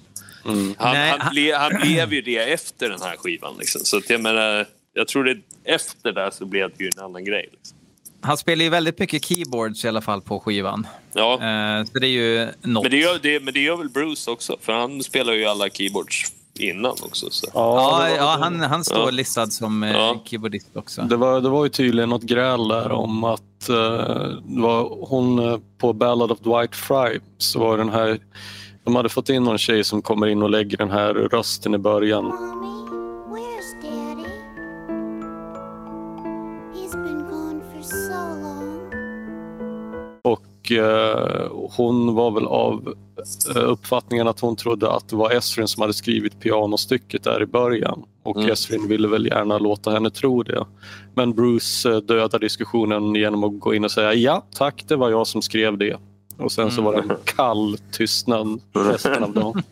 Mm. 0.53 0.75
Han, 0.79 0.97
han, 0.97 1.21
han, 1.21 1.35
ble, 1.35 1.55
han 1.55 1.73
blev 1.81 2.13
ju 2.13 2.21
det 2.21 2.39
efter 2.53 2.89
den 2.89 3.03
här 3.03 3.17
skivan. 3.17 3.57
Liksom. 3.59 3.81
Så 3.85 3.97
att 3.97 4.11
jag 4.11 4.21
menar, 4.21 4.67
jag 4.97 5.09
tror 5.09 5.25
det 5.25 5.37
efter 5.65 6.13
det 6.13 6.33
så 6.33 6.47
blev 6.47 6.71
det 6.77 6.85
ju 6.85 6.91
en 6.97 7.05
annan 7.05 7.25
grej. 7.25 7.49
Liksom. 7.53 7.79
Han 8.21 8.37
spelar 8.37 8.65
ju 8.65 8.71
väldigt 8.71 8.99
mycket 8.99 9.25
keyboards 9.25 9.85
i 9.85 9.89
alla 9.89 10.01
fall 10.01 10.21
på 10.21 10.41
skivan. 10.41 10.87
Ja. 11.13 11.33
Eh, 11.33 11.85
så 11.85 11.99
det 11.99 12.07
är 12.07 12.11
ju 12.11 12.49
något. 12.63 12.83
Men 12.83 12.91
det, 12.91 12.97
gör, 12.97 13.19
det, 13.23 13.41
men 13.41 13.55
det 13.55 13.61
gör 13.61 13.77
väl 13.77 13.89
Bruce 13.89 14.31
också, 14.31 14.57
för 14.61 14.73
han 14.73 15.03
spelar 15.03 15.33
ju 15.33 15.45
alla 15.45 15.69
keyboards 15.69 16.33
innan 16.59 16.93
också. 16.93 17.31
Så. 17.31 17.47
Ja, 17.55 18.09
ja, 18.09 18.17
ja 18.17 18.37
han, 18.41 18.61
han 18.61 18.85
står 18.85 19.05
ja. 19.05 19.11
listad 19.11 19.47
som 19.47 19.83
eh, 19.83 19.93
ja. 19.93 20.23
keyboardist 20.25 20.77
också. 20.77 21.03
Det 21.03 21.17
var, 21.17 21.41
det 21.41 21.49
var 21.49 21.65
ju 21.65 21.71
tydligen 21.71 22.09
något 22.09 22.23
gräl 22.23 22.69
där 22.69 22.93
om 22.93 23.25
att 23.25 23.69
uh, 23.71 23.77
var 24.45 25.07
hon 25.09 25.39
uh, 25.39 25.59
på 25.79 25.93
Ballad 25.93 26.31
of 26.31 26.39
Dwight 26.39 26.77
Fry 26.77 27.21
så 27.39 27.59
var 27.59 27.79
den 27.79 27.89
här 27.89 28.19
de 28.85 28.97
hade 28.97 29.09
fått 29.09 29.29
in 29.29 29.45
någon 29.45 29.59
tjej 29.59 29.85
som 29.85 30.03
kommer 30.03 30.27
in 30.27 30.43
och 30.43 30.51
lägger 30.51 30.77
den 30.77 30.91
här 30.91 31.15
rösten 31.15 31.75
i 31.75 31.79
början. 31.79 32.33
Och 40.67 40.73
eh, 40.73 41.51
hon 41.77 42.15
var 42.15 42.31
väl 42.31 42.47
av 42.47 42.95
eh, 43.57 43.71
uppfattningen 43.71 44.29
att 44.29 44.41
hon 44.41 44.57
trodde 44.57 44.91
att 44.91 45.09
det 45.09 45.17
var 45.17 45.31
Esrin 45.31 45.69
som 45.69 45.81
hade 45.81 45.95
skrivit 45.95 46.41
pianostycket 46.41 47.25
där 47.25 47.43
i 47.43 47.47
början. 47.47 48.03
Och 48.23 48.37
mm. 48.37 48.51
Esrin 48.51 48.89
ville 48.89 49.09
väl 49.09 49.27
gärna 49.27 49.59
låta 49.59 49.91
henne 49.91 50.11
tro 50.11 50.43
det. 50.43 50.67
Men 51.15 51.35
Bruce 51.35 51.91
eh, 51.91 51.97
dödade 51.97 52.45
diskussionen 52.45 53.15
genom 53.15 53.45
att 53.45 53.61
gå 53.61 53.75
in 53.75 53.85
och 53.85 53.91
säga 53.91 54.15
ja 54.15 54.47
tack, 54.55 54.85
det 54.89 54.97
var 54.97 55.11
jag 55.11 55.27
som 55.27 55.43
skrev 55.43 55.79
det. 55.79 55.97
Och 56.37 56.53
sen 56.53 56.71
så 56.71 56.83
var 56.83 56.93
det 56.93 56.99
en 56.99 57.05
mm. 57.05 57.17
kall 57.25 57.79
tystnad 57.91 58.61
resten 58.73 59.25
av 59.25 59.33
dagen. 59.33 59.63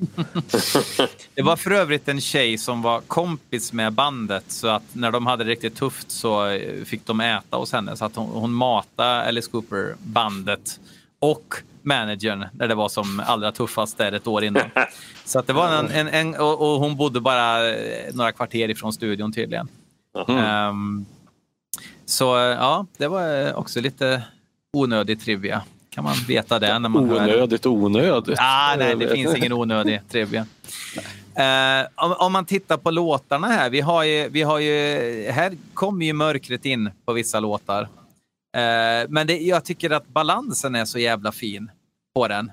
Det 1.34 1.42
var 1.42 1.56
för 1.56 1.70
övrigt 1.70 2.08
en 2.08 2.20
tjej 2.20 2.58
som 2.58 2.82
var 2.82 3.00
kompis 3.00 3.72
med 3.72 3.92
bandet 3.92 4.44
så 4.48 4.68
att 4.68 4.82
när 4.92 5.10
de 5.10 5.26
hade 5.26 5.44
det 5.44 5.50
riktigt 5.50 5.76
tufft 5.76 6.10
så 6.10 6.46
eh, 6.46 6.84
fick 6.84 7.06
de 7.06 7.20
äta 7.20 7.56
hos 7.56 7.72
henne. 7.72 7.96
Så 7.96 8.04
att 8.04 8.16
hon, 8.16 8.28
hon 8.28 8.52
matade 8.52 9.28
Alice 9.28 9.50
Cooper, 9.50 9.94
bandet 10.02 10.80
och 11.18 11.54
managern 11.82 12.46
när 12.52 12.68
det 12.68 12.74
var 12.74 12.88
som 12.88 13.22
allra 13.26 13.52
tuffast 13.52 13.98
där 13.98 14.12
ett 14.12 14.26
år 14.26 14.44
innan. 14.44 14.70
Så 15.24 15.38
att 15.38 15.46
det 15.46 15.52
var 15.52 15.72
en, 15.72 15.90
en, 15.90 16.08
en 16.08 16.34
och, 16.34 16.60
och, 16.60 16.80
hon 16.80 16.96
bodde 16.96 17.20
bara 17.20 17.74
eh, 17.74 18.14
några 18.14 18.32
kvarter 18.32 18.70
ifrån 18.70 18.92
studion 18.92 19.32
tydligen. 19.32 19.68
Mm. 20.28 20.68
Um, 20.68 21.06
så 22.06 22.24
ja, 22.58 22.86
det 22.96 23.08
var 23.08 23.54
också 23.54 23.80
lite 23.80 24.22
onödig 24.72 25.20
trivia 25.20 25.62
kan 25.94 26.04
man 26.04 26.14
veta 26.28 26.58
det. 26.58 26.78
När 26.78 26.88
man 26.88 27.10
onödigt 27.10 27.64
hör... 27.64 27.70
onödigt. 27.70 28.38
Ah, 28.40 28.76
nej, 28.76 28.96
det 28.96 29.08
finns 29.08 29.36
ingen 29.36 29.52
onödig 29.52 30.00
trivia. 30.08 30.46
Uh, 31.38 31.86
om, 31.94 32.12
om, 32.12 32.32
man 32.32 32.44
tittar 32.44 32.76
på 32.76 32.90
låtarna 32.90 33.46
här. 33.46 33.70
Vi 33.70 33.80
har 33.80 34.04
ju, 34.04 34.28
vi 34.28 34.42
har 34.42 34.58
ju, 34.58 35.30
här 35.30 35.56
kommer 35.74 36.06
ju 36.06 36.12
mörkret 36.12 36.64
in 36.64 36.90
på 37.04 37.12
vissa 37.12 37.40
låtar. 37.40 37.82
Uh, 37.82 37.88
men 39.08 39.26
det, 39.26 39.38
jag 39.38 39.64
tycker 39.64 39.90
att 39.90 40.08
balansen 40.08 40.74
är 40.74 40.84
så 40.84 40.98
jävla 40.98 41.32
fin 41.32 41.70
på 42.14 42.28
den. 42.28 42.52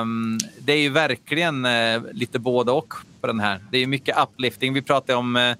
Um, 0.00 0.38
det 0.58 0.72
är 0.72 0.78
ju 0.78 0.88
verkligen 0.88 1.64
uh, 1.64 2.02
lite 2.12 2.38
både 2.38 2.72
och 2.72 2.94
på 3.20 3.26
den 3.26 3.40
här. 3.40 3.60
Det 3.70 3.78
är 3.78 3.86
mycket 3.86 4.16
uplifting. 4.18 4.74
Vi 4.74 4.82
pratar 4.82 5.14
om 5.14 5.54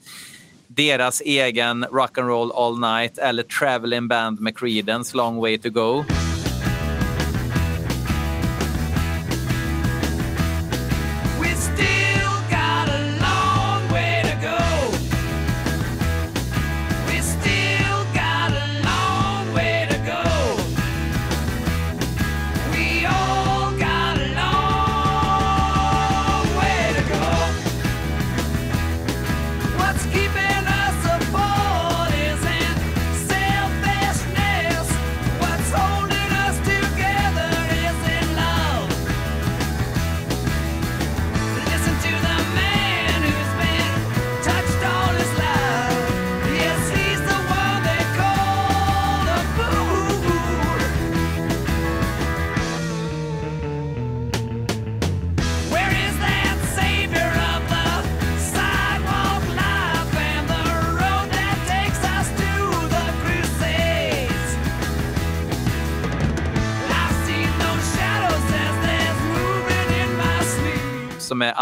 deras 0.67 1.21
egen 1.21 1.85
Rock 1.85 2.19
and 2.19 2.29
Roll 2.29 2.53
All 2.53 2.81
Night 2.81 3.19
eller 3.19 3.43
Traveling 3.43 4.09
Band 4.09 4.41
med 4.41 4.59
Creedence, 4.59 5.17
Long 5.17 5.37
Way 5.37 5.59
To 5.59 5.71
Go. 5.71 6.05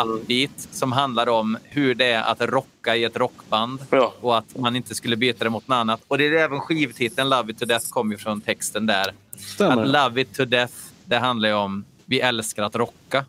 Upbeat, 0.08 0.68
som 0.70 0.92
handlar 0.92 1.28
om 1.28 1.58
hur 1.64 1.94
det 1.94 2.06
är 2.06 2.22
att 2.22 2.40
rocka 2.40 2.96
i 2.96 3.04
ett 3.04 3.16
rockband 3.16 3.80
ja. 3.90 4.14
och 4.20 4.38
att 4.38 4.58
man 4.58 4.76
inte 4.76 4.94
skulle 4.94 5.16
byta 5.16 5.44
det 5.44 5.50
mot 5.50 5.68
något 5.68 5.74
annat. 5.74 6.00
Och 6.08 6.18
det 6.18 6.26
är 6.26 6.32
även 6.32 6.60
skivtiteln 6.60 7.28
Love 7.28 7.52
it 7.52 7.58
to 7.58 7.64
death 7.64 7.86
kommer 7.90 8.16
från 8.16 8.40
texten 8.40 8.86
där. 8.86 9.12
Stämmer. 9.36 9.82
Att 9.82 9.88
Love 9.88 10.20
it 10.20 10.34
to 10.34 10.44
death, 10.44 10.74
det 11.04 11.16
handlar 11.16 11.48
ju 11.48 11.54
om 11.54 11.84
vi 12.04 12.20
älskar 12.20 12.62
att 12.62 12.76
rocka. 12.76 13.24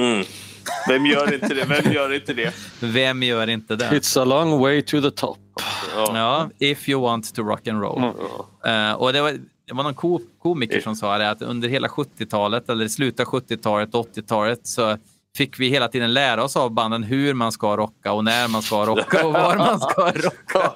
Mm. 0.00 0.24
Vem 0.88 1.06
gör 1.06 1.34
inte 1.34 1.54
det? 1.54 1.64
Vem 1.64 1.92
gör 1.92 2.14
inte 2.14 2.34
det? 2.34 2.54
Vem 2.80 3.22
gör 3.22 3.46
inte 3.46 3.76
det? 3.76 3.90
It's 3.90 4.20
a 4.20 4.24
long 4.24 4.60
way 4.60 4.82
to 4.82 5.00
the 5.00 5.10
top. 5.10 5.38
Ja, 5.96 6.10
ja 6.14 6.50
if 6.58 6.88
you 6.88 7.02
want 7.02 7.34
to 7.34 7.42
rock 7.42 7.68
and 7.68 7.82
roll. 7.82 7.98
Mm. 8.64 8.90
Uh, 8.90 8.94
och 8.94 9.12
det 9.12 9.22
var, 9.22 9.32
det 9.66 9.74
var 9.74 9.82
någon 9.82 9.94
ko 9.94 10.20
komiker 10.38 10.80
som 10.80 10.96
sa 10.96 11.18
det 11.18 11.30
att 11.30 11.42
under 11.42 11.68
hela 11.68 11.88
70-talet 11.88 12.68
eller 12.68 12.88
slutet 12.88 13.20
av 13.20 13.32
70-talet 13.32 13.94
och 13.94 14.08
80-talet 14.14 14.66
så 14.66 14.96
fick 15.36 15.60
vi 15.60 15.68
hela 15.68 15.88
tiden 15.88 16.14
lära 16.14 16.44
oss 16.44 16.56
av 16.56 16.70
banden 16.70 17.02
hur 17.02 17.34
man 17.34 17.52
ska 17.52 17.76
rocka 17.76 18.12
och 18.12 18.24
när 18.24 18.48
man 18.48 18.62
ska 18.62 18.86
rocka 18.86 19.26
och 19.26 19.32
var 19.32 19.56
man 19.56 19.80
ska 19.80 20.02
rocka. 20.14 20.72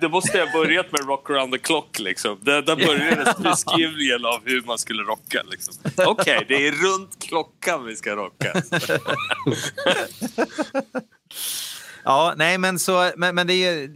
det, 0.00 0.08
måste 0.08 0.38
ha 0.38 0.52
börjat 0.52 0.92
med 0.92 1.06
Rock 1.06 1.30
around 1.30 1.52
the 1.52 1.58
clock. 1.58 1.98
Liksom. 1.98 2.38
Där, 2.42 2.62
där 2.62 2.76
började 2.76 3.34
beskrivningen 3.38 4.24
av 4.24 4.40
hur 4.44 4.62
man 4.62 4.78
skulle 4.78 5.02
rocka. 5.02 5.42
Liksom. 5.50 5.74
Okej, 5.96 6.06
okay, 6.06 6.44
det 6.48 6.66
är 6.66 6.72
runt 6.72 7.16
klockan 7.28 7.84
vi 7.84 7.96
ska 7.96 8.16
rocka. 8.16 8.62
Ja, 12.08 12.34
nej, 12.36 12.58
men, 12.58 12.78
så, 12.78 13.10
men, 13.16 13.34
men 13.34 13.46
det, 13.46 13.54
är, 13.54 13.88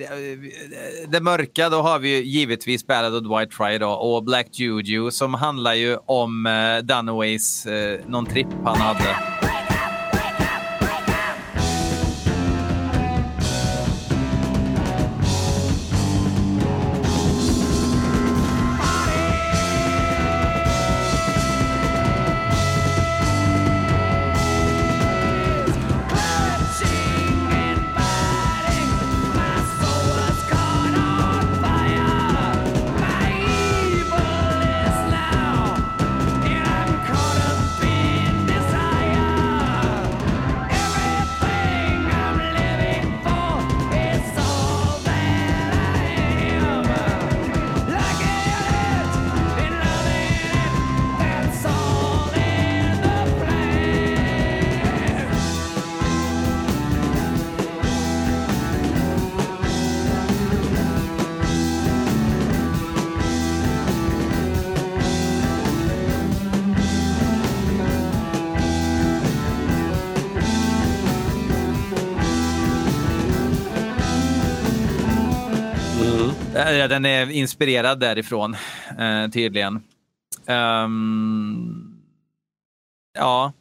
det 1.09 1.21
mörka, 1.21 1.69
då 1.69 1.83
har 1.83 1.99
vi 1.99 2.17
ju 2.17 2.25
givetvis 2.25 2.87
Ballad 2.87 3.27
of 3.27 3.41
White 3.41 3.57
Fry 3.57 3.79
då, 3.79 3.91
och 3.91 4.25
Black 4.25 4.47
Juju 4.53 5.11
som 5.11 5.35
handlar 5.35 5.75
ju 5.75 5.97
om 6.07 6.47
eh, 6.47 6.79
Dunaways, 6.79 7.67
eh, 7.67 8.01
någon 8.07 8.27
tripp 8.27 8.47
han 8.65 8.77
hade. 8.77 9.40
Eh, 76.81 76.89
Den 76.89 77.05
är 77.05 77.31
inspirerad 77.31 78.01
därifrån, 78.01 78.57
eh, 78.99 79.29
tydligen. 79.33 79.83
Ehm, 80.47 81.95
ja. 83.19 83.53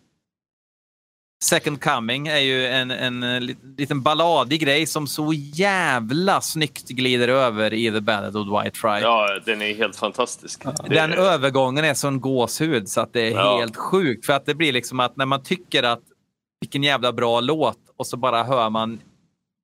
Second 1.43 1.82
Coming 1.82 2.28
är 2.28 2.38
ju 2.39 2.67
en, 2.67 2.91
en, 2.91 3.24
lit- 3.45 3.57
liten 3.78 4.01
balladig 4.01 4.61
grej 4.61 4.86
som 4.86 5.07
så 5.07 5.34
jävla 5.34 6.41
snyggt 6.41 6.88
glider 6.89 7.28
över 7.28 7.74
i 7.74 7.91
The 7.91 8.01
Ballad 8.01 8.38
of 8.38 8.47
Dwight 8.47 8.78
Fry. 8.78 8.99
Ja, 9.01 9.39
den 9.45 9.61
är 9.61 9.74
helt 9.76 9.95
fantastisk. 9.95 10.63
Den 10.89 11.13
övergången 11.13 11.86
är 11.86 11.93
sån 11.93 12.22
gåshud 12.22 12.89
så 12.89 13.01
att 13.01 13.13
det 13.13 13.22
är 13.28 13.32
Ja. 13.32 13.57
helt 13.59 13.76
sjukt. 13.78 14.26
För 14.26 14.34
att 14.34 14.45
det 14.45 14.55
blir 14.55 14.74
liksom 14.74 14.99
att 14.99 15.17
när 15.17 15.26
man 15.26 15.43
tycker 15.43 15.84
att 15.84 16.01
vilken 16.61 16.84
jävla 16.84 17.13
bra 17.13 17.39
låt 17.41 17.78
och 17.97 18.07
så 18.07 18.17
bara 18.17 18.43
hör 18.43 18.70
man 18.70 18.99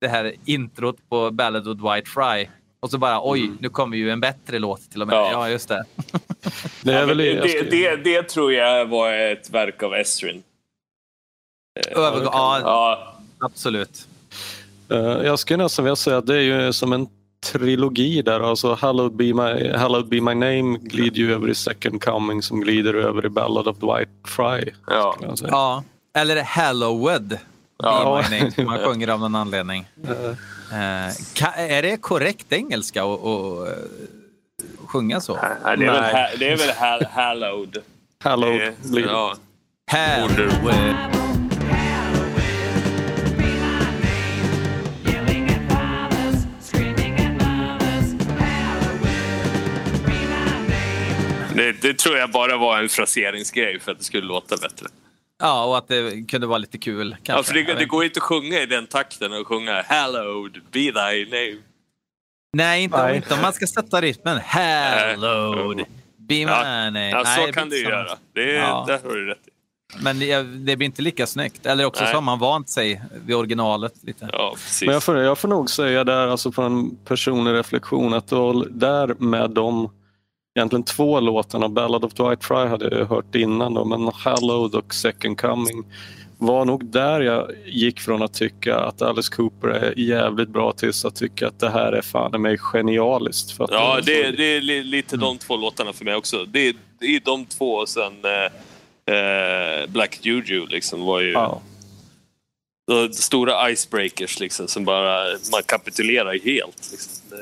det 0.01 0.07
här 0.07 0.33
introt 0.45 1.09
på 1.09 1.31
Ballad 1.31 1.67
of 1.67 1.77
Dwight 1.77 2.07
Fry. 2.07 2.47
Och 2.85 2.91
så 2.91 2.97
bara 2.97 3.19
oj, 3.29 3.51
nu 3.59 3.69
kommer 3.69 3.97
ju 3.97 4.09
en 4.11 4.19
bättre 4.19 4.59
låt 4.59 4.91
till 4.91 5.01
och 5.01 5.07
med. 5.07 5.15
Ja. 5.15 5.31
Ja, 5.31 5.49
just 5.49 5.69
det. 5.69 5.85
Det 6.81 6.93
är 6.93 6.99
Ja, 7.07 7.13
det, 7.15 7.33
det, 7.41 7.71
det, 7.71 7.95
det 7.95 8.23
tror 8.23 8.53
jag 8.53 8.85
var 8.85 9.13
ett 9.13 9.49
verk 9.49 9.83
av 9.83 9.93
Esrin. 9.95 10.43
Övergång, 11.91 12.29
ja, 12.33 12.59
Ja, 12.63 13.15
absolut. 13.39 14.07
Eh, 14.91 14.97
Jag 14.97 15.39
skulle 15.39 15.63
nästan 15.63 15.85
vilja 15.85 15.95
säga 15.95 16.17
att 16.17 16.27
det 16.27 16.35
är 16.35 16.41
ju 16.41 16.73
som 16.73 16.93
en 16.93 17.07
trilogi 17.51 18.21
där. 18.21 18.39
Alltså 18.39 18.73
Hallowed 18.73 19.15
Be 19.15 19.23
My, 19.33 19.71
Hallowed 19.71 20.07
Be 20.07 20.21
My 20.21 20.33
Name 20.33 20.77
glider 20.81 21.17
ju 21.17 21.33
över 21.33 21.49
i 21.49 21.55
Second 21.55 22.03
Coming 22.03 22.41
som 22.41 22.61
glider 22.61 22.93
över 22.93 23.25
i 23.25 23.29
Ballad 23.29 23.67
of 23.67 23.77
Dwight 23.77 24.09
Fry. 24.27 24.71
ja. 24.87 25.17
Ja. 25.47 25.83
Eller 26.13 26.43
Hallowed. 26.43 27.39
Ja. 27.77 28.21
Be 28.29 28.29
my 28.29 28.39
name, 28.39 28.51
som 28.51 28.65
man 28.65 28.79
sjunger 28.85 29.07
av 29.07 29.19
någon 29.19 29.35
anledning. 29.35 29.87
Eh, 30.71 31.13
ka, 31.33 31.51
är 31.51 31.81
det 31.81 31.97
korrekt 31.97 32.53
engelska 32.53 33.03
att 33.03 33.19
eh, 33.19 33.73
sjunga 34.87 35.21
så? 35.21 35.39
Nej, 35.63 35.77
det, 35.77 35.85
är 35.85 35.91
väl, 35.91 36.03
ha, 36.03 36.27
det 36.39 36.47
är 36.47 36.57
väl 36.57 36.69
ha, 36.69 37.01
hallowed. 37.11 37.77
Hallowed 38.23 38.73
det. 38.83 38.99
ja. 38.99 39.35
Hallowed. 39.91 40.95
Det, 51.55 51.71
det 51.81 51.97
tror 51.97 52.17
jag 52.17 52.31
bara 52.31 52.57
var 52.57 52.79
en 52.79 52.89
fraseringsgrej 52.89 53.79
för 53.79 53.91
att 53.91 53.97
det 53.97 54.03
skulle 54.03 54.27
låta 54.27 54.57
bättre. 54.57 54.87
Ja, 55.39 55.65
och 55.65 55.77
att 55.77 55.87
det 55.87 56.29
kunde 56.29 56.47
vara 56.47 56.57
lite 56.57 56.77
kul. 56.77 57.15
Kanske. 57.23 57.33
Ja, 57.53 57.63
för 57.63 57.73
det, 57.73 57.79
det 57.79 57.85
går 57.85 58.03
inte 58.03 58.17
att 58.17 58.23
sjunga 58.23 58.61
i 58.61 58.65
den 58.65 58.87
takten 58.87 59.33
och 59.33 59.47
sjunga 59.47 59.83
hallowed 59.87 60.53
be 60.71 60.79
thy 60.79 61.25
name. 61.25 61.61
Nej, 62.53 62.83
inte, 62.83 62.97
Nej. 62.97 63.15
inte 63.15 63.33
om 63.33 63.41
man 63.41 63.53
ska 63.53 63.67
sätta 63.67 64.01
rytmen. 64.01 64.39
Hallowed. 64.45 65.77
Be 66.17 66.35
my 66.35 66.41
Ja, 66.41 66.63
name. 66.63 67.09
ja 67.09 67.21
Nej, 67.25 67.39
så 67.39 67.45
det 67.47 67.53
kan 67.53 67.69
du 67.69 67.83
göra. 67.83 68.17
Det, 68.33 68.51
Ja. 68.53 68.83
Där 68.87 68.99
har 69.03 69.15
du 69.15 69.25
rätt 69.25 69.47
i. 69.47 69.51
Men 70.03 70.19
det, 70.19 70.41
det 70.43 70.75
blir 70.77 70.85
inte 70.85 71.01
lika 71.01 71.27
snyggt. 71.27 71.65
Eller 71.65 71.85
också 71.85 72.03
Nej. 72.03 72.11
så 72.11 72.17
har 72.17 72.21
man 72.21 72.39
vant 72.39 72.69
sig 72.69 73.01
vid 73.25 73.35
originalet 73.35 73.93
lite. 74.03 74.29
Ja, 74.31 74.51
precis. 74.53 74.85
Men 74.85 74.93
jag 74.93 75.03
får, 75.03 75.17
jag 75.17 75.37
får 75.37 75.47
nog 75.47 75.69
säga 75.69 76.03
där, 76.03 76.27
alltså 76.27 76.51
på 76.51 76.61
en 76.61 76.95
personlig 77.05 77.53
reflektion, 77.53 78.13
att 78.13 78.27
det 78.27 78.35
var 78.35 78.65
där 78.69 79.15
med 79.19 79.49
de 79.51 79.91
egentligen 80.55 80.83
två 80.83 81.19
låtarna, 81.19 81.69
Ballad 81.69 82.05
of 82.05 82.13
Dwight 82.13 82.43
Fry 82.43 82.65
hade 82.67 82.97
jag 82.97 83.05
hört 83.05 83.35
innan 83.35 83.73
då, 83.73 83.85
men 83.85 84.07
Hallowed 84.13 84.75
och 84.75 84.93
Second 84.93 85.37
Coming 85.41 85.83
var 86.37 86.65
nog 86.65 86.85
där 86.85 87.21
jag 87.21 87.51
gick 87.65 87.99
från 87.99 88.21
att 88.21 88.33
tycka 88.33 88.75
att 88.77 89.01
Alice 89.01 89.35
Cooper 89.35 89.67
är 89.67 89.99
jävligt 89.99 90.49
bra 90.49 90.71
tills 90.71 91.05
att 91.05 91.15
tycka 91.15 91.47
att 91.47 91.59
det 91.59 91.69
här 91.69 91.91
är 91.91 92.01
fan 92.01 92.35
i 92.35 92.37
mig 92.37 92.57
genialiskt. 92.57 93.51
För 93.51 93.63
att 93.63 93.69
Ja, 93.71 93.97
är 93.97 94.01
det, 94.01 94.25
så- 94.31 94.35
det 94.37 94.43
är 94.57 94.61
li- 94.61 94.83
lite 94.83 95.17
de 95.17 95.37
två 95.37 95.57
låtarna 95.57 95.93
för 95.93 96.05
mig 96.05 96.15
också. 96.15 96.45
Det, 96.45 96.67
är- 96.67 96.75
det 96.99 97.05
är 97.05 97.19
de 97.25 97.45
två 97.45 97.73
och 97.75 97.89
sen 97.89 98.13
eh, 98.25 99.15
eh, 99.15 99.87
Black 99.89 100.19
Juju 100.21 100.65
liksom 100.65 101.01
var 101.01 101.21
ju 101.21 101.31
ja. 101.31 101.61
stora 103.11 103.71
icebreakers 103.71 104.39
liksom 104.39 104.67
som 104.67 104.85
bara 104.85 105.23
man 105.51 105.61
kapitulerar 105.65 106.39
helt. 106.43 106.89
Liksom. 106.91 107.37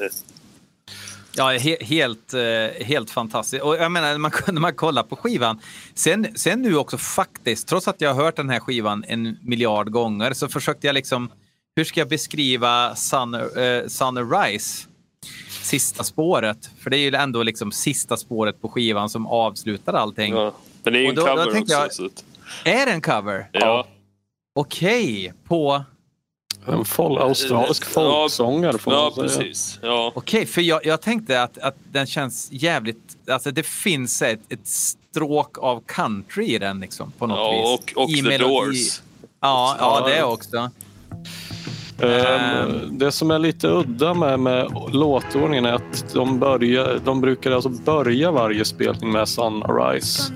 Ja, 1.35 1.51
he, 1.51 1.77
helt, 1.81 2.33
eh, 2.33 2.85
helt 2.85 3.09
fantastiskt. 3.09 3.63
Och 3.63 3.75
jag 3.75 3.91
menar, 3.91 4.11
när 4.11 4.17
man, 4.17 4.31
när 4.47 4.61
man 4.61 4.73
kollar 4.73 5.03
på 5.03 5.15
skivan. 5.15 5.59
Sen, 5.93 6.27
sen 6.35 6.61
nu 6.61 6.75
också 6.77 6.97
faktiskt, 6.97 7.67
trots 7.67 7.87
att 7.87 8.01
jag 8.01 8.13
har 8.13 8.23
hört 8.23 8.35
den 8.35 8.49
här 8.49 8.59
skivan 8.59 9.03
en 9.07 9.37
miljard 9.41 9.91
gånger, 9.91 10.33
så 10.33 10.47
försökte 10.47 10.87
jag 10.87 10.93
liksom, 10.93 11.31
hur 11.75 11.83
ska 11.83 11.99
jag 11.99 12.09
beskriva 12.09 12.95
Sun, 12.95 13.33
eh, 13.33 13.87
Sunrise? 13.87 14.87
Sista 15.61 16.03
spåret. 16.03 16.69
För 16.83 16.89
det 16.89 16.97
är 16.97 16.99
ju 17.11 17.15
ändå 17.15 17.43
liksom 17.43 17.71
sista 17.71 18.17
spåret 18.17 18.61
på 18.61 18.69
skivan 18.69 19.09
som 19.09 19.27
avslutar 19.27 19.93
allting. 19.93 20.33
ja. 20.33 20.53
Men 20.83 20.93
det 20.93 20.99
är 20.99 21.01
ju 21.03 21.07
en 21.09 21.15
då- 21.15 21.21
då 21.25 21.27
cover 21.27 21.51
tänkte 21.51 21.85
också. 21.85 22.09
jag- 22.63 22.73
Är 22.81 22.85
det 22.85 22.91
en 22.91 23.01
cover? 23.01 23.49
ja. 23.51 23.87
Okej, 24.55 25.33
på... 25.47 25.83
En 26.67 26.83
fol- 26.85 27.19
australisk 27.21 27.85
folksångare 27.85 28.77
får 28.77 28.93
ja, 28.93 29.13
man 29.17 29.29
säga. 29.29 29.39
precis. 29.43 29.79
Ja. 29.81 30.11
Okej, 30.15 30.45
för 30.45 30.61
jag, 30.61 30.85
jag 30.85 31.01
tänkte 31.01 31.43
att, 31.43 31.57
att 31.57 31.75
den 31.91 32.05
känns 32.07 32.47
jävligt... 32.51 33.17
Alltså 33.31 33.51
det 33.51 33.63
finns 33.65 34.21
ett, 34.21 34.39
ett 34.49 34.67
stråk 34.67 35.57
av 35.57 35.83
country 35.85 36.45
i 36.45 36.59
den 36.59 36.79
liksom, 36.79 37.11
på 37.17 37.27
något 37.27 37.37
Ja, 37.37 37.51
vis. 37.51 37.93
och, 37.95 38.03
och 38.03 38.09
I 38.09 38.13
The 38.15 38.21
melodi- 38.29 38.37
Doors. 38.39 39.01
Ja, 39.41 39.75
ja, 39.79 40.07
det 40.09 40.23
också. 40.23 40.69
Ehm, 42.01 42.97
Det 42.97 43.11
som 43.11 43.31
är 43.31 43.39
lite 43.39 43.67
udda 43.67 44.13
med, 44.13 44.39
med 44.39 44.71
låtordningen 44.91 45.65
är 45.65 45.73
att 45.73 46.13
de, 46.13 46.39
börjar, 46.39 46.99
de 47.05 47.21
brukar 47.21 47.51
alltså 47.51 47.69
börja 47.69 48.31
varje 48.31 48.65
spelning 48.65 49.11
med 49.11 49.29
Sunrise. 49.29 50.33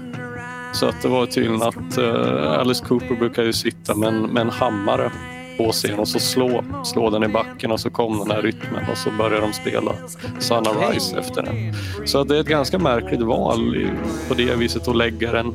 Så 0.73 0.86
att 0.86 1.01
det 1.01 1.07
var 1.07 1.25
tydligen 1.25 1.61
att 1.61 1.97
eh, 1.97 2.51
Alice 2.59 2.86
Cooper 2.86 3.15
brukar 3.15 3.43
ju 3.43 3.53
sitta 3.53 3.95
med 3.95 4.09
en, 4.09 4.21
med 4.21 4.41
en 4.41 4.49
hammare 4.49 5.11
på 5.58 5.72
scen 5.72 5.99
och 5.99 6.08
så 6.08 6.20
slå, 6.20 6.64
slå 6.86 7.10
den 7.10 7.24
i 7.24 7.28
backen 7.28 7.72
och 7.72 7.80
så 7.80 7.89
kom 7.89 8.20
den 8.20 8.32
här 8.32 8.41
rytmen 8.41 8.86
och 8.91 8.97
så 8.97 9.12
börjar 9.12 9.41
de 9.41 9.53
spela 9.53 9.91
Sunrise 10.39 11.20
efter 11.20 11.41
den. 11.43 11.74
Så 12.08 12.24
det 12.24 12.36
är 12.36 12.41
ett 12.41 12.47
ganska 12.47 12.80
märkligt 12.80 13.22
val 13.22 13.88
på 14.28 14.34
det 14.34 14.55
viset 14.55 14.88
att 14.88 14.95
lägga 14.95 15.32
den 15.32 15.53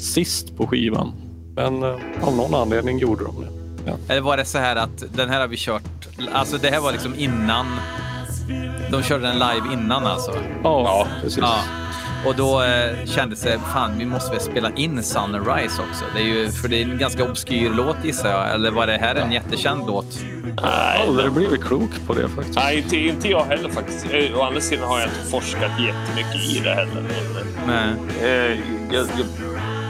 sist 0.00 0.56
på 0.56 0.66
skivan. 0.66 1.12
Men 1.56 1.82
eh, 1.82 1.96
av 2.22 2.36
någon 2.36 2.54
anledning 2.54 2.98
gjorde 2.98 3.24
de 3.24 3.40
det. 3.40 3.48
Ja. 3.86 3.96
Eller 4.08 4.20
var 4.20 4.36
det 4.36 4.44
så 4.44 4.58
här 4.58 4.76
att 4.76 5.04
den 5.14 5.28
här 5.28 5.40
har 5.40 5.48
vi 5.48 5.56
kört... 5.56 5.82
Alltså 6.32 6.58
det 6.58 6.70
här 6.70 6.80
var 6.80 6.92
liksom 6.92 7.14
innan... 7.18 7.66
De 8.90 9.02
körde 9.02 9.26
den 9.26 9.34
live 9.38 9.72
innan 9.72 10.06
alltså. 10.06 10.32
Ja, 10.62 11.06
precis. 11.22 11.38
Ja. 11.38 11.54
Och 12.26 12.34
då 12.36 12.62
eh, 12.62 13.06
kändes 13.06 13.40
det, 13.42 13.58
fan 13.72 13.98
vi 13.98 14.06
måste 14.06 14.30
väl 14.30 14.40
spela 14.40 14.70
in 14.76 15.02
Sunrise 15.02 15.82
också. 15.90 16.04
Det 16.14 16.20
är 16.20 16.24
ju, 16.26 16.48
för 16.48 16.68
det 16.68 16.76
är 16.76 16.82
en 16.82 16.98
ganska 16.98 17.24
obskyr 17.24 17.70
låt 17.70 17.96
gissar 18.04 18.30
jag. 18.30 18.54
Eller 18.54 18.70
var 18.70 18.86
det 18.86 18.92
här 18.98 19.14
en 19.14 19.32
jättekänd 19.32 19.86
låt? 19.86 20.06
Nej, 20.44 20.54
Jag 20.62 20.62
har 20.70 21.06
aldrig 21.08 21.32
blivit 21.32 21.64
klok 21.64 21.90
på 22.06 22.14
det 22.14 22.28
faktiskt. 22.28 22.58
Nej, 22.58 22.78
inte, 22.78 22.96
inte 22.96 23.28
jag 23.28 23.44
heller 23.44 23.68
faktiskt. 23.68 24.06
Eh, 24.10 24.38
Å 24.38 24.42
andra 24.42 24.60
sidan 24.60 24.88
har 24.88 25.00
jag 25.00 25.08
inte 25.08 25.30
forskat 25.30 25.70
jättemycket 25.80 26.56
i 26.56 26.60
det 26.64 26.74
heller. 26.74 27.02
Men, 27.66 27.98
eh, 28.22 28.58
jag, 28.92 29.06
jag, 29.18 29.26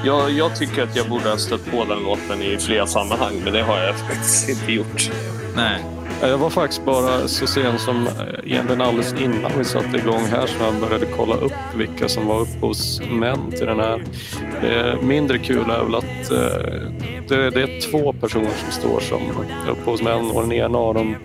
jag, 0.05 0.31
jag 0.31 0.57
tycker 0.57 0.83
att 0.83 0.97
jag 0.97 1.09
borde 1.09 1.29
ha 1.31 1.37
stött 1.37 1.71
på 1.71 1.85
den 1.85 1.99
låten 2.03 2.43
i 2.43 2.57
flera 2.61 2.87
sammanhang, 2.87 3.41
men 3.45 3.53
det 3.53 3.63
har 3.63 3.79
jag 3.79 3.95
faktiskt 4.09 4.49
inte 4.49 4.73
gjort. 4.73 5.11
nej. 5.57 5.85
Jag 6.29 6.39
var 6.39 6.51
faktiskt 6.51 6.85
bara 6.85 7.29
så 7.29 7.47
sent 7.47 7.81
som 7.81 8.07
eh, 8.07 8.13
egentligen 8.45 8.81
alldeles 8.81 9.15
innan 9.21 9.51
vi 9.59 9.65
satte 9.65 9.97
igång 9.97 10.25
här 10.31 10.47
som 10.47 10.65
jag 10.65 10.75
började 10.75 11.07
kolla 11.07 11.35
upp 11.35 11.53
vilka 11.77 12.09
som 12.09 12.27
var 12.27 12.41
upphovsmän 12.41 13.51
till 13.51 13.67
den 13.67 13.81
här. 13.81 14.05
Det 14.61 14.97
mindre 15.03 15.39
kul 15.39 15.71
är 15.71 15.85
väl 15.85 15.95
att 15.95 16.31
eh, 16.31 16.89
det, 17.29 17.63
är 17.63 17.91
två 17.91 18.13
personer 18.13 18.51
som 18.51 18.73
står 18.73 19.01
som 19.01 19.23
upphovsmän 19.71 20.31
och 20.31 20.43
den 20.43 20.53
ena 20.53 20.79
av 20.79 20.95
dem 20.95 21.17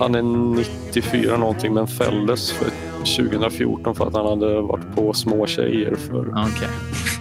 han 0.00 0.14
är 0.14 0.22
94 0.22 1.36
någonting 1.36 1.74
men 1.74 1.86
fälldes 1.86 2.52
för 2.52 2.70
2014 2.98 3.94
för 3.94 4.06
att 4.06 4.14
han 4.14 4.26
hade 4.26 4.60
varit 4.60 4.94
på 4.94 5.12
små 5.12 5.46
tjejer 5.46 5.94
för, 5.94 6.28
Okej. 6.28 6.68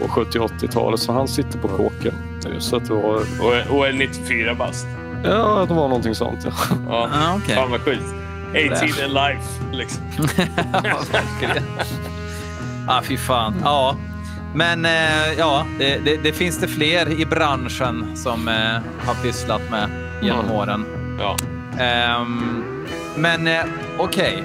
på 0.01 0.07
70 0.07 0.39
80-talet 0.39 0.99
så 0.99 1.11
han 1.11 1.27
sitter 1.27 1.59
på 1.59 1.67
kåken. 1.67 2.13
Så 2.59 2.75
att 2.75 2.87
det 2.87 2.93
var, 2.93 3.15
Och, 3.15 3.77
och 3.77 3.87
är 3.87 3.93
94 3.93 4.55
bast. 4.55 4.87
Ja, 5.23 5.65
det 5.67 5.73
var 5.73 5.87
någonting 5.87 6.15
sånt. 6.15 6.39
Ja. 6.45 6.51
Ja, 6.89 7.09
Ah, 7.13 7.35
okej. 7.35 7.55
fan 7.55 7.71
vad 7.71 7.81
sjukt. 7.81 8.03
18 8.55 9.03
and 9.03 9.13
life, 9.13 9.63
liksom. 9.71 10.01
Ja, 10.83 10.99
verkligen. 11.11 11.63
ah, 12.87 13.01
fy 13.01 13.17
fan. 13.17 13.53
Ja. 13.63 13.95
Men 14.55 14.85
eh, 14.85 15.33
ja, 15.37 15.65
det, 15.79 15.97
det, 16.05 16.17
det 16.23 16.33
finns 16.33 16.57
det 16.57 16.67
fler 16.67 17.19
i 17.21 17.25
branschen 17.25 18.11
som 18.17 18.47
eh, 18.47 18.55
har 19.07 19.13
pysslat 19.23 19.61
med 19.71 19.89
genom 20.21 20.39
Mm. 20.45 20.51
åren. 20.51 20.85
Ja. 21.19 21.35
Ehm, 21.83 22.63
men 23.15 23.47
eh, 23.47 23.63
okej. 23.97 24.43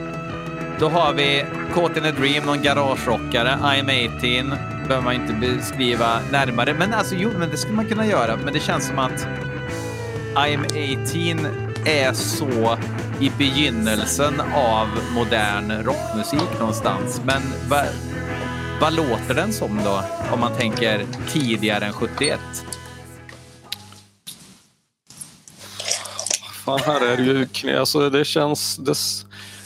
Då 0.79 0.89
har 0.89 1.13
vi 1.13 1.45
Caught 1.75 1.97
in 1.97 2.05
a 2.05 2.11
Dream, 2.19 2.45
någon 2.47 2.63
garagerockare. 2.63 3.59
I'm 3.63 4.09
18. 4.17 4.59
behöver 4.89 5.05
man 5.05 5.15
inte 5.15 5.33
beskriva 5.33 6.07
närmare. 6.33 6.75
Men 6.79 6.95
alltså, 6.95 7.15
jo, 7.15 7.31
men 7.39 7.51
det 7.51 7.57
skulle 7.57 7.75
man 7.77 7.87
kunna 7.87 8.07
göra. 8.07 8.37
Men 8.45 8.53
det 8.55 8.61
känns 8.61 8.87
som 8.87 8.99
att 8.99 9.27
I'm 10.37 10.65
18 10.65 11.47
är 11.87 12.13
så 12.13 12.79
i 13.21 13.31
begynnelsen 13.39 14.41
av 14.55 14.89
modern 15.15 15.83
rockmusik 15.83 16.59
någonstans. 16.59 17.21
Men 17.25 17.43
vad 17.69 17.85
va 18.81 18.91
låter 18.91 19.35
den 19.35 19.53
som 19.53 19.81
då? 19.85 20.03
Om 20.33 20.41
man 20.41 20.53
tänker 20.57 21.07
tidigare 21.33 21.85
än 21.85 21.93
71? 21.93 22.41
Fan, 26.65 26.81
här 26.87 27.01
är 27.01 27.17
det 27.17 27.23
ju 27.23 27.47
knä. 27.47 27.81
Alltså, 27.81 28.11
det 28.11 28.25
känns... 28.25 28.77
Det, 28.77 28.95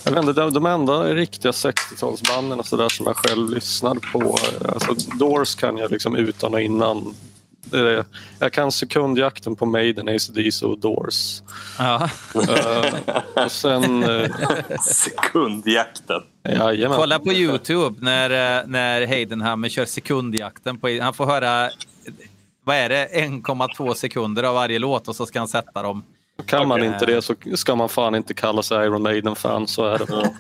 jag 0.04 0.12
vet 0.12 0.24
inte, 0.24 0.50
de, 0.50 0.66
enda 0.66 1.04
riktiga 1.04 1.50
60-talsbanden 1.52 2.62
som 2.88 3.06
jag 3.06 3.16
själv 3.16 3.50
lyssnade 3.50 4.00
på. 4.12 4.20
Eh, 4.20 4.72
alltså, 4.74 4.94
Doors 5.18 5.54
kan 5.54 5.76
jag 5.76 5.90
liksom 5.90 6.16
utan 6.16 6.54
och 6.54 6.60
innan. 6.60 7.14
Det, 7.70 8.04
jag 8.38 8.52
kan 8.52 8.72
sekundjakten 8.72 9.56
på 9.56 9.66
Maiden, 9.66 10.08
AC/DC 10.08 10.66
och 10.66 10.78
Doors. 10.78 11.42
Ja. 11.78 12.10
Uh, 12.36 13.44
och 13.44 13.52
sen... 13.52 14.04
Uh, 14.04 14.28
sekundjakten. 14.80 16.22
Jajamän. 16.48 16.98
Kolla 16.98 17.18
på 17.18 17.32
Youtube 17.32 18.04
när, 18.04 18.66
när 18.66 19.06
Heidenhammer 19.06 19.68
kör 19.68 19.84
sekundjakten. 19.84 20.78
På, 20.78 20.98
han 21.00 21.14
får 21.14 21.26
höra, 21.26 21.70
vad 22.64 22.76
är 22.76 22.88
det, 22.88 23.08
1,2 23.12 23.94
sekunder 23.94 24.42
av 24.42 24.54
varje 24.54 24.78
låt 24.78 25.08
och 25.08 25.16
så 25.16 25.26
ska 25.26 25.38
han 25.38 25.48
sätta 25.48 25.82
dem. 25.82 26.02
Kan 26.47 26.68
man 26.68 26.84
inte 26.84 27.07
det 27.07 27.22
så 27.22 27.34
ska 27.55 27.76
man 27.76 27.88
fan 27.88 28.14
inte 28.14 28.34
kalla 28.34 28.62
sig 28.62 28.86
Iron 28.86 29.03
Maiden-fan, 29.03 29.66
så 29.66 29.84
är 29.84 29.99
det. 29.99 30.32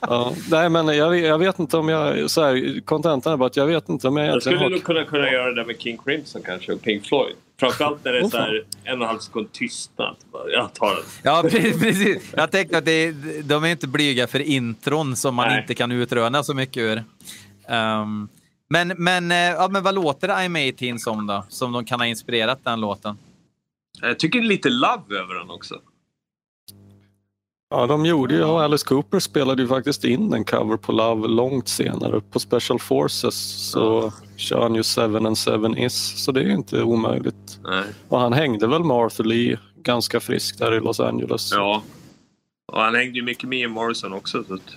ja. 0.00 0.34
Nej 0.50 0.68
men 0.68 0.86
jag, 0.86 1.18
jag, 1.18 1.38
vet 1.38 1.58
inte 1.58 1.76
om 1.76 1.88
jag... 1.88 2.30
Så 2.30 2.44
här, 2.44 2.80
kontentan 2.80 3.32
är 3.32 3.36
bara 3.36 3.46
att 3.46 3.56
jag 3.56 3.66
vet 3.66 3.88
inte 3.88 4.08
om 4.08 4.16
jag 4.16 4.26
Jag 4.26 4.42
skulle 4.42 4.68
nog 4.68 4.84
kunna, 4.84 5.04
kunna 5.04 5.30
göra 5.30 5.52
det 5.52 5.64
med 5.64 5.80
King 5.80 5.98
Crimson 6.04 6.42
kanske 6.44 6.72
och 6.72 6.82
Pink 6.82 7.06
Floyd. 7.06 7.34
Framförallt 7.60 8.04
när 8.04 8.12
det 8.12 8.18
är 8.18 8.28
så 8.28 8.36
här, 8.36 8.64
en 8.84 8.98
och 8.98 9.02
en 9.02 9.08
halv 9.08 9.18
sekund 9.18 9.52
tystnad. 9.52 10.16
Jag 10.52 10.74
tar 10.74 10.94
den. 10.94 11.04
Ja, 11.22 11.42
precis. 11.80 12.32
Jag 12.36 12.50
tänkte 12.50 12.78
att 12.78 12.84
det, 12.84 13.12
de 13.42 13.64
är 13.64 13.68
inte 13.68 13.88
blyga 13.88 14.26
för 14.26 14.40
intron 14.40 15.16
som 15.16 15.34
man 15.34 15.48
Nej. 15.48 15.60
inte 15.60 15.74
kan 15.74 15.92
utröna 15.92 16.42
så 16.42 16.54
mycket 16.54 16.80
ur. 16.80 17.04
Um, 17.68 18.28
men, 18.68 18.88
men, 18.88 19.30
ja, 19.30 19.68
men 19.70 19.82
vad 19.82 19.94
låter 19.94 20.28
I'm 20.28 20.88
18 20.88 20.98
som 20.98 21.26
då? 21.26 21.44
Som 21.48 21.72
de 21.72 21.84
kan 21.84 22.00
ha 22.00 22.06
inspirerat 22.06 22.64
den 22.64 22.80
låten? 22.80 23.18
Jag 24.00 24.18
tycker 24.18 24.40
det 24.40 24.46
är 24.46 24.48
lite 24.48 24.70
love 24.70 25.18
över 25.18 25.34
den 25.34 25.50
också. 25.50 25.80
Ja, 27.70 27.86
de 27.86 28.06
gjorde 28.06 28.34
ju, 28.34 28.44
och 28.44 28.62
Alice 28.62 28.86
Cooper 28.86 29.20
spelade 29.20 29.62
ju 29.62 29.68
faktiskt 29.68 30.04
in 30.04 30.32
en 30.32 30.44
cover 30.44 30.76
på 30.76 30.92
Love 30.92 31.28
långt 31.28 31.68
senare. 31.68 32.20
På 32.20 32.40
Special 32.40 32.78
Forces 32.78 33.34
så 33.70 33.78
ja. 33.78 34.26
kör 34.36 34.60
han 34.60 34.74
ju 34.74 34.82
Seven 34.82 35.26
and 35.26 35.38
Seven 35.38 35.78
Is, 35.78 36.24
så 36.24 36.32
det 36.32 36.40
är 36.40 36.50
inte 36.50 36.82
omöjligt. 36.82 37.60
Nej. 37.62 37.84
Och 38.08 38.20
han 38.20 38.32
hängde 38.32 38.66
väl 38.66 38.84
med 38.84 38.96
Arthur 38.96 39.24
Lee 39.24 39.58
ganska 39.82 40.20
friskt 40.20 40.58
där 40.58 40.74
i 40.74 40.80
Los 40.80 41.00
Angeles. 41.00 41.52
Ja, 41.52 41.82
och 42.72 42.80
han 42.80 42.94
hängde 42.94 43.18
ju 43.18 43.24
mycket 43.24 43.48
med 43.48 43.58
Ian 43.58 43.70
Morrison 43.70 44.12
också. 44.12 44.44
Så 44.44 44.54
att... 44.54 44.76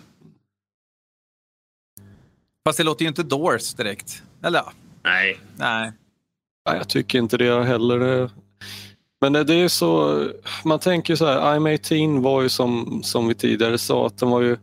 Fast 2.67 2.77
det 2.77 2.83
låter 2.83 3.03
ju 3.03 3.09
inte 3.09 3.23
Doors 3.23 3.73
direkt. 3.73 4.23
Eller 4.43 4.61
Nej. 5.03 5.39
Nej. 5.55 5.91
Nej, 6.69 6.77
jag 6.77 6.89
tycker 6.89 7.19
inte 7.19 7.37
det 7.37 7.63
heller. 7.63 8.29
Men 9.21 9.33
det 9.33 9.53
är 9.53 9.67
så, 9.67 10.23
man 10.65 10.79
tänker 10.79 11.15
så 11.15 11.25
här, 11.25 11.39
I'm 11.39 11.73
18 11.73 12.21
var 12.21 12.41
ju 12.41 12.49
som, 12.49 13.01
som 13.03 13.27
vi 13.27 13.35
tidigare 13.35 13.77
sa, 13.77 14.07
att 14.07 14.17
den 14.17 14.29
var 14.29 14.41
ju 14.41 14.57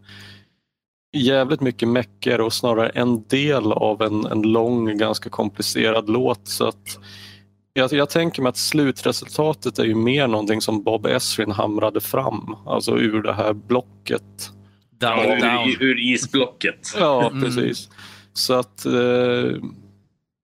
jävligt 1.16 1.60
mycket 1.60 1.88
meckigare 1.88 2.42
och 2.42 2.52
snarare 2.52 2.88
en 2.88 3.24
del 3.28 3.72
av 3.72 4.02
en, 4.02 4.26
en 4.26 4.42
lång, 4.42 4.98
ganska 4.98 5.30
komplicerad 5.30 6.10
låt. 6.10 6.48
Så 6.48 6.66
att 6.66 6.98
jag, 7.72 7.92
jag 7.92 8.10
tänker 8.10 8.42
mig 8.42 8.50
att 8.50 8.56
slutresultatet 8.56 9.78
är 9.78 9.84
ju 9.84 9.94
mer 9.94 10.28
någonting 10.28 10.60
som 10.60 10.82
Bob 10.82 11.06
Esrin 11.06 11.50
hamrade 11.50 12.00
fram, 12.00 12.56
alltså 12.66 12.98
ur 12.98 13.22
det 13.22 13.32
här 13.32 13.52
blocket. 13.52 14.50
Down, 15.00 15.38
ja, 15.40 15.66
ur, 15.66 15.82
ur, 15.82 16.12
isblocket. 16.12 16.94
Ja, 16.98 17.30
mm. 17.30 17.42
precis. 17.42 17.86
Mm. 17.86 17.98
Så 18.32 18.54
att... 18.54 18.86
Eh, 18.86 18.92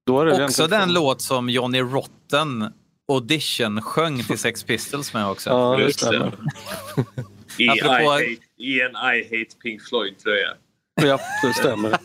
då 0.07 0.21
är 0.21 0.27
det 0.27 0.45
Också 0.45 0.67
den 0.67 0.93
låt 0.93 1.21
som 1.21 1.49
Johnny 1.49 1.81
Rotten 1.81 2.73
Audition 3.11 3.83
sjöng 3.83 4.25
till 4.25 4.39
Sex 4.39 4.65
Pistols 4.65 5.15
med 5.15 5.27
också. 5.27 5.51
Ja, 5.51 5.77
det 5.77 5.93
stämmer. 5.93 6.33
I, 7.59 7.69
Apropå... 7.69 7.95
I, 7.95 8.07
hate, 8.07 8.37
I 8.57 8.81
en 8.81 8.91
I 8.91 9.25
Hate 9.25 9.57
Pink 9.63 9.83
Floyd-tröja. 9.83 10.55
Ja, 10.95 11.21
det 11.43 11.55
stämmer. 11.55 11.97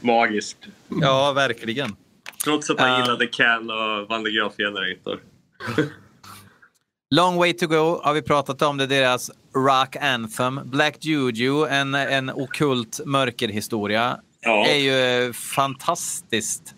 Magiskt. 0.00 0.58
Ja, 0.88 1.32
verkligen. 1.32 1.96
Trots 2.44 2.70
att 2.70 2.80
han 2.80 2.90
uh, 2.90 3.00
gillade 3.00 3.26
Can 3.26 3.70
och 3.70 4.08
Van 4.08 4.24
de 4.24 4.30
Graaf 4.30 4.56
Generator. 4.56 5.20
Long 7.10 7.36
Way 7.36 7.52
To 7.52 7.66
Go 7.66 8.00
har 8.04 8.14
vi 8.14 8.22
pratat 8.22 8.62
om. 8.62 8.76
Det 8.76 8.84
är 8.84 8.88
deras 8.88 9.30
Rock 9.54 9.96
Anthem. 9.96 10.60
Black 10.64 11.04
Juju, 11.04 11.66
en, 11.66 11.94
en 11.94 12.30
okult 12.30 13.00
mörkerhistoria. 13.04 14.20
Ja. 14.42 14.66
är 14.66 14.76
ju 14.76 15.32
fantastiskt 15.32 16.74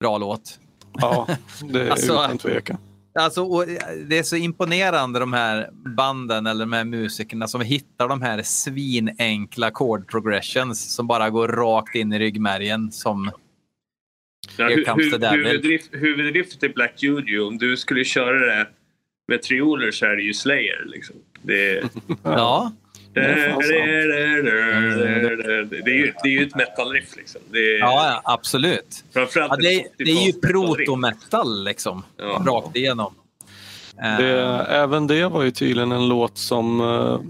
bra 0.00 0.18
låt. 0.18 0.58
Ja, 0.92 1.28
det 1.72 1.80
är 1.80 1.90
alltså, 1.90 2.12
utan 2.12 2.38
tvekan. 2.38 2.76
Alltså, 3.14 3.64
det 4.08 4.18
är 4.18 4.22
så 4.22 4.36
imponerande 4.36 5.18
de 5.18 5.32
här 5.32 5.70
banden 5.96 6.46
eller 6.46 6.60
de 6.60 6.72
här 6.72 6.84
musikerna 6.84 7.48
som 7.48 7.60
hittar 7.60 8.08
de 8.08 8.22
här 8.22 8.42
svinenkla 8.42 9.70
chord 9.70 10.10
progressions 10.10 10.94
som 10.94 11.06
bara 11.06 11.30
går 11.30 11.48
rakt 11.48 11.94
in 11.94 12.12
i 12.12 12.18
ryggmärgen 12.18 12.92
som 12.92 13.30
ja, 14.56 14.68
hu 14.68 14.84
huvudriff, 15.32 15.82
huvudriffet 15.92 16.62
i 16.62 16.68
Black 16.68 17.02
Juju, 17.02 17.40
om 17.40 17.58
du 17.58 17.76
skulle 17.76 18.04
köra 18.04 18.38
det 18.38 18.68
med 19.28 19.42
trioler 19.42 19.90
så 19.90 20.06
är 20.06 20.16
det 20.16 20.22
ju 20.22 20.34
Slayer. 20.34 20.84
Liksom. 20.86 21.16
Det, 21.42 21.82
ja. 22.22 22.72
Det 23.12 23.20
är 23.20 23.48
ju, 25.88 26.12
det 26.22 26.28
är 26.28 26.32
ju 26.32 26.46
ett 26.46 26.54
metal-riff. 26.54 27.16
Liksom. 27.16 27.40
Är, 27.52 27.78
ja, 27.78 28.20
absolut. 28.24 29.04
Ja, 29.12 29.56
det, 29.56 29.74
är, 29.74 29.86
det 29.96 30.10
är 30.10 30.26
ju 30.26 30.32
proto-metal 30.32 31.64
liksom, 31.64 32.02
ja. 32.16 32.42
rakt 32.46 32.76
igenom. 32.76 33.14
Det, 34.18 34.66
även 34.68 35.06
det 35.06 35.28
var 35.28 35.42
ju 35.42 35.50
tydligen 35.50 35.92
en 35.92 36.08
låt 36.08 36.38
som 36.38 36.80
uh, 36.80 37.20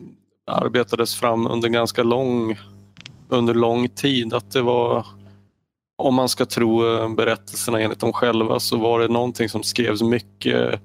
arbetades 0.47 1.17
fram 1.17 1.47
under 1.47 1.69
ganska 1.69 2.03
lång, 2.03 2.59
under 3.29 3.55
lång 3.55 3.89
tid. 3.89 4.35
Att 4.35 4.53
det 4.53 4.63
var, 4.63 5.07
om 5.99 6.15
man 6.15 6.29
ska 6.29 6.47
tro 6.47 6.85
uh, 6.85 7.15
berättelserna 7.15 7.81
enligt 7.81 8.01
dem 8.01 8.13
själva, 8.13 8.61
så 8.61 8.77
var 8.77 9.01
det 9.01 9.09
någonting 9.09 9.49
som 9.49 9.63
skrevs 9.63 10.03
mycket 10.03 10.81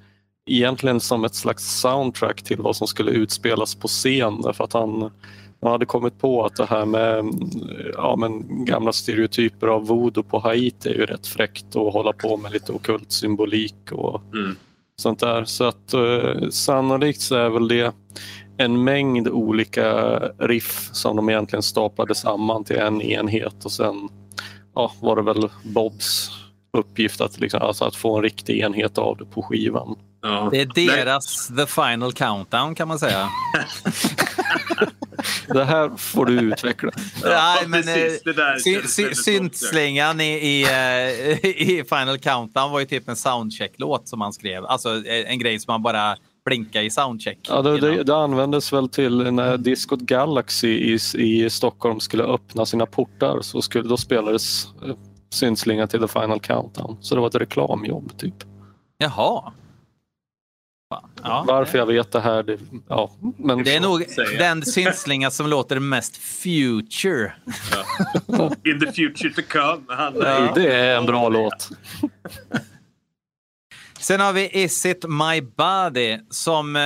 egentligen 0.45 0.99
som 0.99 1.23
ett 1.23 1.35
slags 1.35 1.79
soundtrack 1.81 2.43
till 2.43 2.57
vad 2.57 2.75
som 2.75 2.87
skulle 2.87 3.11
utspelas 3.11 3.75
på 3.75 3.87
scen 3.87 4.41
därför 4.41 4.63
att 4.63 4.73
han, 4.73 5.11
han 5.61 5.71
hade 5.71 5.85
kommit 5.85 6.19
på 6.19 6.45
att 6.45 6.55
det 6.55 6.65
här 6.65 6.85
med 6.85 7.25
ja, 7.93 8.15
men 8.15 8.65
gamla 8.65 8.93
stereotyper 8.93 9.67
av 9.67 9.87
voodoo 9.87 10.23
på 10.23 10.39
Haiti 10.39 10.89
är 10.89 10.93
ju 10.93 11.05
rätt 11.05 11.27
fräckt 11.27 11.75
att 11.75 11.93
hålla 11.93 12.13
på 12.13 12.37
med 12.37 12.51
lite 12.51 12.71
okult 12.71 13.11
symbolik 13.11 13.91
och 13.91 14.21
mm. 14.33 14.55
sånt 14.95 15.19
där. 15.19 15.45
Så 15.45 15.63
att 15.63 15.93
eh, 15.93 16.49
sannolikt 16.49 17.21
så 17.21 17.35
är 17.35 17.49
väl 17.49 17.67
det 17.67 17.93
en 18.57 18.83
mängd 18.83 19.27
olika 19.27 20.19
riff 20.39 20.89
som 20.93 21.15
de 21.15 21.29
egentligen 21.29 21.63
staplade 21.63 22.15
samman 22.15 22.63
till 22.63 22.75
en 22.75 23.01
enhet 23.01 23.65
och 23.65 23.71
sen 23.71 24.09
ja, 24.75 24.91
var 25.01 25.15
det 25.15 25.21
väl 25.21 25.49
Bobs 25.63 26.31
uppgift 26.75 27.21
att, 27.21 27.39
liksom, 27.39 27.61
alltså 27.61 27.85
att 27.85 27.95
få 27.95 28.15
en 28.17 28.23
riktig 28.23 28.59
enhet 28.59 28.97
av 28.97 29.17
det 29.17 29.25
på 29.25 29.41
skivan. 29.41 29.95
Ja. 30.21 30.49
Det 30.51 30.61
är 30.61 30.65
deras 30.65 31.49
Nej. 31.49 31.65
The 31.65 31.71
Final 31.71 32.13
Countdown 32.13 32.75
kan 32.75 32.87
man 32.87 32.99
säga. 32.99 33.29
det 35.47 35.63
här 35.63 35.97
får 35.97 36.25
du 36.25 36.33
utveckla. 36.33 36.91
Ja, 37.23 37.55
Nej, 37.67 37.67
men 37.67 37.87
eh, 37.87 39.13
syntslingan 39.13 40.21
i, 40.21 40.33
i, 40.33 40.63
eh, 40.63 41.45
i, 41.45 41.83
Final 41.89 42.17
Countdown 42.17 42.71
var 42.71 42.79
ju 42.79 42.85
typ 42.85 43.09
en 43.09 43.15
soundcheck-låt 43.15 44.07
som 44.07 44.21
han 44.21 44.33
skrev. 44.33 44.65
Alltså 44.65 44.89
eh, 44.89 45.31
en 45.31 45.39
grej 45.39 45.59
som 45.59 45.71
man 45.71 45.81
bara 45.81 46.15
blinka 46.45 46.81
i 46.81 46.89
soundcheck. 46.89 47.39
Ja, 47.49 47.61
det, 47.61 47.79
det, 47.79 48.03
det, 48.03 48.15
användes 48.15 48.73
väl 48.73 48.89
till 48.89 49.31
när 49.31 49.57
Discot 49.57 49.99
Galaxy 49.99 50.67
i, 50.67 50.99
i 51.17 51.49
Stockholm 51.49 51.99
skulle 51.99 52.23
öppna 52.23 52.65
sina 52.65 52.85
portar 52.85 53.41
så 53.41 53.61
skulle, 53.61 53.89
då 53.89 53.97
spelades 53.97 54.67
syntslinga 55.29 55.87
till 55.87 55.99
The 55.99 56.07
Final 56.07 56.39
Countdown. 56.39 56.97
Så 57.01 57.15
det 57.15 57.21
var 57.21 57.27
ett 57.27 57.35
reklamjobb 57.35 58.17
typ. 58.17 58.35
Jaha. 58.97 59.53
Ja, 61.23 61.45
Varför 61.47 61.77
jag 61.77 61.85
vet 61.85 62.11
det 62.11 62.19
här, 62.19 62.43
det, 62.43 62.59
ja, 62.87 63.11
men 63.37 63.63
det 63.63 63.75
är 63.75 63.79
nog 63.79 64.05
den 64.37 64.65
syntslinga 64.65 65.31
som 65.31 65.47
låter 65.47 65.79
mest 65.79 66.17
future. 66.17 67.33
Ja. 68.27 68.51
In 68.63 68.79
the 68.79 68.91
future 68.91 69.33
to 69.33 69.41
come. 69.49 69.83
Ja. 69.89 70.51
Det 70.55 70.73
är 70.75 70.97
en 70.97 71.05
bra 71.05 71.29
låt. 71.29 71.69
Sen 73.99 74.19
har 74.19 74.33
vi 74.33 74.63
Is 74.63 74.85
it 74.85 75.05
my 75.07 75.41
body 75.41 76.19
som 76.29 76.75
eh, 76.75 76.81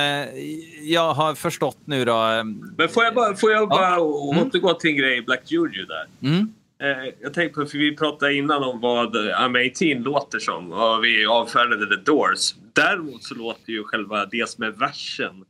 jag 0.82 1.14
har 1.14 1.34
förstått 1.34 1.78
nu 1.84 2.04
då. 2.04 2.12
Eh, 2.12 2.44
men 2.76 2.88
får 2.88 3.04
jag 3.04 3.14
bara, 3.14 3.36
får 3.36 3.52
jag 3.52 3.68
bara 3.68 3.90
ja. 3.90 4.32
Mm. 4.32 4.46
återgå 4.46 4.74
till 4.74 4.90
en 4.90 4.96
grej 4.96 5.22
Black 5.22 5.50
Juju 5.50 5.86
där? 5.86 6.28
Mm. 6.28 6.54
Eh, 6.80 7.12
jag 7.22 7.34
tänkte 7.34 7.60
på, 7.60 7.66
för 7.66 7.78
vi 7.78 7.96
pratade 7.96 8.34
innan 8.34 8.62
om 8.62 8.80
vad 8.80 9.16
I'm 9.16 9.70
18 9.96 10.02
låter 10.02 10.38
som 10.38 10.72
och 10.72 11.04
vi 11.04 11.26
avfärdade 11.26 11.96
The 11.96 12.02
Doors. 12.02 12.54
däremot 12.72 13.22
så 13.22 13.34
låter 13.34 13.72
ju 13.72 13.84
själva 13.84 14.26
det 14.26 14.48
som 14.48 14.64
är 14.64 14.70
versen 14.70 15.44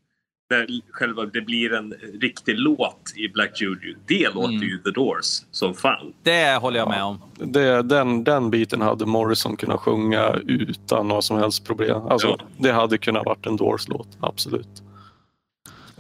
när 0.51 0.67
själva 0.93 1.27
det 1.27 1.41
blir 1.41 1.73
en 1.73 1.95
riktig 2.21 2.59
låt 2.59 3.13
i 3.17 3.29
Black 3.29 3.61
Juju. 3.61 3.97
Det 4.07 4.35
låter 4.35 4.55
mm. 4.55 4.63
ju 4.63 4.79
The 4.79 4.91
Doors 4.91 5.27
som 5.51 5.75
fan. 5.75 6.13
Det 6.23 6.61
håller 6.61 6.79
jag 6.79 6.89
med 6.89 7.05
om. 7.05 7.19
Det, 7.39 7.83
den, 7.83 8.25
den 8.25 8.51
biten 8.51 8.81
hade 8.81 9.07
Morrison 9.07 9.57
kunnat 9.57 9.81
sjunga 9.81 10.35
utan 10.47 11.09
några 11.09 11.23
som 11.23 11.39
helst 11.39 11.67
problem. 11.67 12.03
Alltså, 12.07 12.29
ja. 12.29 12.39
Det 12.57 12.73
hade 12.73 12.99
kunnat 12.99 13.27
varit 13.27 13.47
en 13.47 13.57
Doors-låt, 13.57 14.09
absolut. 14.21 14.83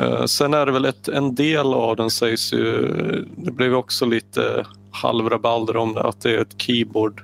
Uh, 0.01 0.24
sen 0.24 0.55
är 0.55 0.66
det 0.66 0.72
väl 0.72 0.85
ett, 0.85 1.09
en 1.09 1.35
del 1.35 1.66
av 1.74 1.97
den 1.97 2.11
sägs 2.11 2.53
ju, 2.53 2.89
det 3.37 3.51
blev 3.51 3.74
också 3.74 4.07
lite 4.07 4.66
halvrabalder 4.93 5.76
om 5.76 5.95
det, 5.95 6.03
att 6.03 6.20
det 6.20 6.30
är 6.30 6.38
ett 6.38 6.61
keyboard 6.61 7.22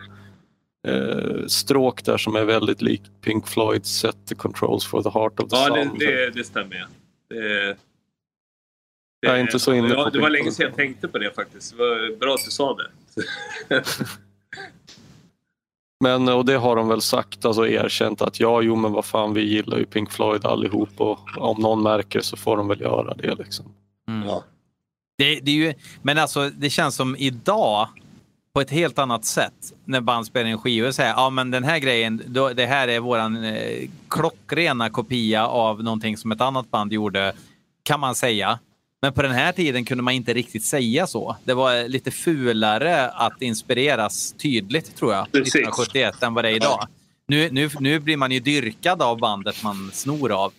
uh, 0.88 1.46
stråk 1.46 2.04
där 2.04 2.18
som 2.18 2.36
är 2.36 2.44
väldigt 2.44 2.82
likt 2.82 3.10
Pink 3.20 3.48
Floyds 3.48 3.90
Set 3.90 4.16
the 4.28 4.34
Controls 4.34 4.86
for 4.86 5.02
the 5.02 5.10
Heart 5.10 5.40
of 5.40 5.50
the 5.50 5.56
ja, 5.56 5.66
Sun. 5.66 5.76
Ja, 5.76 5.84
det, 5.98 6.06
det, 6.06 6.30
det 6.30 6.44
stämmer. 6.44 6.86
Det, 7.28 7.66
det, 7.66 7.76
jag 9.20 9.36
är 9.36 9.40
inte 9.40 9.58
så 9.58 9.74
inne 9.74 9.94
på 9.94 10.04
Det, 10.04 10.10
det 10.10 10.18
var 10.18 10.30
länge 10.30 10.50
sedan 10.50 10.66
jag 10.66 10.76
tänkte 10.76 11.08
på 11.08 11.18
det 11.18 11.34
faktiskt. 11.34 11.70
Det 11.70 11.78
var 11.78 12.16
bra 12.16 12.34
att 12.34 12.44
du 12.44 12.50
sa 12.50 12.76
det. 12.76 12.90
men 16.00 16.28
och 16.28 16.44
det 16.44 16.56
har 16.56 16.76
de 16.76 16.88
väl 16.88 17.00
sagt, 17.00 17.44
alltså 17.44 17.68
erkänt 17.68 18.22
att 18.22 18.40
ja, 18.40 18.62
jo 18.62 18.76
men 18.76 18.92
vad 18.92 19.04
fan 19.04 19.34
vi 19.34 19.42
gillar 19.42 19.78
ju 19.78 19.86
Pink 19.86 20.12
Floyd 20.12 20.46
allihop 20.46 20.90
och 20.96 21.18
om 21.38 21.60
någon 21.60 21.82
märker 21.82 22.20
så 22.20 22.36
får 22.36 22.56
de 22.56 22.68
väl 22.68 22.80
göra 22.80 23.14
det 23.14 23.34
liksom. 23.34 23.74
Mm. 24.08 24.28
Ja. 24.28 24.44
Det, 25.18 25.40
det, 25.40 25.50
är 25.50 25.54
ju, 25.54 25.74
men 26.02 26.18
alltså 26.18 26.50
det 26.50 26.70
känns 26.70 26.94
som 26.94 27.16
idag 27.16 27.88
på 28.54 28.60
ett 28.60 28.70
helt 28.70 28.98
annat 28.98 29.24
sätt 29.24 29.72
när 29.84 30.00
band 30.00 30.26
spelar 30.26 30.50
in 30.50 30.58
skivor 30.58 30.88
och 30.88 30.94
säger 30.94 31.10
ja 31.10 31.30
men 31.30 31.50
den 31.50 31.64
här 31.64 31.78
grejen, 31.78 32.22
då, 32.26 32.48
det 32.52 32.66
här 32.66 32.88
är 32.88 33.00
våran 33.00 33.44
eh, 33.44 33.88
klockrena 34.08 34.90
kopia 34.90 35.46
av 35.46 35.82
någonting 35.82 36.16
som 36.16 36.32
ett 36.32 36.40
annat 36.40 36.70
band 36.70 36.92
gjorde, 36.92 37.32
kan 37.82 38.00
man 38.00 38.14
säga. 38.14 38.58
Men 39.02 39.12
på 39.12 39.22
den 39.22 39.32
här 39.32 39.52
tiden 39.52 39.84
kunde 39.84 40.02
man 40.02 40.14
inte 40.14 40.34
riktigt 40.34 40.64
säga 40.64 41.06
så. 41.06 41.36
Det 41.44 41.54
var 41.54 41.88
lite 41.88 42.10
fulare 42.10 43.08
att 43.08 43.42
inspireras 43.42 44.32
tydligt 44.32 44.96
tror 44.96 45.12
jag, 45.12 45.32
Precis. 45.32 45.54
1971 45.54 46.22
än 46.22 46.34
vad 46.34 46.44
det 46.44 46.50
är 46.50 46.56
idag. 46.56 46.88
Nu, 47.28 47.50
nu, 47.50 47.70
nu 47.80 47.98
blir 48.00 48.16
man 48.16 48.30
ju 48.30 48.40
dyrkad 48.40 49.02
av 49.02 49.18
bandet 49.18 49.62
man 49.62 49.90
snor 49.92 50.32
av 50.32 50.52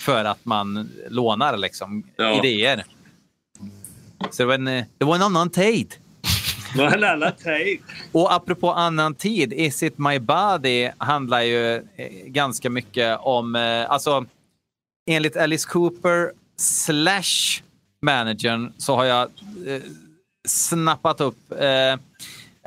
för 0.00 0.24
att 0.24 0.44
man 0.44 0.90
lånar 1.08 1.56
liksom, 1.56 2.02
ja. 2.16 2.38
idéer. 2.38 2.84
Så 4.30 4.42
det 4.42 4.46
var 4.46 4.54
en, 4.54 4.64
det 4.64 5.04
var 5.04 5.14
en 5.14 5.22
annan 5.22 5.50
tid. 5.50 5.94
en 6.78 7.04
annan 7.04 7.32
tid. 7.32 7.80
Och 8.12 8.32
apropå 8.32 8.72
annan 8.72 9.14
tid, 9.14 9.52
Is 9.52 9.82
it 9.82 9.98
my 9.98 10.18
body 10.18 10.90
handlar 10.98 11.40
ju 11.40 11.74
eh, 11.74 11.82
ganska 12.26 12.70
mycket 12.70 13.18
om, 13.20 13.56
eh, 13.56 13.90
alltså 13.90 14.26
enligt 15.10 15.36
Alice 15.36 15.68
Cooper 15.68 16.32
slash 16.56 17.62
managern 18.02 18.72
så 18.78 18.96
har 18.96 19.04
jag 19.04 19.22
eh, 19.66 19.82
snappat 20.48 21.20
upp 21.20 21.52
eh, 21.58 21.92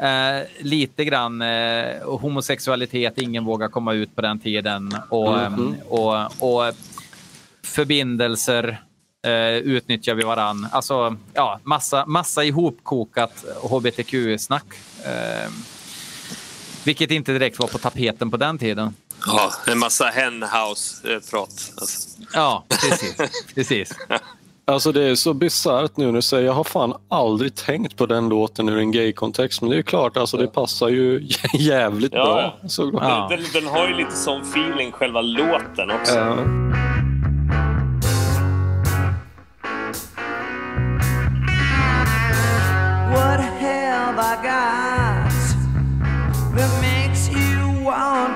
eh, 0.10 0.44
lite 0.60 1.06
grann 1.06 1.42
eh, 1.42 2.20
homosexualitet, 2.20 3.18
ingen 3.18 3.46
vågar 3.46 3.68
komma 3.68 3.94
ut 3.94 4.16
på 4.16 4.22
den 4.22 4.40
tiden 4.40 4.96
och, 5.10 5.40
mm 5.40 5.54
-hmm. 5.54 5.82
och, 5.84 6.68
och 6.68 6.74
förbindelser 7.64 8.82
eh, 9.26 9.58
utnyttjar 9.58 10.16
vi 10.16 10.24
varann. 10.24 10.68
Alltså, 10.72 11.16
ja, 11.34 11.60
massa, 11.64 12.06
massa 12.06 12.44
ihopkokat 12.44 13.46
hbtq-snack. 13.62 14.66
Eh, 15.06 15.52
vilket 16.84 17.12
inte 17.12 17.32
direkt 17.32 17.60
var 17.60 17.68
på 17.68 17.78
tapeten 17.78 18.32
på 18.32 18.38
den 18.38 18.58
tiden. 18.58 18.96
Ja, 19.26 19.52
en 19.68 19.80
massa 19.80 20.06
henhouse-prat. 20.06 21.72
Alltså. 21.78 22.10
Ja, 22.34 22.64
precis. 22.70 23.16
precis. 23.56 23.94
Alltså 24.66 24.92
det 24.92 25.04
är 25.04 25.16
så 25.16 25.34
bisarrt 25.34 25.98
nu 25.98 26.06
när 26.06 26.14
du 26.14 26.22
säger 26.22 26.46
jag 26.46 26.54
har 26.54 26.64
fan 26.64 26.94
aldrig 27.10 27.56
tänkt 27.56 27.98
på 27.98 28.06
den 28.06 28.30
låten 28.30 28.70
ur 28.70 28.78
en 28.78 28.92
gay-kontext 28.92 29.62
men 29.62 29.70
det 29.70 29.78
är 29.78 29.82
klart, 29.82 30.18
alltså 30.18 30.38
det 30.38 30.48
passar 30.48 30.90
ju 30.90 31.28
jävligt 31.54 32.14
ja. 32.14 32.24
bra. 32.24 32.70
Så, 32.70 32.92
ja. 32.94 33.28
Den, 33.30 33.40
den, 33.54 33.68
har 33.68 33.88
ju 33.88 33.94
lite 33.94 34.16
sån 34.16 34.42
feeling, 34.42 34.92
själva 34.92 35.22
låten 35.22 35.92
också. 35.92 36.16
Ja. 36.16 36.38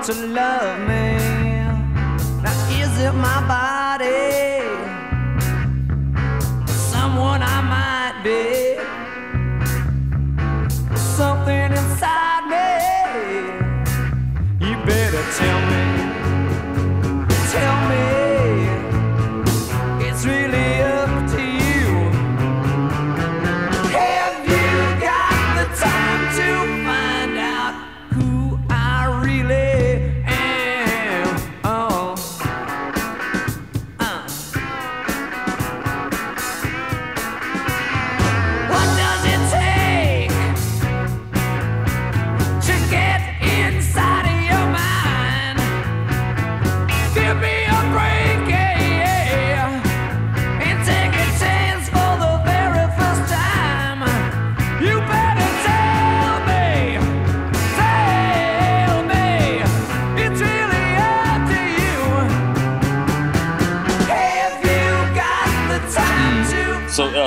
To 0.04 0.26
love 0.26 0.88
me? 0.88 1.11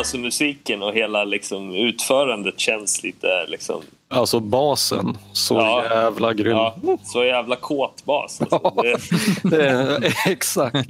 Alltså 0.05 0.17
musiken 0.17 0.83
och 0.83 0.93
hela 0.93 1.23
liksom, 1.23 1.75
utförandet 1.75 2.59
känns 2.59 3.03
lite... 3.03 3.45
Liksom... 3.47 3.81
Alltså 4.07 4.39
basen, 4.39 5.17
så 5.33 5.53
ja, 5.53 5.83
jävla 5.83 6.33
grym. 6.33 6.57
Ja, 6.57 6.75
så 7.03 7.23
jävla 7.23 7.55
kåt 7.55 8.05
bas. 8.05 8.41
Alltså. 8.41 8.59
Ja, 8.63 8.97
det 9.43 9.67
är, 9.67 10.13
exakt. 10.27 10.89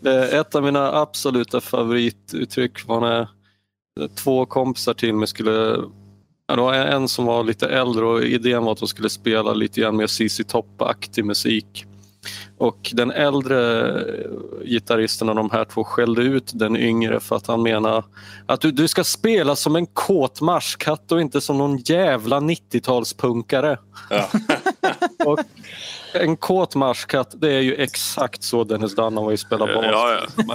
Det 0.00 0.10
är 0.10 0.40
ett 0.40 0.54
av 0.54 0.62
mina 0.62 1.00
absoluta 1.00 1.60
favorituttryck 1.60 2.86
var 2.86 3.00
när 3.00 3.28
två 4.08 4.46
kompisar 4.46 4.94
till 4.94 5.14
mig 5.14 5.28
skulle 5.28 5.76
Ja, 6.46 6.56
det 6.56 6.62
var 6.62 6.74
en 6.74 7.08
som 7.08 7.24
var 7.24 7.44
lite 7.44 7.68
äldre 7.68 8.04
och 8.04 8.22
idén 8.22 8.64
var 8.64 8.72
att 8.72 8.78
de 8.78 8.88
skulle 8.88 9.10
spela 9.10 9.52
lite 9.52 9.80
grann 9.80 9.96
mer 9.96 10.06
ZZ 10.06 10.40
Top-aktig 10.48 11.24
musik. 11.24 11.84
Och 12.58 12.90
den 12.92 13.10
äldre 13.10 14.04
gitarristen 14.64 15.28
av 15.28 15.34
de 15.34 15.50
här 15.50 15.64
två 15.64 15.84
skällde 15.84 16.22
ut 16.22 16.50
den 16.54 16.76
yngre 16.76 17.20
för 17.20 17.36
att 17.36 17.46
han 17.46 17.62
menar 17.62 18.04
att 18.46 18.60
du, 18.60 18.72
du 18.72 18.88
ska 18.88 19.04
spela 19.04 19.56
som 19.56 19.76
en 19.76 19.86
kåt 19.86 20.40
marskatt 20.40 21.12
och 21.12 21.20
inte 21.20 21.40
som 21.40 21.58
någon 21.58 21.76
jävla 21.76 22.40
90-talspunkare. 22.40 23.78
Ja. 24.10 24.28
och 25.24 25.40
en 26.14 26.36
kåt 26.36 26.74
marskatt, 26.74 27.34
det 27.40 27.52
är 27.52 27.60
ju 27.60 27.74
exakt 27.74 28.42
så 28.42 28.64
Dennis 28.64 28.94
Dunaway 28.94 29.36
spelar 29.36 29.66
bas. 29.66 29.84
Ja, 29.84 30.20
ja. 30.46 30.54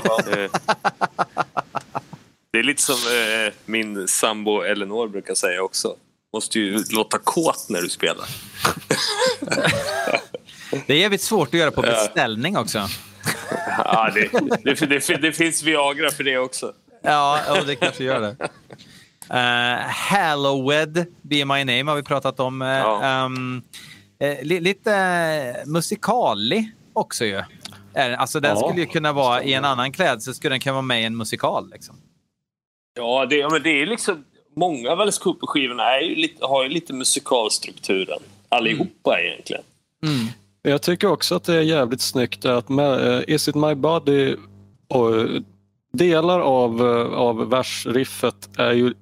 Det 2.52 2.60
är 2.60 2.64
lite 2.64 2.82
som 2.82 2.96
eh, 2.96 3.54
min 3.66 4.08
sambo 4.08 4.62
Elinor 4.62 5.08
brukar 5.08 5.36
säga 5.36 5.64
också. 5.64 5.96
Måste 6.34 6.60
ju 6.60 6.84
låta 6.92 7.18
kåt 7.18 7.66
när 7.70 7.82
du 7.82 7.90
spelar. 7.90 8.26
Det 10.88 10.94
är 10.94 10.98
jävligt 10.98 11.22
svårt 11.22 11.48
att 11.48 11.54
göra 11.54 11.72
på 11.72 11.82
beställning 11.82 12.58
också. 12.58 12.88
Ja, 13.78 14.12
det, 14.14 14.30
det, 14.64 14.86
det, 14.90 15.22
det 15.22 15.32
finns 15.32 15.64
Viagra 15.64 16.12
för 16.12 16.24
det 16.24 16.38
också. 16.38 16.74
Ja, 17.02 17.40
det 17.68 17.76
kanske 17.76 18.04
gör 18.04 18.22
det. 18.22 18.36
Uh, 19.34 19.80
Hallowed, 19.90 21.06
Be 21.22 21.46
My 21.46 21.64
Name 21.64 21.84
har 21.84 21.96
vi 21.96 22.04
pratat 22.04 22.40
om. 22.40 22.62
Uh, 22.62 22.68
ja. 22.68 23.26
um, 23.26 23.64
uh, 24.24 24.44
li, 24.44 24.60
lite 24.60 25.64
musikalig 25.66 26.72
också 26.94 27.26
ju. 27.26 27.44
Alltså 28.18 28.40
den 28.40 28.58
ja. 28.58 28.68
skulle 28.68 28.82
ju 28.82 28.88
kunna 28.88 29.14
vara 29.14 29.44
i 29.44 29.54
en 29.54 29.66
annan 29.66 29.92
klädsel, 29.92 30.34
skulle 30.34 30.54
den 30.54 30.60
kunna 30.60 30.74
vara 30.74 30.82
med 30.82 31.02
i 31.02 31.06
en 31.06 31.18
musikal. 31.18 31.70
Liksom. 31.70 31.96
Ja, 32.98 33.26
det, 33.26 33.50
men 33.52 33.64
det 33.64 33.82
är 33.82 33.86
liksom... 33.86 34.26
Många 34.58 34.92
av 34.92 35.02
Alice 35.02 35.22
Cooper-skivorna 35.22 35.84
har 36.42 36.64
ju 36.64 36.70
lite 36.70 36.94
musikalstrukturen. 36.94 38.20
Allihopa 38.50 39.20
mm. 39.20 39.26
egentligen. 39.26 39.64
Mm. 40.04 40.28
Jag 40.68 40.82
tycker 40.82 41.12
också 41.12 41.36
att 41.36 41.44
det 41.44 41.56
är 41.56 41.62
jävligt 41.62 42.02
snyggt 42.02 42.46
att 42.46 42.70
med, 42.70 43.24
Is 43.28 43.48
it 43.48 43.56
my 43.56 43.76
body 43.76 44.36
och 44.90 45.12
delar 45.94 46.40
av, 46.40 46.82
av 47.14 47.50
versriffet 47.50 48.50
är 48.58 48.74
ju 48.74 48.94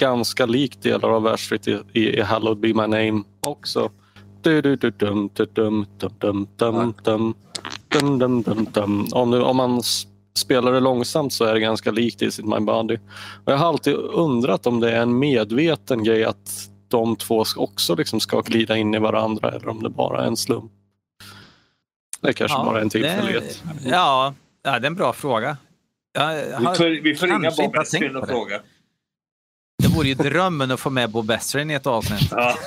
ganska 0.00 0.46
likt 0.46 0.82
delar 0.82 1.08
av 1.08 1.22
versriffet 1.22 1.68
i, 1.68 2.00
i 2.00 2.20
Hallowed 2.20 2.58
be 2.58 2.68
my 2.68 2.74
name 2.74 3.22
också. 3.40 3.90
Om, 9.12 9.34
om 9.34 9.56
man 9.56 9.82
spelar 10.38 10.72
det 10.72 10.80
långsamt 10.80 11.32
så 11.32 11.44
är 11.44 11.54
det 11.54 11.60
ganska 11.60 11.90
likt 11.90 12.22
Is 12.22 12.38
it 12.38 12.44
my 12.44 12.60
body. 12.60 12.98
Och 13.44 13.52
jag 13.52 13.56
har 13.56 13.68
alltid 13.68 13.94
undrat 13.94 14.66
om 14.66 14.80
det 14.80 14.92
är 14.92 15.02
en 15.02 15.18
medveten 15.18 16.04
grej 16.04 16.24
att 16.24 16.70
de 16.88 17.16
två 17.16 17.44
också 17.56 17.94
liksom 17.94 18.20
ska 18.20 18.40
glida 18.40 18.76
in 18.76 18.94
i 18.94 18.98
varandra 18.98 19.50
eller 19.50 19.68
om 19.68 19.82
det 19.82 19.90
bara 19.90 20.22
är 20.22 20.26
en 20.26 20.36
slump. 20.36 20.72
Det 22.20 22.28
är 22.28 22.32
kanske 22.32 22.58
ja, 22.58 22.64
bara 22.64 22.80
en 22.80 22.90
tillfällighet. 22.90 23.62
Ja, 23.84 24.34
ja, 24.62 24.78
det 24.78 24.86
är 24.86 24.90
en 24.90 24.94
bra 24.94 25.12
fråga. 25.12 25.56
Har, 26.18 26.34
vi 26.58 26.76
får, 26.76 27.02
vi 27.02 27.14
får 27.14 27.26
ringa 27.26 27.50
Bob 27.50 27.76
Esrin 27.76 28.16
och 28.16 28.28
fråga. 28.28 28.60
Det 29.82 29.88
vore 29.88 30.08
ju 30.08 30.14
drömmen 30.14 30.70
att 30.70 30.80
få 30.80 30.90
med 30.90 31.10
Bob 31.10 31.30
Esrin 31.30 31.70
i 31.70 31.74
ett 31.74 31.86
avsnitt. 31.86 32.28
Ja. 32.30 32.58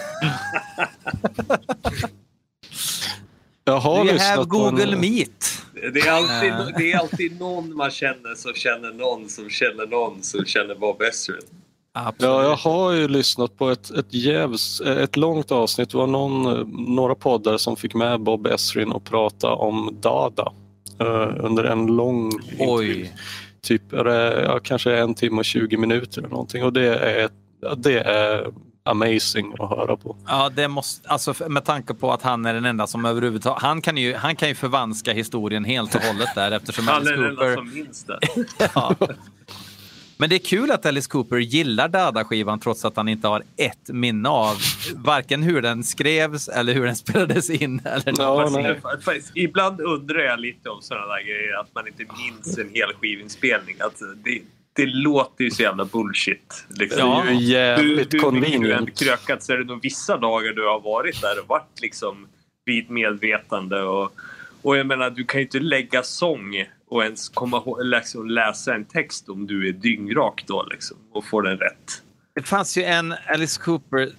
Jag 3.63 3.79
har 3.79 4.05
We 4.05 4.23
have 4.23 4.45
Google 4.45 4.93
en... 4.93 4.99
Meet. 4.99 5.63
Det 5.93 5.99
är, 5.99 6.11
alltid, 6.11 6.75
det 6.77 6.91
är 6.91 6.97
alltid 6.97 7.39
någon 7.39 7.75
man 7.75 7.91
känner 7.91 8.35
som 8.35 8.53
känner 8.53 8.93
någon 8.93 9.29
som 9.29 9.49
känner 9.49 9.87
någon 9.87 10.23
som 10.23 10.45
känner 10.45 10.75
Bob 10.75 11.01
Esrin. 11.01 11.41
Absolut. 11.93 12.31
Ja, 12.31 12.43
jag 12.43 12.55
har 12.55 12.91
ju 12.91 13.07
lyssnat 13.07 13.57
på 13.57 13.69
ett, 13.69 13.91
ett, 13.91 14.13
jävs, 14.13 14.81
ett 14.81 15.17
långt 15.17 15.51
avsnitt. 15.51 15.89
Det 15.89 15.97
var 15.97 16.07
någon, 16.07 16.69
några 16.95 17.15
poddar 17.15 17.57
som 17.57 17.75
fick 17.75 17.93
med 17.93 18.21
Bob 18.21 18.47
Esrin 18.47 18.91
och 18.91 19.03
prata 19.03 19.53
om 19.53 19.97
Dada 20.01 20.51
uh, 21.01 21.45
under 21.45 21.63
en 21.63 21.87
lång 21.87 22.31
intervju. 22.51 23.07
Typ 23.61 23.81
ja, 23.91 24.59
kanske 24.63 24.97
en 24.97 25.15
timme 25.15 25.37
och 25.37 25.45
20 25.45 25.77
minuter 25.77 26.19
eller 26.19 26.29
någonting 26.29 26.63
och 26.63 26.73
det 26.73 26.95
är, 26.95 27.29
det 27.77 27.99
är 27.99 28.51
amazing 28.83 29.53
att 29.59 29.69
höra 29.69 29.97
på. 29.97 30.15
Ja, 30.27 30.49
det 30.55 30.67
måste, 30.67 31.09
alltså 31.09 31.33
med 31.49 31.65
tanke 31.65 31.93
på 31.93 32.11
att 32.11 32.21
han 32.21 32.45
är 32.45 32.53
den 32.53 32.65
enda 32.65 32.87
som 32.87 33.05
överhuvudtaget, 33.05 33.61
han 33.61 33.81
kan 33.81 33.97
ju, 33.97 34.15
han 34.15 34.35
kan 34.35 34.49
ju 34.49 34.55
förvanska 34.55 35.13
historien 35.13 35.65
helt 35.65 35.95
och 35.95 36.01
hållet 36.01 36.29
där 36.35 36.51
eftersom 36.51 36.87
Han 36.87 37.07
är 37.07 37.11
den 37.11 37.25
enda 37.25 37.55
som 37.55 37.73
minns 37.73 38.03
det. 38.03 38.19
ja. 38.75 38.95
Men 40.21 40.29
det 40.29 40.35
är 40.35 40.39
kul 40.39 40.71
att 40.71 40.85
Alice 40.85 41.09
Cooper 41.09 41.37
gillar 41.37 41.87
Dada-skivan 41.87 42.59
trots 42.59 42.85
att 42.85 42.95
han 42.95 43.07
inte 43.07 43.27
har 43.27 43.43
ett 43.57 43.87
minne 43.87 44.29
av 44.29 44.55
varken 44.95 45.43
hur 45.43 45.61
den 45.61 45.83
skrevs 45.83 46.47
eller 46.47 46.73
hur 46.73 46.85
den 46.85 46.95
spelades 47.05 47.49
in. 47.49 47.81
Eller 47.85 48.13
ja, 48.17 49.19
Ibland 49.35 49.81
undrar 49.81 50.19
jag 50.19 50.39
lite 50.39 50.69
om 50.69 50.81
sådana 50.81 51.05
där 51.05 51.23
grejer, 51.23 51.59
att 51.59 51.75
man 51.75 51.87
inte 51.87 52.05
minns 52.17 52.57
en 52.57 52.69
hel 52.73 52.93
skivinspelning. 52.93 53.75
Att 53.79 54.01
det, 54.15 54.41
det 54.73 54.85
låter 54.85 55.43
ju 55.43 55.51
så 55.51 55.61
jävla 55.61 55.85
bullshit. 55.85 56.65
Liksom. 56.69 56.99
Ja, 56.99 57.23
det 57.25 57.31
är 57.31 57.33
ju 57.33 57.45
jävligt 57.45 58.13
hur, 58.13 58.31
hur 58.31 58.31
mycket 58.31 58.61
du 58.61 58.73
än 58.73 58.91
krökat 58.91 59.43
så 59.43 59.53
är 59.53 59.57
det 59.57 59.63
nog 59.63 59.81
vissa 59.83 60.17
dagar 60.17 60.53
du 60.53 60.67
har 60.67 60.79
varit 60.79 61.21
där 61.21 61.39
och 61.41 61.47
varit 61.47 61.81
liksom 61.81 62.27
vid 62.65 62.89
medvetande. 62.89 63.81
Och, 63.81 64.13
och 64.61 64.77
jag 64.77 64.87
menar, 64.87 65.09
du 65.09 65.23
kan 65.23 65.39
ju 65.39 65.45
inte 65.45 65.59
lägga 65.59 66.03
sång 66.03 66.65
och 66.89 67.03
ens 67.03 67.29
komma 67.29 67.57
ihåg, 67.57 67.85
liksom 67.85 68.29
läsa 68.29 68.75
en 68.75 68.85
text 68.85 69.29
om 69.29 69.47
du 69.47 69.69
är 69.69 69.73
dyngrak 69.73 70.43
då 70.47 70.65
liksom, 70.71 70.97
och 71.13 71.25
får 71.25 71.41
den 71.41 71.57
rätt. 71.57 72.03
Det 72.35 72.41
fanns 72.41 72.77
ju 72.77 72.83
en 72.83 73.15
Alice 73.27 73.61
Cooper 73.61 74.09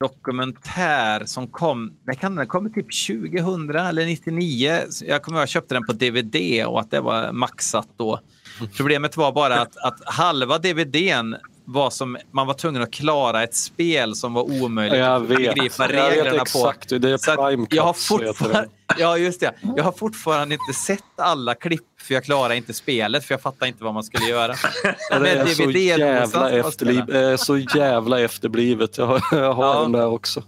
dokumentär 0.00 1.24
som 1.24 1.48
kom, 1.48 1.92
det 2.06 2.14
kan 2.14 2.34
den 2.34 2.46
kom 2.46 2.72
typ 2.72 2.86
2000 3.08 3.70
eller 3.70 4.06
99. 4.06 4.80
Jag 5.02 5.22
kommer 5.22 5.38
ihåg 5.38 5.42
jag 5.42 5.48
köpte 5.48 5.74
den 5.74 5.86
på 5.86 5.92
DVD 5.92 6.66
och 6.66 6.80
att 6.80 6.90
det 6.90 7.00
var 7.00 7.32
maxat 7.32 7.88
då. 7.96 8.20
Problemet 8.76 9.16
var 9.16 9.32
bara 9.32 9.60
att, 9.60 9.76
att 9.76 10.00
halva 10.04 10.58
DVDn 10.58 11.36
var 11.64 11.90
som, 11.90 12.16
man 12.30 12.46
var 12.46 12.54
tvungen 12.54 12.82
att 12.82 12.90
klara 12.90 13.42
ett 13.42 13.54
spel 13.54 14.14
som 14.14 14.34
var 14.34 14.42
omöjligt 14.42 14.98
jag 14.98 15.22
att 15.22 15.28
begripa 15.28 15.88
reglerna 15.88 16.34
jag 16.34 16.42
exakt, 16.42 16.88
på. 16.88 16.98
Det 16.98 17.10
är 17.10 17.36
Prime 17.36 17.66
jag 17.70 17.82
har 17.82 17.92
fortfarande, 17.92 18.68
Ja, 18.98 19.18
just 19.18 19.40
det. 19.40 19.54
Jag 19.76 19.84
har 19.84 19.92
fortfarande 19.92 20.54
inte 20.54 20.80
sett 20.80 21.02
alla 21.16 21.54
klipp 21.54 21.82
för 22.00 22.14
jag 22.14 22.24
klarar 22.24 22.54
inte 22.54 22.72
spelet 22.74 23.24
för 23.24 23.34
jag 23.34 23.42
fattar 23.42 23.66
inte 23.66 23.84
vad 23.84 23.94
man 23.94 24.04
skulle 24.04 24.26
göra. 24.26 24.54
det 25.10 25.30
är 25.30 25.46
så 25.46 25.70
jävla, 25.70 26.50
efterliv, 26.50 27.36
så 27.36 27.58
jävla 27.58 28.20
efterblivet. 28.20 28.98
Jag 28.98 29.06
har, 29.06 29.22
jag 29.32 29.52
har 29.52 29.74
ja. 29.74 29.80
den 29.80 29.92
där 29.92 30.06
också. 30.06 30.42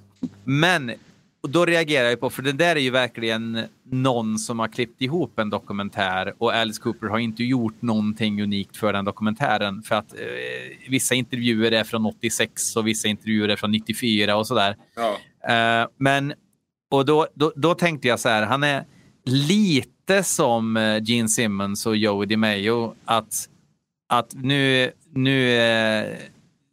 Men 0.44 0.92
och 1.46 1.52
då 1.52 1.64
reagerar 1.64 2.08
jag 2.08 2.20
på, 2.20 2.30
för 2.30 2.42
det 2.42 2.52
där 2.52 2.76
är 2.76 2.80
ju 2.80 2.90
verkligen 2.90 3.60
någon 3.90 4.38
som 4.38 4.58
har 4.58 4.68
klippt 4.68 5.02
ihop 5.02 5.38
en 5.38 5.50
dokumentär 5.50 6.34
och 6.38 6.54
Alice 6.54 6.82
Cooper 6.82 7.06
har 7.06 7.18
inte 7.18 7.44
gjort 7.44 7.82
någonting 7.82 8.42
unikt 8.42 8.76
för 8.76 8.92
den 8.92 9.04
dokumentären 9.04 9.82
för 9.82 9.94
att 9.94 10.12
eh, 10.12 10.88
vissa 10.88 11.14
intervjuer 11.14 11.72
är 11.72 11.84
från 11.84 12.06
86 12.06 12.76
och 12.76 12.86
vissa 12.86 13.08
intervjuer 13.08 13.48
är 13.48 13.56
från 13.56 13.70
94 13.70 14.36
och 14.36 14.46
sådär. 14.46 14.76
Ja. 14.96 15.18
Eh, 15.54 15.88
men, 15.98 16.34
och 16.90 17.06
då, 17.06 17.26
då, 17.34 17.52
då, 17.56 17.74
tänkte 17.74 18.08
jag 18.08 18.20
så 18.20 18.28
här, 18.28 18.42
han 18.42 18.62
är 18.62 18.84
lite 19.24 20.22
som 20.22 20.76
eh, 20.76 21.02
Gene 21.02 21.28
Simmons 21.28 21.86
och 21.86 21.96
Joey 21.96 22.26
DeMayo 22.26 22.94
att, 23.04 23.48
att 24.08 24.34
nu, 24.34 24.90
nu 25.14 25.58
eh, 25.58 26.16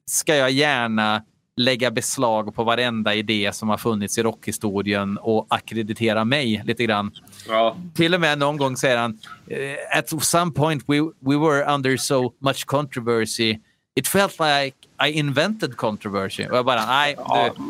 ska 0.06 0.36
jag 0.36 0.52
gärna 0.52 1.24
lägga 1.58 1.92
beslag 1.92 2.56
på 2.56 2.64
varenda 2.64 3.16
idé 3.16 3.50
som 3.54 3.70
har 3.70 3.78
funnits 3.78 4.18
i 4.18 4.24
rockhistorien 4.24 5.18
och 5.18 5.48
akkreditera 5.50 6.26
mig 6.26 6.64
lite 6.66 6.84
grann. 6.84 7.12
Ja. 7.48 7.78
Till 7.96 8.14
och 8.14 8.22
med 8.22 8.38
någon 8.40 8.58
gång 8.58 8.78
säger 8.78 8.98
han 8.98 9.20
eh, 9.48 9.98
at 9.98 10.24
some 10.24 10.52
point 10.52 10.84
we, 10.88 11.00
we 11.20 11.38
were 11.38 11.74
under 11.74 11.98
so 11.98 12.34
much 12.40 12.66
controversy 12.66 13.58
it 13.96 14.08
felt 14.08 14.40
like 14.40 14.76
I 15.08 15.12
invented 15.12 15.78
controversy. 15.78 16.48
Och 16.48 16.58
jag 16.58 16.66
bara, 16.66 16.86
nej, 16.86 17.16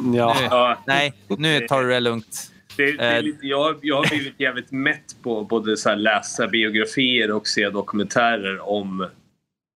nu, 0.03 0.17
ja. 0.17 0.77
nu, 0.85 0.93
nej, 0.93 1.13
nu 1.37 1.67
tar 1.67 1.83
du 1.83 1.89
det 1.89 1.99
lugnt. 1.99 2.51
Det, 2.77 2.91
det 2.91 3.03
är 3.03 3.15
eh, 3.15 3.21
lite, 3.21 3.47
jag, 3.47 3.75
jag 3.81 3.95
har 3.95 4.09
blivit 4.09 4.39
jävligt 4.39 4.71
mätt 4.71 5.15
på 5.23 5.43
både 5.43 5.77
så 5.77 5.95
läsa 5.95 6.47
biografier 6.47 7.31
och 7.31 7.47
se 7.47 7.69
dokumentärer 7.69 8.69
om 8.69 9.07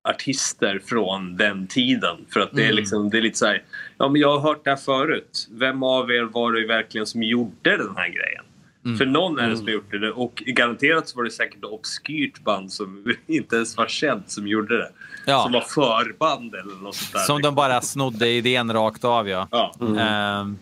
artister 0.09 0.81
från 0.85 1.37
den 1.37 1.67
tiden. 1.67 2.17
För 2.33 2.39
att 2.39 2.51
det 2.53 2.61
är, 2.61 2.65
mm. 2.65 2.75
liksom, 2.75 3.09
det 3.09 3.17
är 3.17 3.21
lite 3.21 3.37
så 3.37 3.45
här, 3.45 3.63
ja 3.97 4.09
men 4.09 4.21
jag 4.21 4.37
har 4.37 4.49
hört 4.49 4.63
det 4.63 4.69
här 4.69 4.77
förut. 4.77 5.47
Vem 5.51 5.83
av 5.83 6.11
er 6.11 6.23
var 6.23 6.51
det 6.51 6.67
verkligen 6.67 7.07
som 7.07 7.23
gjorde 7.23 7.77
den 7.77 7.95
här 7.95 8.07
grejen? 8.07 8.43
Mm. 8.85 8.97
För 8.97 9.05
någon 9.05 9.39
är 9.39 9.49
det 9.49 9.57
som 9.57 9.67
mm. 9.67 9.73
gjorde 9.73 9.99
det 9.99 10.11
och 10.11 10.43
garanterat 10.45 11.09
så 11.09 11.17
var 11.17 11.23
det 11.23 11.31
säkert 11.31 11.57
ett 11.57 11.63
obskyrt 11.63 12.43
band 12.43 12.71
som 12.71 13.15
inte 13.27 13.55
ens 13.55 13.77
var 13.77 13.87
känt 13.87 14.31
som 14.31 14.47
gjorde 14.47 14.77
det. 14.77 14.91
Ja. 15.25 15.43
Som 15.43 15.51
var 15.51 15.61
förband 15.61 16.55
eller 16.55 16.75
något 16.75 16.95
sånt 16.95 17.13
där. 17.13 17.19
Som 17.19 17.41
de 17.41 17.55
bara 17.55 17.81
snodde 17.81 18.29
idén 18.29 18.73
rakt 18.73 19.03
av 19.03 19.29
ja. 19.29 19.47
ja. 19.51 19.75
Mm. 19.81 20.41
Um. 20.41 20.59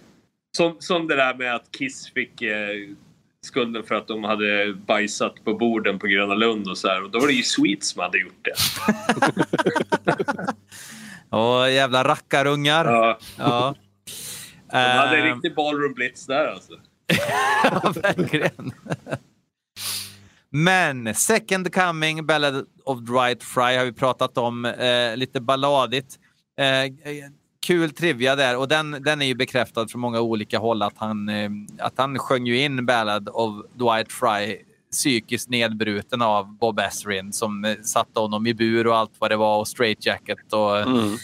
Som, 0.57 0.75
som 0.79 1.07
det 1.07 1.15
där 1.15 1.33
med 1.33 1.55
att 1.55 1.71
Kiss 1.77 2.11
fick 2.13 2.41
eh, 2.41 2.89
skulden 3.45 3.83
för 3.83 3.95
att 3.95 4.07
de 4.07 4.23
hade 4.23 4.73
bajsat 4.73 5.43
på 5.43 5.53
borden 5.53 5.99
på 5.99 6.07
Gröna 6.07 6.33
Lund 6.33 6.67
och 6.67 6.77
så 6.77 6.87
här. 6.87 7.03
Och 7.03 7.11
då 7.11 7.19
var 7.19 7.27
det 7.27 7.33
ju 7.33 7.43
Sweet 7.43 7.83
som 7.83 8.01
hade 8.01 8.19
gjort 8.19 8.45
det. 8.45 8.53
Åh, 11.35 11.71
jävla 11.71 12.03
rackarungar. 12.03 12.85
Ja. 12.85 13.19
ja. 13.37 13.75
De 14.71 14.77
hade 14.77 15.17
en 15.17 15.27
uh, 15.27 15.33
riktig 15.33 15.55
ballroom 15.55 15.93
blitz 15.93 16.25
där 16.25 16.47
alltså. 16.47 16.73
ja, 17.63 17.93
verkligen. 18.01 18.71
Men 20.49 21.15
Second 21.15 21.73
Coming, 21.73 22.25
Ballad 22.25 22.65
of 22.83 22.99
Dwight 22.99 23.43
Fry 23.43 23.77
har 23.77 23.85
vi 23.85 23.93
pratat 23.93 24.37
om. 24.37 24.65
Eh, 24.65 25.17
lite 25.17 25.41
balladigt. 25.41 26.19
Eh, 26.57 26.65
kul 27.65 27.91
trivia 27.91 28.35
där 28.35 28.57
och 28.57 28.67
den, 28.67 28.91
den 28.91 29.21
är 29.21 29.25
ju 29.25 29.35
bekräftad 29.35 29.87
från 29.87 30.01
många 30.01 30.21
olika 30.21 30.59
håll 30.59 30.81
att 30.81 30.97
han, 30.97 31.29
eh, 31.29 31.49
att 31.79 31.93
han 31.97 32.19
sjöng 32.19 32.45
ju 32.45 32.61
in 32.61 32.85
Ballad 32.85 33.29
of 33.33 33.65
Dwight 33.73 34.11
Fry 34.11 34.57
psykiskt 34.91 35.49
nedbruten 35.49 36.21
av 36.21 36.57
Bob 36.57 36.79
Ezrin 36.79 37.33
som 37.33 37.65
eh, 37.65 37.75
satte 37.83 38.19
honom 38.19 38.47
i 38.47 38.53
bur 38.53 38.87
och 38.87 38.97
allt 38.97 39.11
vad 39.19 39.31
det 39.31 39.37
var 39.37 39.59
och 39.59 39.67
straight 39.67 40.05
jacket 40.05 40.53
och, 40.53 40.77
mm. 40.77 41.17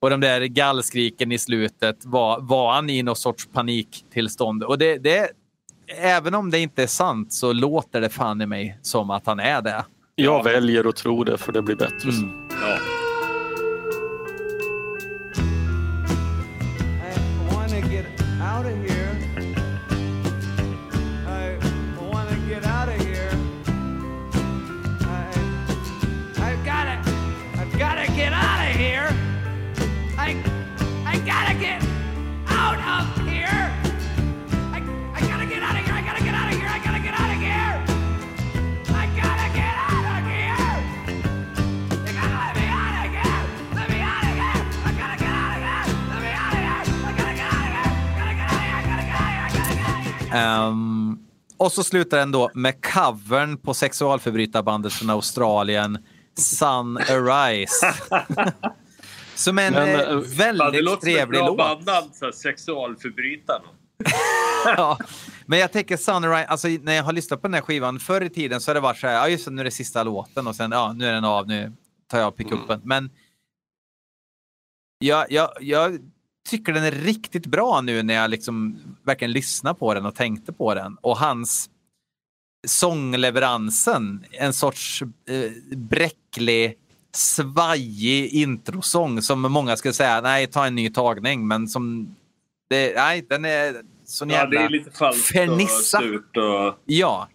och 0.00 0.10
de 0.10 0.20
där 0.20 0.40
gallskriken 0.40 1.32
i 1.32 1.38
slutet 1.38 2.04
var, 2.04 2.40
var 2.40 2.72
han 2.72 2.90
i 2.90 3.02
någon 3.02 3.16
sorts 3.16 3.48
paniktillstånd. 3.52 4.62
Och 4.62 4.78
det, 4.78 4.98
det, 4.98 5.30
även 5.98 6.34
om 6.34 6.50
det 6.50 6.58
inte 6.58 6.82
är 6.82 6.86
sant 6.86 7.32
så 7.32 7.52
låter 7.52 8.00
det 8.00 8.08
fan 8.08 8.42
i 8.42 8.46
mig 8.46 8.78
som 8.82 9.10
att 9.10 9.26
han 9.26 9.40
är 9.40 9.62
det. 9.62 9.84
Jag 10.14 10.44
väljer 10.44 10.88
att 10.88 10.96
tro 10.96 11.24
det 11.24 11.38
för 11.38 11.52
det 11.52 11.62
blir 11.62 11.76
bättre. 11.76 12.10
Mm. 12.10 12.48
Ja. 12.62 12.78
Um, 50.34 51.18
och 51.56 51.72
så 51.72 51.84
slutar 51.84 52.18
den 52.18 52.32
då 52.32 52.50
med 52.54 52.84
covern 52.84 53.56
på 53.58 53.74
sexualförbrytarbandet 53.74 54.92
från 54.92 55.10
Australien, 55.10 55.98
Sun 56.34 56.96
Arise. 56.96 57.94
Som 59.34 59.58
en 59.58 59.72
Men, 59.72 60.00
eh, 60.00 60.16
väldigt 60.16 60.36
trevlig 60.36 60.82
låt. 60.82 61.02
Det 61.02 61.40
låter 61.40 62.00
som 62.00 62.10
bra 62.18 62.32
sexualförbrytarna. 62.32 63.64
ja, 64.64 64.98
men 65.46 65.58
jag 65.58 65.72
tänker 65.72 65.96
Sunrise, 65.96 66.46
alltså 66.46 66.68
när 66.68 66.92
jag 66.92 67.04
har 67.04 67.12
lyssnat 67.12 67.42
på 67.42 67.48
den 67.48 67.54
här 67.54 67.60
skivan 67.60 68.00
förr 68.00 68.20
i 68.20 68.30
tiden 68.30 68.60
så 68.60 68.70
har 68.70 68.74
det 68.74 68.80
varit 68.80 68.98
så 68.98 69.06
här, 69.06 69.14
ja 69.14 69.28
just 69.28 69.44
det, 69.44 69.50
nu 69.50 69.60
är 69.60 69.64
det 69.64 69.70
sista 69.70 70.02
låten 70.02 70.46
och 70.46 70.56
sen, 70.56 70.72
ja 70.72 70.92
nu 70.92 71.06
är 71.06 71.12
den 71.12 71.24
av, 71.24 71.46
nu 71.46 71.72
tar 72.06 72.18
jag 72.18 72.36
pickuppen. 72.36 72.76
Mm. 72.76 72.88
Men 72.88 73.10
jag, 74.98 75.32
jag, 75.32 75.50
jag 75.60 75.98
tycker 76.46 76.72
den 76.72 76.84
är 76.84 76.92
riktigt 76.92 77.46
bra 77.46 77.80
nu 77.80 78.02
när 78.02 78.14
jag 78.14 78.30
liksom 78.30 78.78
verkligen 79.02 79.32
lyssnar 79.32 79.74
på 79.74 79.94
den 79.94 80.06
och 80.06 80.14
tänkte 80.14 80.52
på 80.52 80.74
den. 80.74 80.96
Och 81.00 81.16
hans 81.16 81.70
sångleveransen, 82.66 84.24
en 84.30 84.52
sorts 84.52 85.02
eh, 85.02 85.76
bräcklig, 85.76 86.78
svajig 87.14 88.32
introsång 88.32 89.22
som 89.22 89.42
många 89.42 89.76
skulle 89.76 89.94
säga, 89.94 90.20
nej, 90.20 90.46
ta 90.46 90.66
en 90.66 90.74
ny 90.74 90.90
tagning, 90.90 91.48
men 91.48 91.68
som 91.68 92.16
det, 92.70 92.94
nej, 92.96 93.26
den 93.28 93.44
är 93.44 93.76
sån 94.04 94.30
jävla 94.30 94.54
ja, 94.54 94.60
det 94.60 94.66
är 94.66 94.78
lite 94.78 94.90
falskt 94.90 95.32
fernissa. 95.32 95.98
och 95.98 96.04
surt. 96.04 96.36
Och... 96.36 96.78
Ja, 96.84 97.28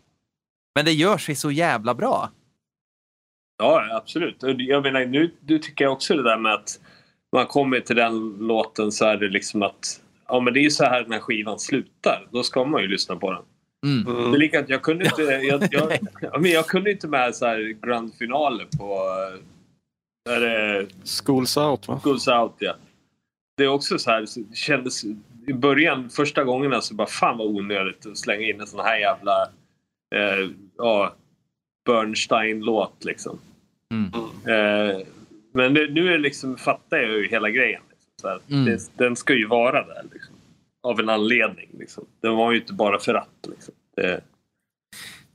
men 0.75 0.85
det 0.85 0.91
gör 0.91 1.17
sig 1.17 1.35
så 1.35 1.51
jävla 1.51 1.93
bra. 1.93 2.31
Ja, 3.57 3.97
absolut. 3.97 4.37
Jag 4.57 4.83
menar, 4.83 5.05
nu, 5.05 5.35
nu 5.39 5.59
tycker 5.59 5.85
jag 5.85 5.93
också 5.93 6.15
det 6.15 6.23
där 6.23 6.37
med 6.37 6.53
att 6.53 6.79
man 7.31 7.45
kommer 7.45 7.79
till 7.79 7.95
den 7.95 8.37
låten 8.39 8.91
så 8.91 9.05
är 9.05 9.17
det 9.17 9.29
liksom 9.29 9.61
att 9.61 10.01
ja, 10.27 10.39
men 10.39 10.53
det 10.53 10.65
är 10.65 10.69
så 10.69 10.83
här 10.83 11.01
den 11.01 11.11
här 11.11 11.19
skivan 11.19 11.59
slutar. 11.59 12.27
Då 12.31 12.43
ska 12.43 12.65
man 12.65 12.81
ju 12.81 12.87
lyssna 12.87 13.15
på 13.15 13.31
den. 13.31 13.43
Mm. 13.85 14.31
Det 14.31 14.37
är 14.37 14.39
likadant, 14.39 14.69
jag 14.69 14.81
kunde 14.81 15.05
inte, 15.05 15.21
jag, 15.21 15.67
jag, 15.71 15.91
jag, 16.21 16.41
men 16.41 16.51
jag 16.51 16.67
kunde 16.67 16.91
inte 16.91 17.07
med 17.07 17.35
så 17.35 17.45
här 17.45 17.75
grand 17.87 18.13
finale 18.13 18.65
på... 18.77 18.99
Är 20.29 20.39
det, 20.39 20.87
Schools 21.03 21.57
Out 21.57 21.87
va? 21.87 21.99
Schools 22.03 22.27
Out 22.27 22.53
ja. 22.59 22.75
Det 23.57 23.63
är 23.63 23.67
också 23.67 23.99
så 23.99 24.11
här, 24.11 24.21
det 24.49 24.55
kändes 24.55 25.03
i 25.47 25.53
början 25.53 26.09
första 26.09 26.43
gångerna 26.43 26.81
så 26.81 26.93
bara 26.93 27.07
fan 27.07 27.37
vad 27.37 27.47
onödigt 27.47 28.05
att 28.05 28.17
slänga 28.17 28.47
in 28.47 28.61
en 28.61 28.67
sån 28.67 28.79
här 28.79 28.97
jävla 28.97 29.41
eh, 30.15 30.49
ja, 30.77 31.15
Bernstein-låt 31.85 33.05
liksom. 33.05 33.39
Mm. 33.93 34.11
Eh, 34.47 35.07
men 35.51 35.73
det, 35.73 35.91
nu 35.91 36.13
är 36.13 36.17
liksom, 36.17 36.57
fattar 36.57 36.97
jag 36.97 37.17
ju 37.17 37.27
hela 37.27 37.49
grejen. 37.49 37.81
Liksom. 37.89 38.39
Mm. 38.49 38.65
det, 38.65 38.91
den 38.97 39.15
ska 39.15 39.33
ju 39.33 39.47
vara 39.47 39.87
där 39.87 40.03
liksom. 40.13 40.35
Av 40.83 40.99
en 40.99 41.09
anledning. 41.09 41.69
Liksom. 41.79 42.05
Den 42.21 42.35
var 42.35 42.51
ju 42.51 42.59
inte 42.59 42.73
bara 42.73 42.99
för 42.99 43.13
att. 43.13 43.47
Liksom. 43.47 43.73
Det, 43.95 44.21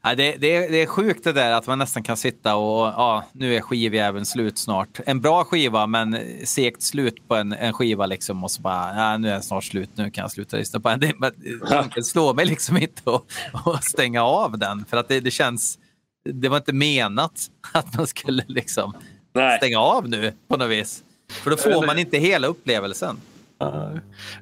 Ja, 0.07 0.14
det, 0.14 0.37
det, 0.37 0.69
det 0.69 0.83
är 0.83 0.87
sjukt 0.87 1.25
det 1.25 1.33
där 1.33 1.53
att 1.53 1.67
man 1.67 1.79
nästan 1.79 2.03
kan 2.03 2.17
sitta 2.17 2.57
och 2.57 2.87
ja, 2.87 3.25
nu 3.33 3.55
är 3.55 3.61
skivjäveln 3.61 4.27
slut 4.27 4.59
snart. 4.59 5.01
En 5.07 5.21
bra 5.21 5.45
skiva 5.45 5.87
men 5.87 6.19
segt 6.45 6.83
slut 6.83 7.29
på 7.29 7.35
en, 7.35 7.53
en 7.53 7.73
skiva 7.73 8.07
liksom 8.07 8.45
och 8.45 8.51
så 8.51 8.62
bara 8.62 8.95
ja, 8.97 9.19
nu 9.19 9.29
är 9.29 9.33
den 9.33 9.43
snart 9.43 9.64
slut, 9.64 9.91
nu 9.95 10.11
kan 10.11 10.23
jag 10.23 10.31
sluta 10.31 10.57
lyssna 10.57 10.81
på 10.81 10.89
den. 10.89 11.12
Tanken 11.69 12.05
slår 12.05 12.35
mig 12.35 12.47
liksom 12.47 12.77
inte 12.77 13.03
att 13.53 13.85
stänga 13.85 14.23
av 14.23 14.59
den 14.59 14.85
för 14.85 14.97
att 14.97 15.09
det, 15.09 15.21
det 15.21 15.31
känns, 15.31 15.79
det 16.25 16.49
var 16.49 16.57
inte 16.57 16.73
menat 16.73 17.47
att 17.73 17.97
man 17.97 18.07
skulle 18.07 18.45
liksom 18.49 18.95
Nej. 19.37 19.59
stänga 19.59 19.78
av 19.78 20.09
nu 20.09 20.32
på 20.49 20.57
något 20.57 20.70
vis. 20.70 21.05
För 21.30 21.51
då 21.51 21.57
får 21.57 21.87
man 21.87 21.99
inte 21.99 22.18
hela 22.18 22.47
upplevelsen. 22.47 23.20
Ja, 23.59 23.91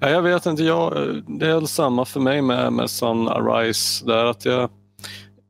jag 0.01 0.23
vet 0.23 0.47
inte, 0.47 0.63
jag, 0.63 1.23
det 1.27 1.47
är 1.47 1.67
samma 1.67 2.05
för 2.05 2.21
mig 2.21 2.43
med, 2.43 2.73
med 2.73 2.91
Sun 2.91 3.29
Arise. 3.29 4.07
Där 4.07 4.25
att 4.25 4.45
jag, 4.45 4.71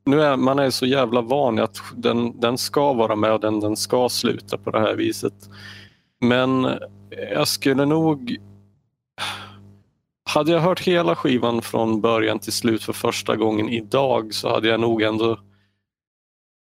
nu 0.07 0.23
är 0.23 0.37
man 0.37 0.59
är 0.59 0.71
så 0.71 0.87
jävla 0.87 1.21
van 1.21 1.59
att 1.59 1.77
den, 1.95 2.41
den 2.41 2.59
ska 2.59 2.93
vara 2.93 3.17
med 3.17 3.33
och 3.33 3.41
den, 3.41 3.61
den 3.61 3.77
ska 3.77 4.09
sluta 4.09 4.59
på 4.59 4.71
det 4.71 4.81
här 4.81 4.95
viset. 4.95 5.35
Men 6.21 6.69
jag 7.35 7.49
skulle 7.49 7.87
nog... 7.87 8.37
Hade 10.27 10.53
jag 10.53 10.61
hört 10.61 10.81
hela 10.81 11.17
skivan 11.17 11.63
från 11.63 12.01
början 12.01 12.39
till 12.39 12.53
slut 12.53 12.83
för 12.83 12.93
första 12.93 13.37
gången 13.37 13.69
idag 13.69 14.35
så 14.35 14.49
hade 14.55 14.69
jag 14.69 14.81
nog 14.81 15.03
ändå 15.03 15.39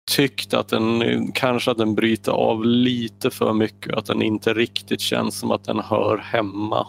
tyckt 0.08 0.54
att 0.54 0.68
den 0.68 1.32
kanske 1.32 1.72
att 1.72 1.78
den 1.78 1.96
bryter 1.96 2.32
av 2.32 2.66
lite 2.66 3.32
för 3.32 3.54
mycket 3.54 3.94
att 3.94 4.06
den 4.06 4.22
inte 4.22 4.54
riktigt 4.54 5.02
känns 5.02 5.40
som 5.40 5.52
att 5.52 5.64
den 5.64 5.80
hör 5.80 6.18
hemma. 6.18 6.88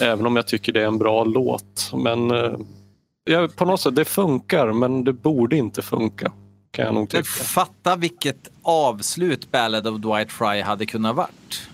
Även 0.00 0.26
om 0.26 0.36
jag 0.36 0.46
tycker 0.46 0.72
det 0.72 0.82
är 0.82 0.86
en 0.86 0.98
bra 0.98 1.24
låt. 1.24 1.92
Men 1.94 2.30
eh, 2.30 2.52
ja, 3.24 3.48
på 3.56 3.64
något 3.64 3.80
sätt, 3.80 3.96
det 3.96 4.04
funkar 4.04 4.72
men 4.72 5.04
det 5.04 5.12
borde 5.12 5.56
inte 5.56 5.82
funka. 5.82 6.32
Kan 6.70 6.84
jag 6.84 6.94
nog 6.94 7.10
tycka. 7.10 7.24
Fatta 7.24 7.96
vilket 7.96 8.50
avslut 8.62 9.50
Ballad 9.50 9.86
of 9.86 10.00
Dwight 10.00 10.32
Fry 10.32 10.60
hade 10.60 10.86
kunnat 10.86 11.16
varit. 11.16 11.68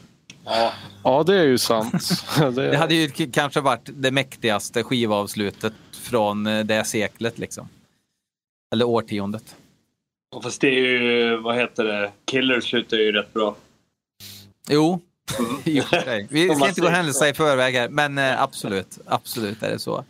Ja, 0.45 0.73
ja 1.05 1.23
det 1.23 1.35
är 1.35 1.45
ju 1.45 1.59
sant. 1.59 2.25
det, 2.39 2.51
det 2.51 2.77
hade 2.77 2.95
ju 2.95 3.09
kanske 3.33 3.61
varit 3.61 3.89
det 3.95 4.11
mäktigaste 4.11 4.83
skivavslutet 4.83 5.73
från 5.93 6.47
eh, 6.47 6.65
det 6.65 6.85
seklet 6.85 7.39
liksom. 7.39 7.69
Eller 8.73 8.85
årtiondet. 8.85 9.57
Fast 10.43 10.61
det 10.61 10.69
är 10.69 10.73
ju, 10.73 11.37
vad 11.37 11.57
heter 11.57 11.85
det, 11.85 12.13
Killer 12.25 12.61
slutar 12.61 12.97
ju 12.97 13.13
rätt 13.13 13.35
bra. 13.35 13.57
Jo, 14.69 15.01
och 15.81 15.85
för 15.85 16.01
sig. 16.01 16.27
Vi 16.31 16.55
ska 16.55 16.69
inte 16.69 16.81
gå 16.81 16.89
händelserna 16.89 17.29
i 17.29 17.35
förväg 17.35 17.75
här, 17.75 17.89
men 17.89 18.19
eh, 18.19 18.43
absolut, 18.43 18.99
absolut 19.07 19.63
är 19.63 19.71
det 19.71 19.79
så. 19.79 20.05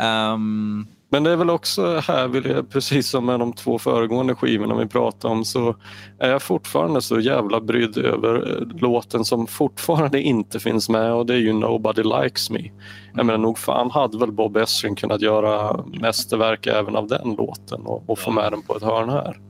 Um... 0.00 0.86
Men 1.16 1.22
det 1.22 1.30
är 1.30 1.36
väl 1.36 1.50
också 1.50 1.98
här, 1.98 2.28
vill 2.28 2.46
jag, 2.46 2.70
precis 2.70 3.08
som 3.08 3.26
med 3.26 3.40
de 3.40 3.52
två 3.52 3.78
föregående 3.78 4.34
skivorna 4.34 4.74
vi 4.74 4.86
pratade 4.86 5.34
om, 5.34 5.44
så 5.44 5.76
är 6.18 6.30
jag 6.30 6.42
fortfarande 6.42 7.02
så 7.02 7.20
jävla 7.20 7.60
brydd 7.60 7.98
över 7.98 8.34
eh, 8.34 8.80
låten 8.80 9.24
som 9.24 9.46
fortfarande 9.46 10.20
inte 10.20 10.60
finns 10.60 10.88
med 10.88 11.12
och 11.12 11.26
det 11.26 11.34
är 11.34 11.38
ju 11.38 11.52
Nobody 11.52 12.02
Likes 12.02 12.50
Me. 12.50 12.70
Jag 13.14 13.26
menar 13.26 13.38
nog 13.38 13.58
fan 13.58 13.90
hade 13.90 14.18
väl 14.18 14.32
Bob 14.32 14.56
Esrin 14.56 14.96
kunnat 14.96 15.20
göra 15.20 15.84
mästerverk 16.00 16.66
även 16.66 16.96
av 16.96 17.06
den 17.06 17.34
låten 17.38 17.86
och, 17.86 18.10
och 18.10 18.18
få 18.18 18.30
med 18.30 18.52
den 18.52 18.62
på 18.62 18.76
ett 18.76 18.82
hörn 18.82 19.08
här. 19.08 19.40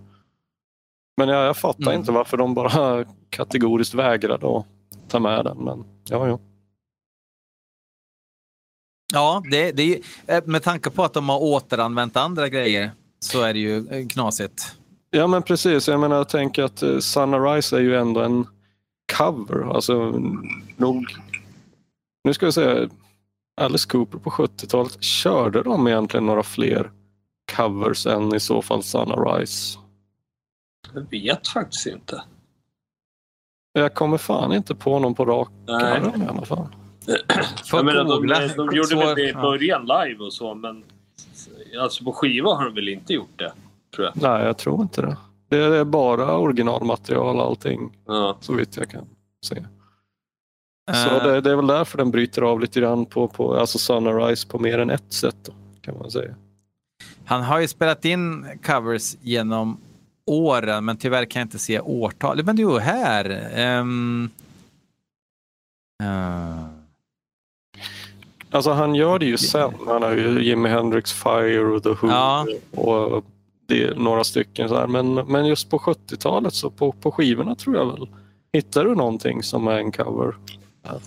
Men 1.16 1.28
jag, 1.28 1.46
jag 1.46 1.56
fattar 1.56 1.82
mm. 1.82 2.00
inte 2.00 2.12
varför 2.12 2.36
de 2.36 2.54
bara 2.54 3.04
kategoriskt 3.30 3.94
vägrade 3.94 4.58
att 4.58 4.66
ta 5.08 5.18
med 5.18 5.44
den. 5.44 5.58
Men 5.58 5.84
ja, 6.08 6.28
ja. 6.28 6.38
Ja, 9.12 9.42
det, 9.50 9.72
det, 9.72 10.00
eh, 10.26 10.44
med 10.44 10.62
tanke 10.62 10.90
på 10.90 11.04
att 11.04 11.12
de 11.12 11.28
har 11.28 11.42
återanvänt 11.42 12.16
andra 12.16 12.48
grejer 12.48 12.90
så 13.20 13.42
är 13.42 13.52
det 13.52 13.58
ju 13.58 13.88
eh, 13.90 14.06
knasigt. 14.06 14.76
Ja, 15.10 15.26
men 15.26 15.42
precis. 15.42 15.88
Jag 15.88 16.00
menar, 16.00 16.16
jag 16.16 16.28
tänker 16.28 16.62
att 16.62 16.82
eh, 16.82 16.98
Sunrise 16.98 17.76
är 17.76 17.80
ju 17.80 17.96
ändå 17.96 18.20
en 18.20 18.46
cover. 19.18 19.74
Alltså, 19.74 20.22
nog... 20.76 21.06
Nu 22.24 22.34
ska 22.34 22.46
jag 22.46 22.54
säga, 22.54 22.88
Alice 23.60 23.88
Cooper 23.88 24.18
på 24.18 24.30
70-talet, 24.30 25.02
körde 25.02 25.62
de 25.62 25.86
egentligen 25.86 26.26
några 26.26 26.42
fler 26.42 26.90
covers 27.56 28.06
än 28.06 28.34
i 28.34 28.40
så 28.40 28.62
fall 28.62 28.82
Sunrise? 28.82 29.78
Jag 30.94 31.10
vet 31.10 31.48
faktiskt 31.48 31.86
inte. 31.86 32.22
Jag 33.72 33.94
kommer 33.94 34.18
fan 34.18 34.52
inte 34.52 34.74
på 34.74 34.98
någon 34.98 35.14
på 35.14 35.24
rak 35.24 35.48
arm 35.68 36.22
i 36.22 36.26
alla 36.26 36.46
fall. 36.46 36.68
Jag 37.72 37.84
menar, 37.84 38.04
de, 38.04 38.26
de, 38.26 38.48
de 38.56 38.76
gjorde 38.76 38.96
väl 38.96 39.14
det 39.14 39.28
i 39.28 39.34
början 39.34 39.82
live 39.82 40.24
och 40.24 40.32
så, 40.32 40.54
men 40.54 40.84
alltså 41.80 42.04
på 42.04 42.12
skiva 42.12 42.54
har 42.54 42.64
de 42.64 42.74
väl 42.74 42.88
inte 42.88 43.12
gjort 43.12 43.38
det? 43.38 43.52
Tror 43.94 44.06
jag. 44.06 44.22
Nej, 44.22 44.46
jag 44.46 44.58
tror 44.58 44.82
inte 44.82 45.02
det. 45.02 45.16
Det 45.48 45.58
är 45.58 45.84
bara 45.84 46.38
originalmaterial 46.38 47.40
allting, 47.40 47.92
ja. 48.06 48.36
så 48.40 48.52
vitt 48.52 48.76
jag 48.76 48.90
kan 48.90 49.04
se. 49.42 49.64
Så 50.92 51.16
uh. 51.16 51.24
det, 51.24 51.40
det, 51.40 51.50
är 51.50 51.56
väl 51.56 51.66
därför 51.66 51.98
den 51.98 52.10
bryter 52.10 52.42
av 52.42 52.60
lite 52.60 52.80
grann 52.80 53.06
på, 53.06 53.28
på 53.28 53.54
alltså 53.54 53.78
Sunrise 53.78 54.48
på 54.48 54.58
mer 54.58 54.78
än 54.78 54.90
ett 54.90 55.12
sätt, 55.12 55.36
då, 55.42 55.52
kan 55.80 55.98
man 55.98 56.10
säga. 56.10 56.34
Han 57.24 57.42
har 57.42 57.60
ju 57.60 57.68
spelat 57.68 58.04
in 58.04 58.46
covers 58.66 59.16
genom 59.20 59.80
åren, 60.26 60.84
men 60.84 60.96
tyvärr 60.96 61.24
kan 61.24 61.40
jag 61.40 61.46
inte 61.46 61.58
se 61.58 61.80
årtal. 61.80 62.44
Men 62.44 62.56
du, 62.56 62.78
här. 62.78 63.50
Um, 63.80 64.30
uh. 66.02 66.75
Alltså 68.50 68.70
han 68.70 68.94
gör 68.94 69.18
det 69.18 69.26
ju 69.26 69.36
sen. 69.36 69.74
Han 69.86 70.02
har 70.02 70.12
ju 70.12 70.42
Jimi 70.42 70.68
Hendrix 70.68 71.12
Fire 71.12 71.64
och 71.64 71.82
The 71.82 71.88
Who 71.88 72.08
ja. 72.08 72.46
och 72.70 73.24
det 73.66 73.84
är 73.84 73.94
några 73.94 74.24
stycken. 74.24 74.68
Så 74.68 74.76
här. 74.76 74.86
Men, 74.86 75.14
men 75.14 75.46
just 75.46 75.70
på 75.70 75.78
70-talet 75.78 76.54
så 76.54 76.70
på, 76.70 76.92
på 76.92 77.10
skivorna 77.12 77.54
tror 77.54 77.76
jag 77.76 77.86
väl. 77.86 78.08
Hittar 78.52 78.84
du 78.84 78.94
någonting 78.94 79.42
som 79.42 79.68
är 79.68 79.78
en 79.78 79.92
cover? 79.92 80.34
Ja. 80.82 81.00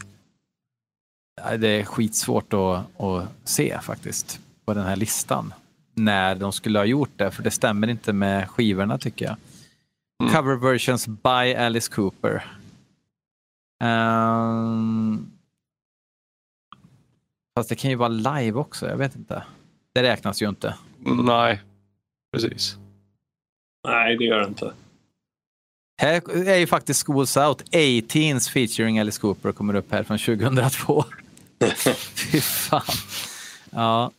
Det 1.58 1.68
är 1.68 1.84
skitsvårt 1.84 2.54
att, 2.54 3.02
att 3.02 3.28
se 3.44 3.80
faktiskt 3.82 4.40
på 4.66 4.74
den 4.74 4.86
här 4.86 4.96
listan. 4.96 5.54
När 5.94 6.36
de 6.36 6.52
skulle 6.52 6.80
ha 6.80 6.86
gjort 6.86 7.12
det, 7.16 7.32
för 7.32 7.44
det 7.44 7.52
stämmer 7.52 7.88
inte 7.88 8.14
med 8.14 8.50
skivorna 8.50 8.98
tycker 8.98 9.26
jag. 9.26 9.36
Mm. 10.24 10.34
Cover 10.34 10.56
versions 10.56 11.08
by 11.08 11.56
Alice 11.56 11.92
Cooper. 11.92 12.46
Um, 13.84 15.32
Fast 17.60 17.70
det 17.70 17.76
kan 17.76 17.90
ju 17.90 17.96
vara 17.96 18.10
live 18.10 18.60
också, 18.60 18.88
jag 18.88 18.98
vet 18.98 19.16
inte. 19.16 19.44
Det 19.94 20.04
räknas 20.04 20.42
ju 20.42 20.50
inte. 20.50 20.74
Nej, 21.24 21.62
precis. 22.34 22.78
Nej, 23.88 24.18
det 24.18 24.24
gör 24.24 24.40
det 24.40 24.48
inte. 24.48 24.74
Här 26.02 26.48
är 26.48 26.58
ju 26.58 26.68
faktiskt 26.68 27.06
Schools 27.08 27.38
Out, 27.38 27.64
18s 27.72 28.52
featuring 28.52 29.00
Alice 29.00 29.22
Cooper 29.22 29.52
kommer 29.52 29.76
upp 29.76 29.92
här 29.92 30.04
från 30.04 30.18
2002. 30.18 31.06
Fy 32.32 32.42
fan. 32.42 32.82
Ja. 33.72 34.12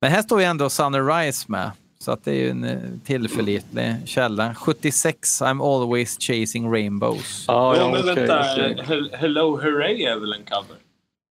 Men 0.00 0.10
här 0.10 0.22
står 0.22 0.40
ju 0.40 0.46
ändå 0.46 0.70
Sunrise 0.70 1.44
med. 1.48 1.70
Så 1.98 2.12
att 2.12 2.24
det 2.24 2.30
är 2.30 2.36
ju 2.36 2.50
en 2.50 2.64
eh, 2.64 2.78
tillförlitlig 3.04 3.96
källa. 4.04 4.54
76, 4.54 5.42
I'm 5.42 5.74
always 5.74 6.18
chasing 6.20 6.72
rainbows. 6.72 7.44
Ja, 7.48 7.76
ja, 7.76 7.90
men 7.90 8.00
okay, 8.00 8.14
vänta. 8.14 8.72
Okay. 8.82 9.08
Hello 9.12 9.50
Hooray 9.50 10.02
är 10.02 10.16
väl 10.16 10.32
en 10.32 10.44
cover? 10.44 10.87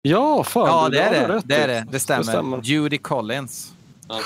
Ja, 0.05 0.43
fan. 0.43 0.67
Ja, 0.67 0.89
det, 0.89 1.01
är 1.01 1.27
det. 1.27 1.41
Det, 1.45 1.55
är 1.55 1.67
det. 1.67 1.85
det 1.91 1.99
stämmer. 1.99 2.23
Det 2.23 2.29
stämmer. 2.29 2.61
Judy 2.63 2.97
Collins. 2.97 3.73
Ja, 4.07 4.19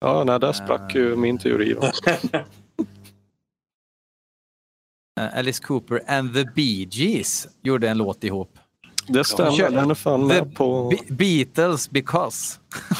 ja 0.00 0.24
nej, 0.24 0.40
där 0.40 0.52
sprack 0.52 0.94
ju 0.94 1.16
min 1.16 1.38
teori. 1.38 1.76
Då. 1.80 1.90
Eh, 5.20 5.38
Alice 5.38 5.62
Cooper 5.62 6.02
and 6.08 6.34
the 6.34 6.44
Bee 6.44 6.88
Gees 6.90 7.48
gjorde 7.62 7.88
en 7.88 7.98
låt 7.98 8.24
ihop. 8.24 8.58
Det 9.06 9.24
stämmer, 9.24 9.70
den 9.70 9.90
är 9.90 9.94
fan 9.94 10.26
med 10.26 10.54
på... 10.54 10.88
Be 11.08 11.14
Beatles 11.14 11.90
because. 11.90 12.58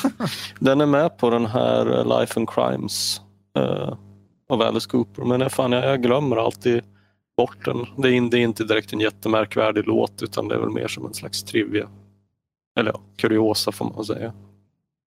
den 0.59 0.81
är 0.81 0.87
med 0.87 1.19
på 1.19 1.31
den 1.31 1.47
här 1.47 1.99
eh, 1.99 2.19
Life 2.19 2.41
and 2.41 2.51
Crimes 2.51 3.21
uh, 3.59 3.97
av 4.49 4.63
Alice 4.63 4.89
Cooper. 4.89 5.23
Men 5.25 5.51
fan, 5.51 5.73
jag, 5.73 5.85
jag 5.85 6.03
glömmer 6.03 6.37
alltid 6.37 6.83
bort 7.43 7.65
den. 7.65 7.87
Det 7.97 8.09
är, 8.09 8.31
det 8.31 8.39
är, 8.39 8.43
inte 8.43 8.65
direkt 8.65 8.93
en 8.93 9.01
jättemärkvärdig 9.01 9.87
låt 9.87 10.23
utan 10.23 10.49
det 10.49 10.55
är 10.55 10.59
väl 10.59 10.71
mer 10.71 10.89
som 10.89 11.07
en 11.07 11.15
slags 11.15 11.43
trivia. 11.43 11.89
Eller 12.79 12.91
ja, 12.91 13.01
kuriosa 13.17 13.73
får 13.73 13.85
man 13.85 14.05
säga. 14.05 14.33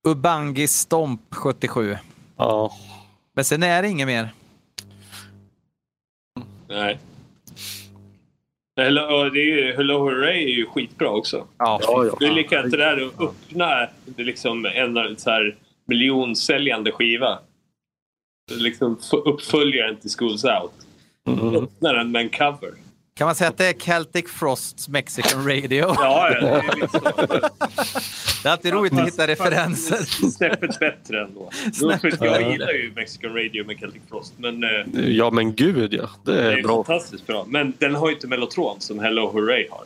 Ubangi 0.08 0.68
Stomp 0.68 1.22
77. 1.30 1.98
Ja. 2.38 2.72
Men 3.36 3.46
sen 3.46 3.64
är 3.64 3.82
det 3.82 3.90
inget 3.90 4.08
mer. 4.08 4.30
Nej. 6.68 7.00
Hello, 8.78 9.30
det 9.30 9.40
är 9.40 9.46
ju, 9.46 9.74
Hello 9.76 10.00
Hooray 10.00 10.44
är 10.44 10.58
ju 10.58 10.66
skitbra 10.66 11.10
också. 11.10 11.48
Ja, 11.58 11.80
ja, 11.82 12.06
ja. 12.06 12.18
Det 12.20 12.26
är 12.26 12.32
likadant 12.32 12.72
det 12.72 12.78
där 12.78 13.06
att 13.06 13.22
öppna 13.22 13.88
liksom 14.16 14.66
en 14.66 15.18
så 15.18 15.30
här 15.30 15.56
miljonsäljande 15.86 16.92
skiva. 16.92 17.40
Liksom 18.52 18.98
uppföljaren 19.26 19.96
till 19.96 20.10
Schools 20.10 20.44
Out. 20.44 20.85
Mm. 21.28 21.56
Öppna 21.56 21.94
den 21.94 22.12
med 22.12 22.22
en 22.22 22.30
cover. 22.30 22.72
Kan 23.18 23.26
man 23.26 23.36
säga 23.36 23.50
att 23.50 23.58
det 23.58 23.66
är 23.66 23.74
Celtic 23.74 24.26
Frosts 24.32 24.90
Mexican 24.90 25.48
Radio? 25.48 25.78
ja, 25.98 26.30
ja, 26.32 26.40
det 26.42 26.50
är 26.50 26.76
liksom... 26.76 27.02
Det 28.44 28.50
är 28.50 28.52
alltid 28.52 28.74
roligt 28.74 28.94
att 28.94 29.08
hitta 29.08 29.28
referenser. 29.28 30.30
Snäppet 30.32 30.80
bättre 30.80 31.24
ändå. 31.24 31.50
Snäppet. 31.74 32.22
Jag 32.22 32.52
gillar 32.52 32.72
ju 32.72 32.92
Mexican 32.96 33.34
Radio 33.34 33.66
med 33.66 33.80
Celtic 33.80 34.02
Frost. 34.10 34.34
Men, 34.38 34.64
eh, 34.64 35.10
ja 35.10 35.32
men 35.32 35.56
gud 35.56 35.94
ja. 35.94 36.10
Det 36.24 36.42
är, 36.42 36.52
det 36.52 36.60
är 36.60 36.64
bra. 36.64 36.84
fantastiskt 36.84 37.28
bra. 37.28 37.46
Men 37.48 37.74
den 37.78 37.96
har 37.96 38.08
ju 38.08 38.16
inte 38.16 38.28
Mellotron 38.28 38.82
som 38.82 39.00
Hello 39.00 39.28
Hooray 39.28 39.68
har. 39.72 39.84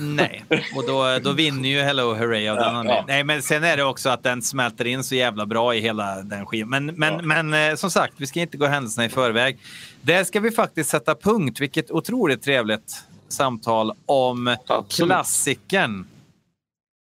Nej, 0.00 0.44
och 0.76 0.86
då, 0.86 1.18
då 1.18 1.32
vinner 1.32 1.68
ju 1.68 1.80
Hello 1.80 2.14
Hooray 2.14 2.48
av 2.48 2.56
den 2.56 2.74
ja, 2.74 2.84
ja. 2.84 3.04
Nej, 3.06 3.24
men 3.24 3.42
sen 3.42 3.64
är 3.64 3.76
det 3.76 3.84
också 3.84 4.08
att 4.08 4.22
den 4.22 4.42
smälter 4.42 4.84
in 4.84 5.04
så 5.04 5.14
jävla 5.14 5.46
bra 5.46 5.74
i 5.74 5.80
hela 5.80 6.22
den 6.22 6.46
skivan. 6.46 6.68
Men, 6.68 6.86
men, 6.86 7.14
ja. 7.14 7.22
men 7.42 7.70
eh, 7.70 7.76
som 7.76 7.90
sagt, 7.90 8.14
vi 8.16 8.26
ska 8.26 8.40
inte 8.40 8.56
gå 8.56 8.66
händelserna 8.66 9.04
i 9.04 9.08
förväg. 9.08 9.58
Där 10.00 10.24
ska 10.24 10.40
vi 10.40 10.50
faktiskt 10.50 10.90
sätta 10.90 11.14
punkt. 11.14 11.60
Vilket 11.60 11.90
otroligt 11.90 12.42
trevligt 12.42 13.04
samtal 13.28 13.92
om 14.06 14.56
Absolut. 14.66 15.10
klassikern. 15.10 16.06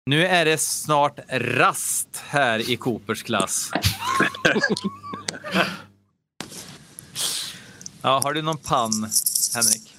Nu 0.07 0.27
är 0.27 0.45
det 0.45 0.59
snart 0.59 1.19
rast 1.31 2.23
här 2.29 2.71
i 2.71 2.77
Coopers 2.77 3.23
klass. 3.23 3.71
ja, 8.03 8.21
har 8.25 8.33
du 8.33 8.43
någon 8.43 8.59
pann, 8.59 9.11
Henrik? 9.55 9.92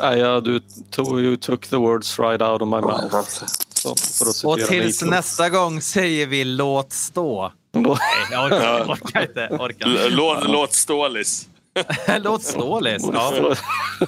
Ja, 0.00 0.40
du 0.40 0.60
tog, 0.90 1.20
you 1.20 1.36
took 1.36 1.66
the 1.66 1.76
words 1.76 2.18
right 2.18 2.42
out 2.42 2.62
of 2.62 2.68
my 2.68 2.80
mouth. 2.80 3.24
Så, 3.72 4.48
och 4.48 4.60
tills 4.60 5.02
nästa 5.02 5.48
gång 5.48 5.80
säger 5.80 6.26
vi 6.26 6.44
låt 6.44 6.92
stå. 6.92 7.52
Nej, 7.72 7.96
jag 8.30 8.46
orkar, 8.46 8.84
orkar 8.84 9.22
inte. 9.22 9.48
Orkar. 9.50 10.10
Låt, 10.10 10.48
låt 10.48 10.72
stålis. 10.72 11.48
låt 12.18 12.42
stålis, 12.42 13.02
ja. 13.12 13.54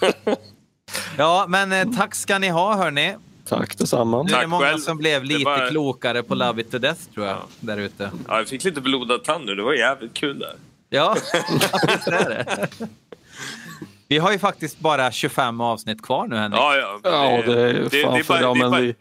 Ja, 1.16 1.44
men 1.48 1.72
eh, 1.72 1.96
tack 1.96 2.14
ska 2.14 2.38
ni 2.38 2.48
ha 2.48 2.76
hörni. 2.76 3.14
Tack 3.48 3.78
detsamma. 3.78 4.22
Nu 4.22 4.32
är 4.32 4.40
det 4.40 4.46
många 4.46 4.66
själv. 4.66 4.78
som 4.78 4.98
blev 4.98 5.24
lite 5.24 5.44
var... 5.44 5.70
klokare 5.70 6.22
på 6.22 6.34
Love 6.34 6.60
it 6.60 6.70
to 6.70 6.78
death 6.78 7.00
tror 7.14 7.26
jag, 7.26 7.36
ja. 7.36 7.42
där 7.60 7.78
ute. 7.78 8.10
Ja, 8.28 8.38
jag 8.38 8.48
fick 8.48 8.64
lite 8.64 8.80
blodad 8.80 9.24
tand 9.24 9.46
nu. 9.46 9.54
Det 9.54 9.62
var 9.62 9.74
jävligt 9.74 10.14
kul 10.14 10.38
där. 10.38 10.54
Ja, 10.90 11.16
visst 11.88 12.08
är 12.08 12.28
det. 12.28 12.68
Vi 14.12 14.18
har 14.18 14.32
ju 14.32 14.38
faktiskt 14.38 14.78
bara 14.78 15.12
25 15.12 15.60
avsnitt 15.60 16.02
kvar 16.02 16.26
nu 16.26 16.36
Henrik. 16.36 16.60
Ja, 16.60 16.76
ja. 16.76 17.00
Det, 17.02 17.08
ja, 17.08 17.42
det 17.54 17.60
är 17.60 17.72
det, 17.74 17.88
det, 17.90 18.28
bara, 18.28 18.54
det, 18.54 18.68
men 18.70 18.82
vi... 18.82 18.94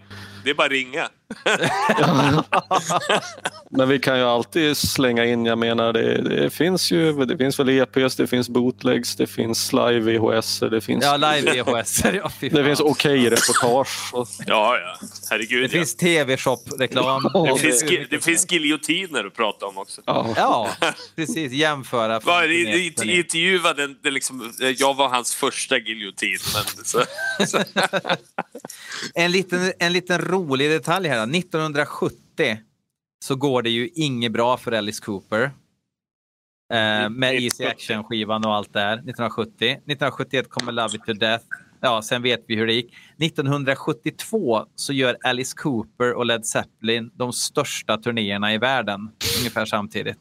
Det 0.43 0.49
är 0.49 0.53
bara 0.53 0.67
ringa. 0.67 1.07
Men 3.69 3.89
vi 3.89 3.99
kan 3.99 4.17
ju 4.17 4.23
alltid 4.23 4.77
slänga 4.77 5.25
in, 5.25 5.45
jag 5.45 5.57
menar 5.57 5.93
det, 5.93 6.21
det 6.21 6.49
finns 6.49 6.91
ju, 6.91 7.25
det 7.25 7.37
finns 7.37 7.59
väl 7.59 7.69
EPs, 7.69 8.15
det 8.15 8.27
finns 8.27 8.49
bootlegs, 8.49 9.15
det 9.15 9.27
finns 9.27 9.73
live 9.73 9.99
VHS. 9.99 10.59
Det 10.59 10.81
finns, 10.81 11.03
ja, 11.03 11.17
live 11.17 11.63
VHS. 11.63 12.03
ja, 12.13 12.31
det 12.39 12.63
finns 12.63 12.79
okej 12.79 13.27
okay 13.27 13.29
reportage. 13.29 14.11
Ja, 14.13 14.77
ja. 14.77 14.97
Herregud. 15.29 15.61
Det 15.61 15.65
ja. 15.65 15.79
finns 15.79 15.95
tv-shop-reklam. 15.95 17.23
det, 17.53 17.59
finns, 17.59 17.83
det 18.09 18.23
finns 18.23 18.51
giljotiner 18.51 19.25
att 19.25 19.35
prata 19.35 19.65
om 19.65 19.77
också. 19.77 20.01
Ja, 20.05 20.27
ja 20.35 20.69
precis. 21.15 21.51
Jämföra. 21.51 22.19
Var, 22.19 22.43
i, 22.43 22.55
i, 22.55 22.85
intervjuade, 22.85 23.87
det 24.03 24.11
liksom, 24.11 24.53
jag 24.77 24.93
var 24.93 25.09
hans 25.09 25.35
första 25.35 25.77
giljotin. 25.77 26.37
Men, 26.53 26.85
så, 26.85 27.03
så. 27.47 27.57
en, 29.15 29.31
liten, 29.31 29.73
en 29.79 29.93
liten 29.93 30.21
rolig 30.21 30.69
detalj 30.69 31.07
här. 31.07 31.20
1970 31.23 32.57
så 33.23 33.35
går 33.35 33.61
det 33.61 33.69
ju 33.69 33.89
inget 33.95 34.31
bra 34.31 34.57
för 34.57 34.71
Alice 34.71 35.03
Cooper. 35.03 35.43
Eh, 36.73 37.09
med 37.09 37.33
Easy 37.33 37.65
Action-skivan 37.65 38.45
och 38.45 38.55
allt 38.55 38.73
där. 38.73 38.93
1970. 38.93 39.71
1971 39.71 40.49
kommer 40.49 40.71
Love 40.71 40.95
It 40.95 41.05
To 41.05 41.13
Death. 41.13 41.45
Ja, 41.79 42.01
sen 42.01 42.21
vet 42.21 42.43
vi 42.47 42.55
hur 42.55 42.67
det 42.67 42.73
gick. 42.73 42.93
1972 43.19 44.65
så 44.75 44.93
gör 44.93 45.17
Alice 45.23 45.57
Cooper 45.57 46.13
och 46.13 46.25
Led 46.25 46.45
Zeppelin 46.45 47.11
de 47.13 47.33
största 47.33 47.97
turnéerna 47.97 48.53
i 48.53 48.57
världen 48.57 49.11
ungefär 49.39 49.65
samtidigt. 49.65 50.19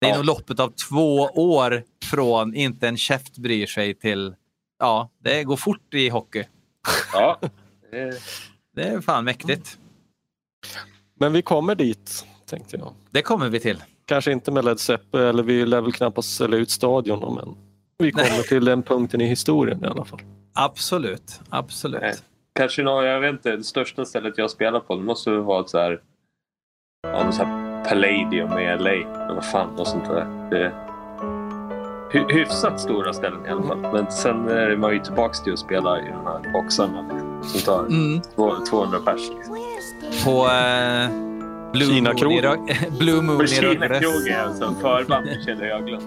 Det 0.00 0.06
är 0.06 0.10
ja. 0.10 0.16
nog 0.16 0.24
loppet 0.24 0.60
av 0.60 0.72
två 0.88 1.16
år 1.34 1.82
från 2.04 2.54
inte 2.54 2.88
en 2.88 2.96
käft 2.96 3.38
bryr 3.38 3.66
sig 3.66 3.94
till 3.94 4.34
ja, 4.78 5.10
det 5.18 5.44
går 5.44 5.56
fort 5.56 5.94
i 5.94 6.08
hockey. 6.08 6.44
Ja. 7.12 7.40
Det 8.74 8.82
är 8.82 9.00
fan 9.00 9.24
mäktigt. 9.24 9.78
Men 11.14 11.32
vi 11.32 11.42
kommer 11.42 11.74
dit, 11.74 12.26
tänkte 12.46 12.76
jag. 12.76 12.92
Det 13.10 13.22
kommer 13.22 13.48
vi 13.48 13.60
till. 13.60 13.82
Kanske 14.04 14.32
inte 14.32 14.50
med 14.50 14.64
Led 14.64 14.80
Zeppelin, 14.80 15.26
eller 15.26 15.42
vi 15.42 15.66
lär 15.66 15.80
väl 15.80 15.92
knappast 15.92 16.36
sälja 16.36 16.58
ut 16.58 16.70
stadion, 16.70 17.34
men 17.34 17.56
vi 17.98 18.12
kommer 18.12 18.28
Nej. 18.28 18.42
till 18.42 18.64
den 18.64 18.82
punkten 18.82 19.20
i 19.20 19.26
historien 19.26 19.84
i 19.84 19.86
alla 19.86 20.04
fall. 20.04 20.20
Absolut, 20.54 21.40
absolut. 21.48 22.00
Nej. 22.02 22.14
Kanske 22.54 22.82
något, 22.82 23.04
jag 23.04 23.20
vet 23.20 23.32
inte, 23.32 23.56
det 23.56 23.64
största 23.64 24.04
stället 24.04 24.38
jag 24.38 24.50
spelar 24.50 24.80
på, 24.80 24.96
det 24.96 25.02
måste 25.02 25.30
vara 25.30 25.60
ett 25.60 25.70
så 25.70 25.78
här, 25.78 26.00
ja, 27.02 27.24
något 27.24 27.34
så 27.34 27.44
här 27.44 27.84
Palladium 27.84 28.58
i 28.58 28.76
LA. 28.76 28.90
Eller 28.90 29.34
vad 29.34 29.44
fan, 29.44 29.74
något 29.76 29.88
sånt 29.88 30.04
där. 30.04 30.50
Det, 30.50 30.72
hyfsat 32.28 32.80
stora 32.80 33.12
ställen 33.12 33.46
i 33.46 33.48
alla 33.48 33.62
fall. 33.62 33.78
Men 33.92 34.12
sen 34.12 34.48
är 34.48 34.76
man 34.76 34.92
ju 34.92 34.98
tillbaka 34.98 35.34
till 35.34 35.52
att 35.52 35.58
spela 35.58 36.00
i 36.00 36.08
de 36.08 36.26
här 36.26 36.52
boxarna 36.52 37.21
som 37.42 37.60
tar 37.60 37.80
mm. 37.80 38.20
200 38.70 38.98
pers. 38.98 39.20
På 40.24 40.46
eh, 40.46 41.32
Blue 41.72 41.86
Kina 41.86 42.12
Moon 42.12 42.68
i, 42.68 42.90
Blue 42.98 43.22
Moon 43.22 43.38
På 43.38 43.46
Kina 43.46 43.88
krogen 43.88 44.40
alltså. 44.40 44.74
Förband 44.80 45.28
känner 45.46 45.66
jag 45.66 45.86
glömt. 45.86 46.04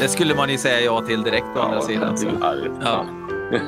det 0.00 0.08
skulle 0.08 0.34
man 0.34 0.50
ju 0.50 0.58
säga 0.58 0.80
ja 0.80 1.00
till 1.00 1.22
direkt 1.22 1.46
å 1.46 1.52
ja, 1.54 1.62
andra 1.62 1.80
sidan. 1.80 2.18
Så. 2.18 2.26
Ja. 2.80 3.06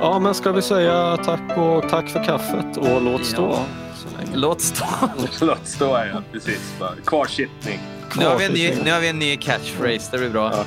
ja, 0.00 0.18
men 0.18 0.34
ska 0.34 0.52
vi 0.52 0.62
säga 0.62 1.16
tack 1.16 1.58
och 1.58 1.88
tack 1.88 2.08
för 2.08 2.24
kaffet 2.24 2.76
och 2.76 3.02
låt 3.02 3.24
stå. 3.24 3.42
Ja. 3.42 3.64
Låt 4.34 4.60
stå. 4.60 4.86
låt 5.40 5.66
stå, 5.66 5.86
ja. 5.86 6.22
Precis. 6.32 6.74
Kvarsittning. 7.04 7.80
Nu 8.18 8.26
har, 8.26 8.38
vi 8.38 8.44
en 8.44 8.52
ny, 8.52 8.84
nu 8.84 8.92
har 8.92 9.00
vi 9.00 9.08
en 9.08 9.18
ny 9.18 9.36
catchphrase. 9.36 10.08
Det 10.12 10.18
blir 10.18 10.30
bra. 10.30 10.52
Ja. 10.52 10.64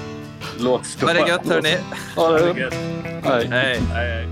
Låt 0.59 0.85
stå. 0.85 1.05
Ha 1.05 1.13
det 1.13 1.27
gött, 1.29 1.47
hörni. 1.47 1.77
Ha 2.15 2.31
det 2.31 2.59
gött. 2.59 2.73
Hej. 3.23 3.47
Hej. 3.47 3.81
Hej. 3.93 4.27